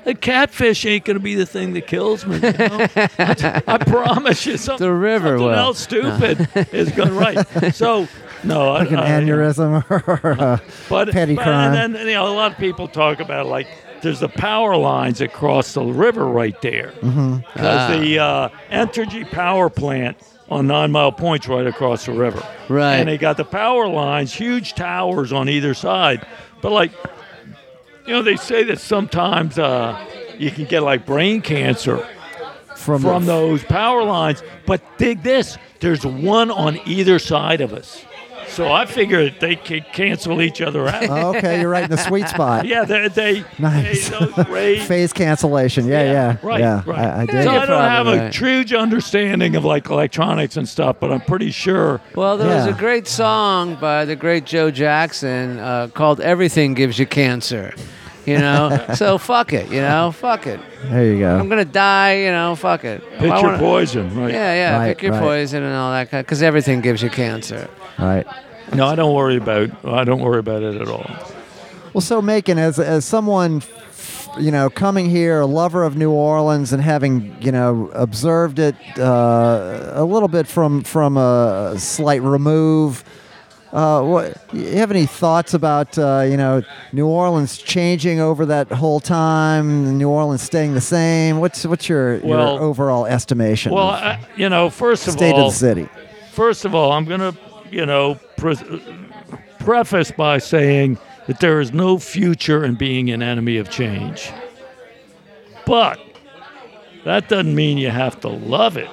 A 0.06 0.12
catfish 0.12 0.84
ain't 0.84 1.06
gonna 1.06 1.18
be 1.18 1.34
the 1.34 1.46
thing 1.46 1.72
that 1.72 1.86
kills 1.86 2.26
me. 2.26 2.34
You 2.36 2.40
know? 2.52 2.86
I, 3.18 3.62
I 3.66 3.78
promise 3.78 4.44
you, 4.44 4.58
something, 4.58 4.86
The 4.86 4.92
river 4.92 5.28
something 5.38 5.46
will. 5.46 5.54
else 5.54 5.78
stupid 5.78 6.46
is 6.74 6.90
going 6.92 7.08
to, 7.08 7.14
right. 7.14 7.74
So 7.74 8.06
no, 8.42 8.70
like 8.74 8.90
an 8.90 8.96
I, 8.98 9.16
I- 9.16 9.20
aneurysm 9.22 9.82
or 9.90 10.30
a 10.32 10.60
but, 10.90 11.10
petty 11.10 11.36
but- 11.36 11.44
crime? 11.44 11.72
And 11.72 11.94
then 11.94 12.06
you 12.06 12.12
know, 12.12 12.26
a 12.30 12.34
lot 12.36 12.52
of 12.52 12.58
people 12.58 12.86
talk 12.86 13.20
about 13.20 13.46
like 13.46 13.66
there's 14.04 14.20
the 14.20 14.28
power 14.28 14.76
lines 14.76 15.18
that 15.18 15.32
cross 15.32 15.74
the 15.74 15.82
river 15.82 16.24
right 16.26 16.60
there 16.62 16.92
Mm-hmm. 17.00 17.38
because 17.52 18.00
the 18.00 18.18
uh, 18.20 18.48
Entergy 18.70 19.28
power 19.30 19.68
plant 19.68 20.16
on 20.48 20.66
Nine 20.68 20.92
Mile 20.92 21.10
Point's 21.10 21.48
right 21.48 21.66
across 21.66 22.06
the 22.06 22.12
river. 22.12 22.40
Right. 22.68 22.96
And 22.96 23.08
they 23.08 23.18
got 23.18 23.36
the 23.36 23.44
power 23.44 23.88
lines, 23.88 24.32
huge 24.32 24.74
towers 24.74 25.32
on 25.32 25.48
either 25.48 25.74
side. 25.74 26.26
But 26.62 26.70
like, 26.70 26.92
you 28.06 28.12
know, 28.12 28.22
they 28.22 28.36
say 28.36 28.62
that 28.64 28.78
sometimes 28.78 29.58
uh, 29.58 29.98
you 30.38 30.50
can 30.50 30.66
get 30.66 30.82
like 30.82 31.06
brain 31.06 31.40
cancer 31.40 32.06
from, 32.76 33.00
from 33.02 33.24
those 33.26 33.64
power 33.64 34.04
lines. 34.04 34.42
But 34.66 34.82
dig 34.98 35.22
this: 35.22 35.56
there's 35.80 36.04
one 36.04 36.50
on 36.50 36.78
either 36.86 37.18
side 37.18 37.60
of 37.62 37.72
us. 37.72 38.04
So 38.48 38.72
I 38.72 38.86
figured 38.86 39.36
they 39.40 39.56
could 39.56 39.84
cancel 39.92 40.40
each 40.42 40.60
other 40.60 40.86
out. 40.88 41.08
Oh, 41.08 41.36
okay, 41.36 41.60
you're 41.60 41.70
right 41.70 41.84
in 41.84 41.90
the 41.90 41.96
sweet 41.96 42.28
spot. 42.28 42.64
Yeah, 42.74 42.84
they 42.84 43.08
they, 43.08 43.44
Nice. 43.58 44.08
they 44.08 44.18
those. 44.26 44.86
Phase 44.86 45.12
cancellation. 45.12 45.86
Yeah, 45.86 46.02
yeah, 46.02 46.36
right, 46.42 46.60
yeah. 46.60 46.82
right. 46.86 46.98
I, 46.98 47.22
I 47.22 47.26
so 47.26 47.50
I 47.50 47.66
don't 47.66 47.68
have 47.68 48.04
probably 48.04 48.18
a 48.18 48.22
right. 48.24 48.34
huge 48.34 48.72
understanding 48.72 49.54
of 49.54 49.64
like 49.64 49.90
electronics 49.90 50.56
and 50.56 50.68
stuff, 50.68 50.96
but 50.98 51.12
I'm 51.12 51.20
pretty 51.20 51.50
sure. 51.50 52.00
Well, 52.14 52.36
there 52.38 52.48
was 52.48 52.66
a 52.66 52.72
great 52.72 53.06
song 53.06 53.76
by 53.76 54.04
the 54.04 54.16
great 54.16 54.46
Joe 54.46 54.70
Jackson 54.70 55.58
uh, 55.58 55.88
called 55.88 56.20
"Everything 56.20 56.74
Gives 56.74 56.98
You 56.98 57.06
Cancer." 57.06 57.74
You 58.26 58.38
know, 58.38 58.86
so 58.94 59.18
fuck 59.18 59.52
it. 59.52 59.70
You 59.70 59.80
know, 59.80 60.12
fuck 60.12 60.46
it. 60.46 60.60
There 60.84 61.04
you 61.12 61.18
go. 61.18 61.36
I'm 61.38 61.48
gonna 61.48 61.64
die. 61.64 62.24
You 62.24 62.30
know, 62.30 62.54
fuck 62.56 62.84
it. 62.84 63.02
Pick 63.18 63.30
I 63.30 63.34
Picture 63.34 63.46
wanna- 63.46 63.58
poison, 63.58 64.16
right? 64.18 64.32
Yeah, 64.32 64.54
yeah. 64.54 64.76
Right, 64.78 64.96
pick 64.96 65.02
your 65.02 65.12
right. 65.12 65.20
poison 65.20 65.62
and 65.62 65.74
all 65.74 65.92
that 65.92 66.10
kind. 66.10 66.24
Because 66.24 66.42
everything 66.42 66.80
gives 66.80 67.02
you 67.02 67.10
cancer. 67.10 67.68
All 67.98 68.06
right. 68.06 68.26
No, 68.74 68.86
I 68.86 68.94
don't 68.94 69.14
worry 69.14 69.36
about. 69.36 69.70
I 69.84 70.04
don't 70.04 70.20
worry 70.20 70.38
about 70.38 70.62
it 70.62 70.80
at 70.80 70.88
all. 70.88 71.06
Well, 71.92 72.00
so 72.00 72.20
Macon, 72.22 72.58
as 72.58 72.78
as 72.80 73.04
someone, 73.04 73.62
you 74.40 74.50
know, 74.50 74.68
coming 74.70 75.08
here, 75.10 75.40
a 75.40 75.46
lover 75.46 75.84
of 75.84 75.96
New 75.96 76.10
Orleans, 76.10 76.72
and 76.72 76.82
having 76.82 77.36
you 77.40 77.52
know 77.52 77.90
observed 77.94 78.58
it 78.58 78.74
uh, 78.98 79.90
a 79.94 80.04
little 80.04 80.28
bit 80.28 80.46
from 80.46 80.82
from 80.82 81.16
a 81.16 81.74
slight 81.78 82.22
remove. 82.22 83.04
Uh, 83.74 84.00
what 84.02 84.36
you 84.52 84.76
have 84.76 84.92
any 84.92 85.04
thoughts 85.04 85.52
about 85.52 85.98
uh, 85.98 86.20
you 86.20 86.36
know 86.36 86.62
New 86.92 87.08
Orleans 87.08 87.58
changing 87.58 88.20
over 88.20 88.46
that 88.46 88.70
whole 88.70 89.00
time? 89.00 89.98
New 89.98 90.08
Orleans 90.08 90.42
staying 90.42 90.74
the 90.74 90.80
same? 90.80 91.40
What's 91.40 91.66
what's 91.66 91.88
your, 91.88 92.20
Well- 92.20 92.54
your 92.54 92.62
overall 92.62 93.04
estimation? 93.04 93.72
Well, 93.72 93.88
of 93.90 94.00
I, 94.00 94.26
you 94.36 94.48
know, 94.48 94.70
first 94.70 95.08
of 95.08 95.14
state 95.14 95.32
all, 95.34 95.48
of 95.48 95.52
the 95.52 95.58
city. 95.58 95.88
First 96.30 96.64
of 96.64 96.72
all, 96.72 96.92
I'm 96.92 97.04
going 97.04 97.20
to, 97.20 97.36
you 97.70 97.84
know, 97.84 98.14
pre- 98.36 98.80
preface 99.58 100.12
by 100.12 100.38
saying 100.38 100.96
that 101.26 101.40
there 101.40 101.60
is 101.60 101.72
no 101.72 101.98
future 101.98 102.64
in 102.64 102.76
being 102.76 103.10
an 103.10 103.22
enemy 103.22 103.56
of 103.56 103.70
change. 103.70 104.30
But 105.66 105.98
that 107.04 107.28
doesn't 107.28 107.54
mean 107.54 107.78
you 107.78 107.90
have 107.90 108.20
to 108.20 108.28
love 108.28 108.76
it. 108.76 108.88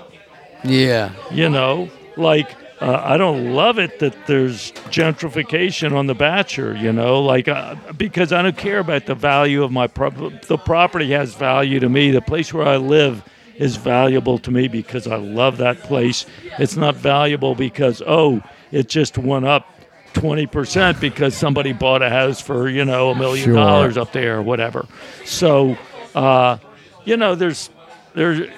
Yeah. 0.63 1.11
You 1.29 1.49
know, 1.49 1.89
like 2.17 2.55
uh, 2.81 3.01
I 3.03 3.17
don't 3.17 3.53
love 3.53 3.77
it 3.77 3.99
that 3.99 4.25
there's 4.25 4.71
gentrification 4.89 5.93
on 5.95 6.07
the 6.07 6.15
Batture. 6.15 6.75
You 6.75 6.91
know, 6.91 7.21
like 7.21 7.47
uh, 7.47 7.75
because 7.97 8.33
I 8.33 8.41
don't 8.41 8.57
care 8.57 8.79
about 8.79 9.05
the 9.05 9.15
value 9.15 9.63
of 9.63 9.71
my 9.71 9.87
pro- 9.87 10.29
the 10.47 10.57
property 10.57 11.11
has 11.11 11.35
value 11.35 11.79
to 11.79 11.89
me. 11.89 12.11
The 12.11 12.21
place 12.21 12.53
where 12.53 12.67
I 12.67 12.77
live 12.77 13.23
is 13.55 13.75
valuable 13.75 14.39
to 14.39 14.49
me 14.51 14.67
because 14.67 15.05
I 15.05 15.17
love 15.17 15.57
that 15.57 15.79
place. 15.81 16.25
It's 16.57 16.75
not 16.75 16.95
valuable 16.95 17.53
because 17.53 18.01
oh, 18.05 18.41
it 18.71 18.89
just 18.89 19.17
went 19.17 19.45
up. 19.45 19.67
20% 20.13 20.99
because 20.99 21.33
somebody 21.35 21.71
bought 21.71 22.01
a 22.01 22.09
house 22.09 22.41
for, 22.41 22.67
you 22.67 22.83
know, 22.83 23.11
a 23.11 23.15
million 23.15 23.45
Sure. 23.45 23.53
dollars 23.55 23.95
up 23.95 24.11
there 24.11 24.39
or 24.39 24.41
whatever. 24.41 24.85
So, 25.23 25.77
uh, 26.13 26.57
you 27.05 27.15
know, 27.15 27.33
there's, 27.33 27.69
there's, 28.13 28.49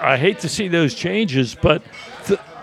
I 0.00 0.16
hate 0.16 0.38
to 0.40 0.48
see 0.48 0.68
those 0.68 0.94
changes, 0.94 1.56
but 1.60 1.82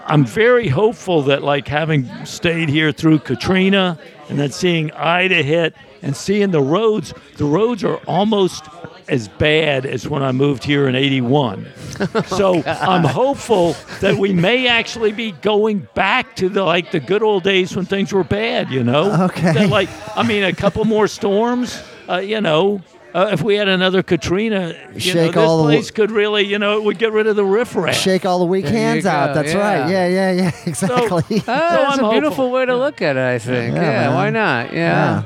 I'm 0.05 0.25
very 0.25 0.67
hopeful 0.67 1.23
that, 1.23 1.43
like, 1.43 1.67
having 1.67 2.09
stayed 2.25 2.69
here 2.69 2.91
through 2.91 3.19
Katrina 3.19 3.97
and 4.29 4.39
then 4.39 4.51
seeing 4.51 4.91
Ida 4.91 5.43
hit 5.43 5.75
and 6.01 6.15
seeing 6.15 6.51
the 6.51 6.61
roads, 6.61 7.13
the 7.37 7.45
roads 7.45 7.83
are 7.83 7.97
almost 8.07 8.65
as 9.07 9.27
bad 9.27 9.85
as 9.85 10.07
when 10.07 10.23
I 10.23 10.31
moved 10.31 10.63
here 10.63 10.87
in 10.87 10.95
81. 10.95 11.67
so 12.27 12.63
I'm 12.65 13.03
hopeful 13.03 13.75
that 13.99 14.17
we 14.17 14.33
may 14.33 14.67
actually 14.67 15.11
be 15.11 15.33
going 15.33 15.87
back 15.93 16.35
to 16.37 16.47
the 16.49 16.63
like 16.63 16.91
the 16.91 16.99
good 16.99 17.21
old 17.21 17.43
days 17.43 17.75
when 17.75 17.85
things 17.85 18.13
were 18.13 18.23
bad, 18.23 18.69
you 18.69 18.83
know? 18.83 19.25
Okay. 19.25 19.53
That, 19.53 19.69
like, 19.69 19.89
I 20.15 20.23
mean, 20.23 20.43
a 20.43 20.53
couple 20.53 20.85
more 20.85 21.07
storms, 21.07 21.83
uh, 22.09 22.17
you 22.17 22.39
know, 22.39 22.81
uh, 23.13 23.29
if 23.31 23.41
we 23.41 23.55
had 23.55 23.67
another 23.67 24.01
Katrina, 24.03 24.75
you 24.93 24.99
Shake 24.99 25.15
know, 25.15 25.27
this 25.27 25.37
all 25.37 25.57
the- 25.59 25.63
place 25.63 25.91
could 25.91 26.11
really, 26.11 26.45
you 26.45 26.57
know, 26.59 26.77
it 26.77 26.83
would 26.83 26.97
get 26.97 27.11
rid 27.11 27.27
of 27.27 27.35
the 27.35 27.45
riffraff. 27.45 27.95
Shake 27.95 28.25
all 28.25 28.39
the 28.39 28.45
weak 28.45 28.65
There 28.65 28.73
hands 28.73 29.05
out. 29.05 29.33
That's 29.33 29.53
yeah. 29.53 29.81
right. 29.81 29.89
Yeah, 29.91 30.07
yeah, 30.07 30.31
yeah. 30.31 30.51
Exactly. 30.65 31.23
Oh, 31.41 31.43
that's 31.45 31.99
I'm 31.99 32.05
a 32.05 32.11
beautiful 32.11 32.51
way 32.51 32.65
to 32.65 32.75
look 32.75 33.01
at 33.01 33.17
it. 33.17 33.21
I 33.21 33.39
think. 33.39 33.75
Yeah, 33.75 33.81
Yeah. 33.81 33.99
man. 34.07 34.13
why 34.13 34.29
not? 34.29 34.73
Yeah. 34.73 35.23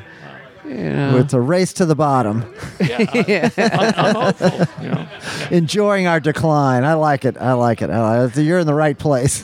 You 0.65 0.73
know. 0.73 1.17
it's 1.17 1.33
a 1.36 1.39
race 1.39 1.73
to 1.73 1.86
the 1.86 1.93
bottom. 1.93 2.43
Yeah, 2.79 3.05
I, 3.13 3.51
I'm, 3.97 4.05
I'm 4.05 4.15
hopeful. 4.15 4.83
You 4.83 4.89
know, 4.89 5.07
enjoying 5.51 6.07
our 6.07 6.19
decline. 6.19 6.83
I 6.83 6.95
like 6.95 7.23
it. 7.23 7.38
I 7.38 7.53
like 7.53 7.83
it. 7.83 7.91
I 7.91 8.21
like 8.23 8.36
it. 8.36 8.41
You're 8.43 8.57
in 8.57 8.65
the 8.65 8.73
right 8.73 8.97
place. 8.97 9.43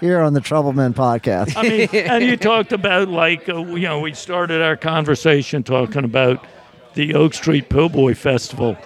Here 0.00 0.20
on 0.20 0.34
the 0.34 0.40
Troublemen 0.42 0.92
podcast. 0.92 1.56
I 1.56 1.62
mean, 1.62 1.88
and 2.06 2.22
you 2.22 2.36
talked 2.36 2.72
about 2.72 3.08
like 3.08 3.48
uh, 3.48 3.64
you 3.64 3.88
know 3.88 4.00
we 4.00 4.12
started 4.12 4.60
our 4.60 4.76
conversation 4.76 5.62
talking 5.62 6.04
about 6.04 6.46
the 6.94 7.14
Oak 7.14 7.34
Street 7.34 7.68
Po' 7.68 7.88
Boy 7.88 8.14
Festival. 8.14 8.76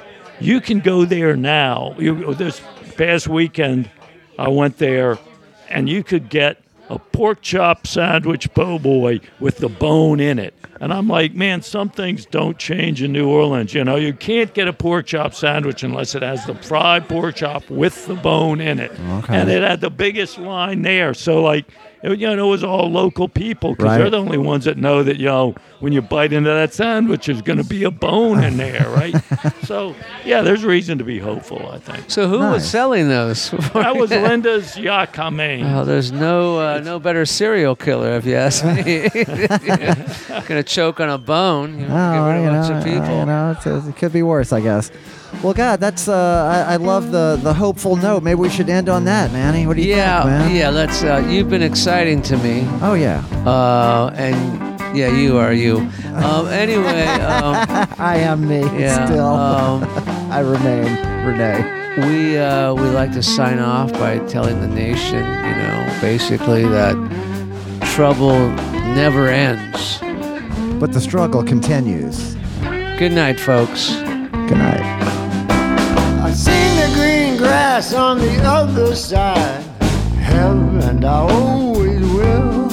You 0.41 0.61
can 0.61 0.81
go 0.81 1.05
there 1.05 1.37
now. 1.37 1.95
You, 1.99 2.35
this 2.35 2.61
past 2.97 3.29
weekend, 3.29 3.91
I 4.39 4.49
went 4.49 4.79
there, 4.79 5.19
and 5.69 5.89
you 5.89 6.05
could 6.05 6.29
get 6.29 6.63
a 6.89 6.99
pork 6.99 7.41
chop 7.43 7.87
sandwich 7.87 8.53
po' 8.55 8.79
boy 8.79 9.21
with 9.41 9.59
the 9.59 9.69
bone 9.69 10.21
in 10.21 10.39
it. 10.39 10.55
And 10.81 10.93
I'm 10.93 11.09
like, 11.09 11.35
man, 11.35 11.63
some 11.63 11.89
things 11.89 12.27
don't 12.27 12.59
change 12.59 13.03
in 13.03 13.13
New 13.13 13.29
Orleans. 13.29 13.73
You 13.73 13.83
know, 13.83 13.97
you 13.97 14.13
can't 14.13 14.53
get 14.53 14.69
a 14.69 14.73
pork 14.73 15.07
chop 15.07 15.35
sandwich 15.35 15.83
unless 15.83 16.15
it 16.15 16.23
has 16.23 16.45
the 16.45 16.55
fried 16.55 17.09
pork 17.09 17.37
chop 17.37 17.69
with 17.71 18.07
the 18.07 18.15
bone 18.15 18.61
in 18.61 18.79
it. 18.79 18.93
Okay. 18.93 19.37
And 19.37 19.51
it 19.51 19.63
had 19.63 19.81
the 19.81 19.91
biggest 19.91 20.39
line 20.39 20.83
there. 20.83 21.15
So, 21.15 21.43
like, 21.43 21.67
it, 22.03 22.19
you 22.19 22.27
know, 22.37 22.47
it 22.47 22.51
was 22.51 22.63
all 22.65 22.91
local 22.91 23.29
people 23.29 23.71
because 23.73 23.85
Right. 23.87 23.99
they're 23.99 24.11
the 24.11 24.19
only 24.21 24.39
ones 24.39 24.65
that 24.67 24.77
know 24.77 25.03
that 25.03 25.17
you 25.17 25.27
know 25.27 25.55
when 25.81 25.93
you 25.93 26.01
bite 26.03 26.33
into 26.33 26.49
that 26.51 26.73
sandwich, 26.73 27.27
there's 27.27 27.43
going 27.43 27.59
to 27.59 27.65
be 27.65 27.85
a 27.85 27.91
bone 27.91 28.43
in 28.43 28.57
there, 28.57 28.89
right? 28.91 29.15
so 29.65 29.95
yeah, 30.25 30.41
there's 30.43 30.65
reason 30.65 30.99
to 30.99 31.05
be 31.05 31.19
hopeful. 31.19 31.69
I 31.71 31.79
think 31.79 32.11
So 32.11 32.29
who 32.29 32.39
was 32.39 32.69
selling 32.69 33.09
those? 33.09 33.51
that 33.51 33.97
was 33.97 34.11
Linda's 34.11 34.77
Ya-Ka-Mein. 34.79 35.65
Oh, 35.67 35.85
there's 35.85 36.13
no 36.13 36.59
uh, 36.59 36.81
no 36.81 36.99
better 36.99 37.27
serial 37.27 37.77
killer 37.77 38.13
if 38.17 38.25
you 38.25 38.35
ask 38.37 38.65
me. 38.65 39.09
Gonna 40.49 40.63
choke 40.63 41.01
on 41.01 41.09
a 41.11 41.19
bone. 41.19 41.79
You 41.79 41.87
know, 41.89 41.95
Oh, 41.97 42.13
get 42.13 42.27
rid 42.27 42.37
of 42.37 42.43
you 42.45 42.49
a 42.49 42.53
bunch 42.53 42.71
know, 42.71 42.79
of 42.79 42.85
people. 42.85 43.19
you 43.19 43.27
know, 43.27 43.51
it's, 43.57 43.87
it 43.89 43.97
could 43.97 44.13
be 44.13 44.23
worse, 44.23 44.53
I 44.53 44.61
guess. 44.61 44.91
Well, 45.43 45.53
God, 45.55 45.81
that's 45.81 46.09
uh, 46.09 46.64
I, 46.68 46.74
I 46.74 46.77
love 46.77 47.11
the 47.11 47.39
the 47.43 47.53
hopeful 47.55 47.97
note. 47.97 48.22
Maybe 48.22 48.37
we 48.41 48.49
should 48.49 48.68
end 48.70 48.89
on 48.89 49.05
that, 49.05 49.33
Manny. 49.33 49.66
What 49.66 49.77
do 49.77 49.83
you 49.83 49.95
yeah, 49.95 50.22
think, 50.22 50.31
man? 50.31 50.57
yeah. 50.57 50.70
Let's. 50.70 51.03
Uh, 51.03 51.24
you've 51.29 51.51
been 51.51 51.62
exciting 51.62 52.22
to 52.22 52.37
me, 52.39 52.66
Oh 52.81 52.95
yeah, 52.95 53.24
uh, 53.47 54.11
and 54.16 54.97
yeah, 54.97 55.11
you 55.14 55.37
are 55.37 55.53
you. 55.53 55.79
Um, 56.14 56.47
anyway, 56.49 57.05
um, 57.07 57.55
I 57.99 58.16
am 58.18 58.49
me 58.49 58.61
yeah. 58.81 59.07
still. 59.07 59.27
Um, 59.27 59.85
I 60.31 60.41
remain 60.41 60.87
Renee. 61.27 62.09
we 62.09 62.39
uh, 62.39 62.72
we 62.74 62.83
like 62.89 63.12
to 63.12 63.22
sign 63.22 63.59
off 63.59 63.93
by 63.93 64.18
telling 64.27 64.61
the 64.61 64.68
nation, 64.68 65.18
you 65.18 65.55
know, 65.57 65.99
basically 66.01 66.62
that 66.64 66.95
trouble 67.95 68.39
never 68.95 69.29
ends. 69.29 69.99
But 70.81 70.93
the 70.93 71.01
struggle 71.01 71.43
continues. 71.45 72.35
Good 72.99 73.12
night, 73.12 73.39
folks. 73.39 73.91
Good 73.95 74.59
night. 74.59 75.06
Grass 77.77 77.93
on 77.93 78.16
the 78.16 78.43
other 78.43 78.95
side, 78.95 79.62
hell, 80.16 80.59
and 80.89 81.05
I 81.05 81.18
always 81.31 82.01
will. 82.01 82.70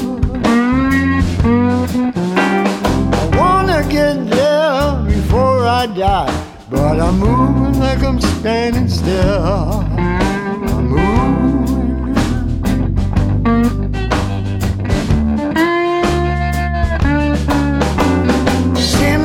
I 3.13 3.29
wanna 3.37 3.85
get 3.89 4.29
there 4.29 5.03
before 5.03 5.67
I 5.67 5.87
die, 5.87 6.45
but 6.69 7.01
I'm 7.01 7.19
moving 7.19 7.81
like 7.81 8.01
I'm 8.01 8.21
standing 8.21 8.87
still. 8.87 9.83
I'm 9.97 10.87
moving. 10.87 11.33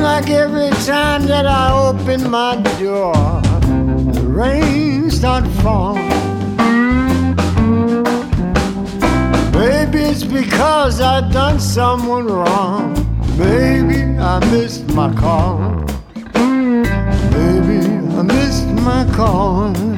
Like 0.01 0.29
every 0.31 0.71
time 0.85 1.27
that 1.27 1.45
I 1.45 1.71
open 1.71 2.29
my 2.29 2.55
door, 2.77 3.13
the 4.11 4.25
rain 4.27 4.98
start 5.19 5.45
falling. 5.61 6.07
Maybe 9.51 9.99
it's 10.11 10.23
because 10.23 11.01
I've 11.01 11.29
done 11.33 11.59
someone 11.59 12.27
wrong. 12.27 12.93
Maybe 13.37 14.17
I 14.17 14.39
missed 14.49 14.87
my 14.93 15.13
call. 15.13 15.59
Maybe 17.35 17.79
I 18.17 18.21
missed 18.21 18.69
my 18.87 19.03
call. 19.13 19.88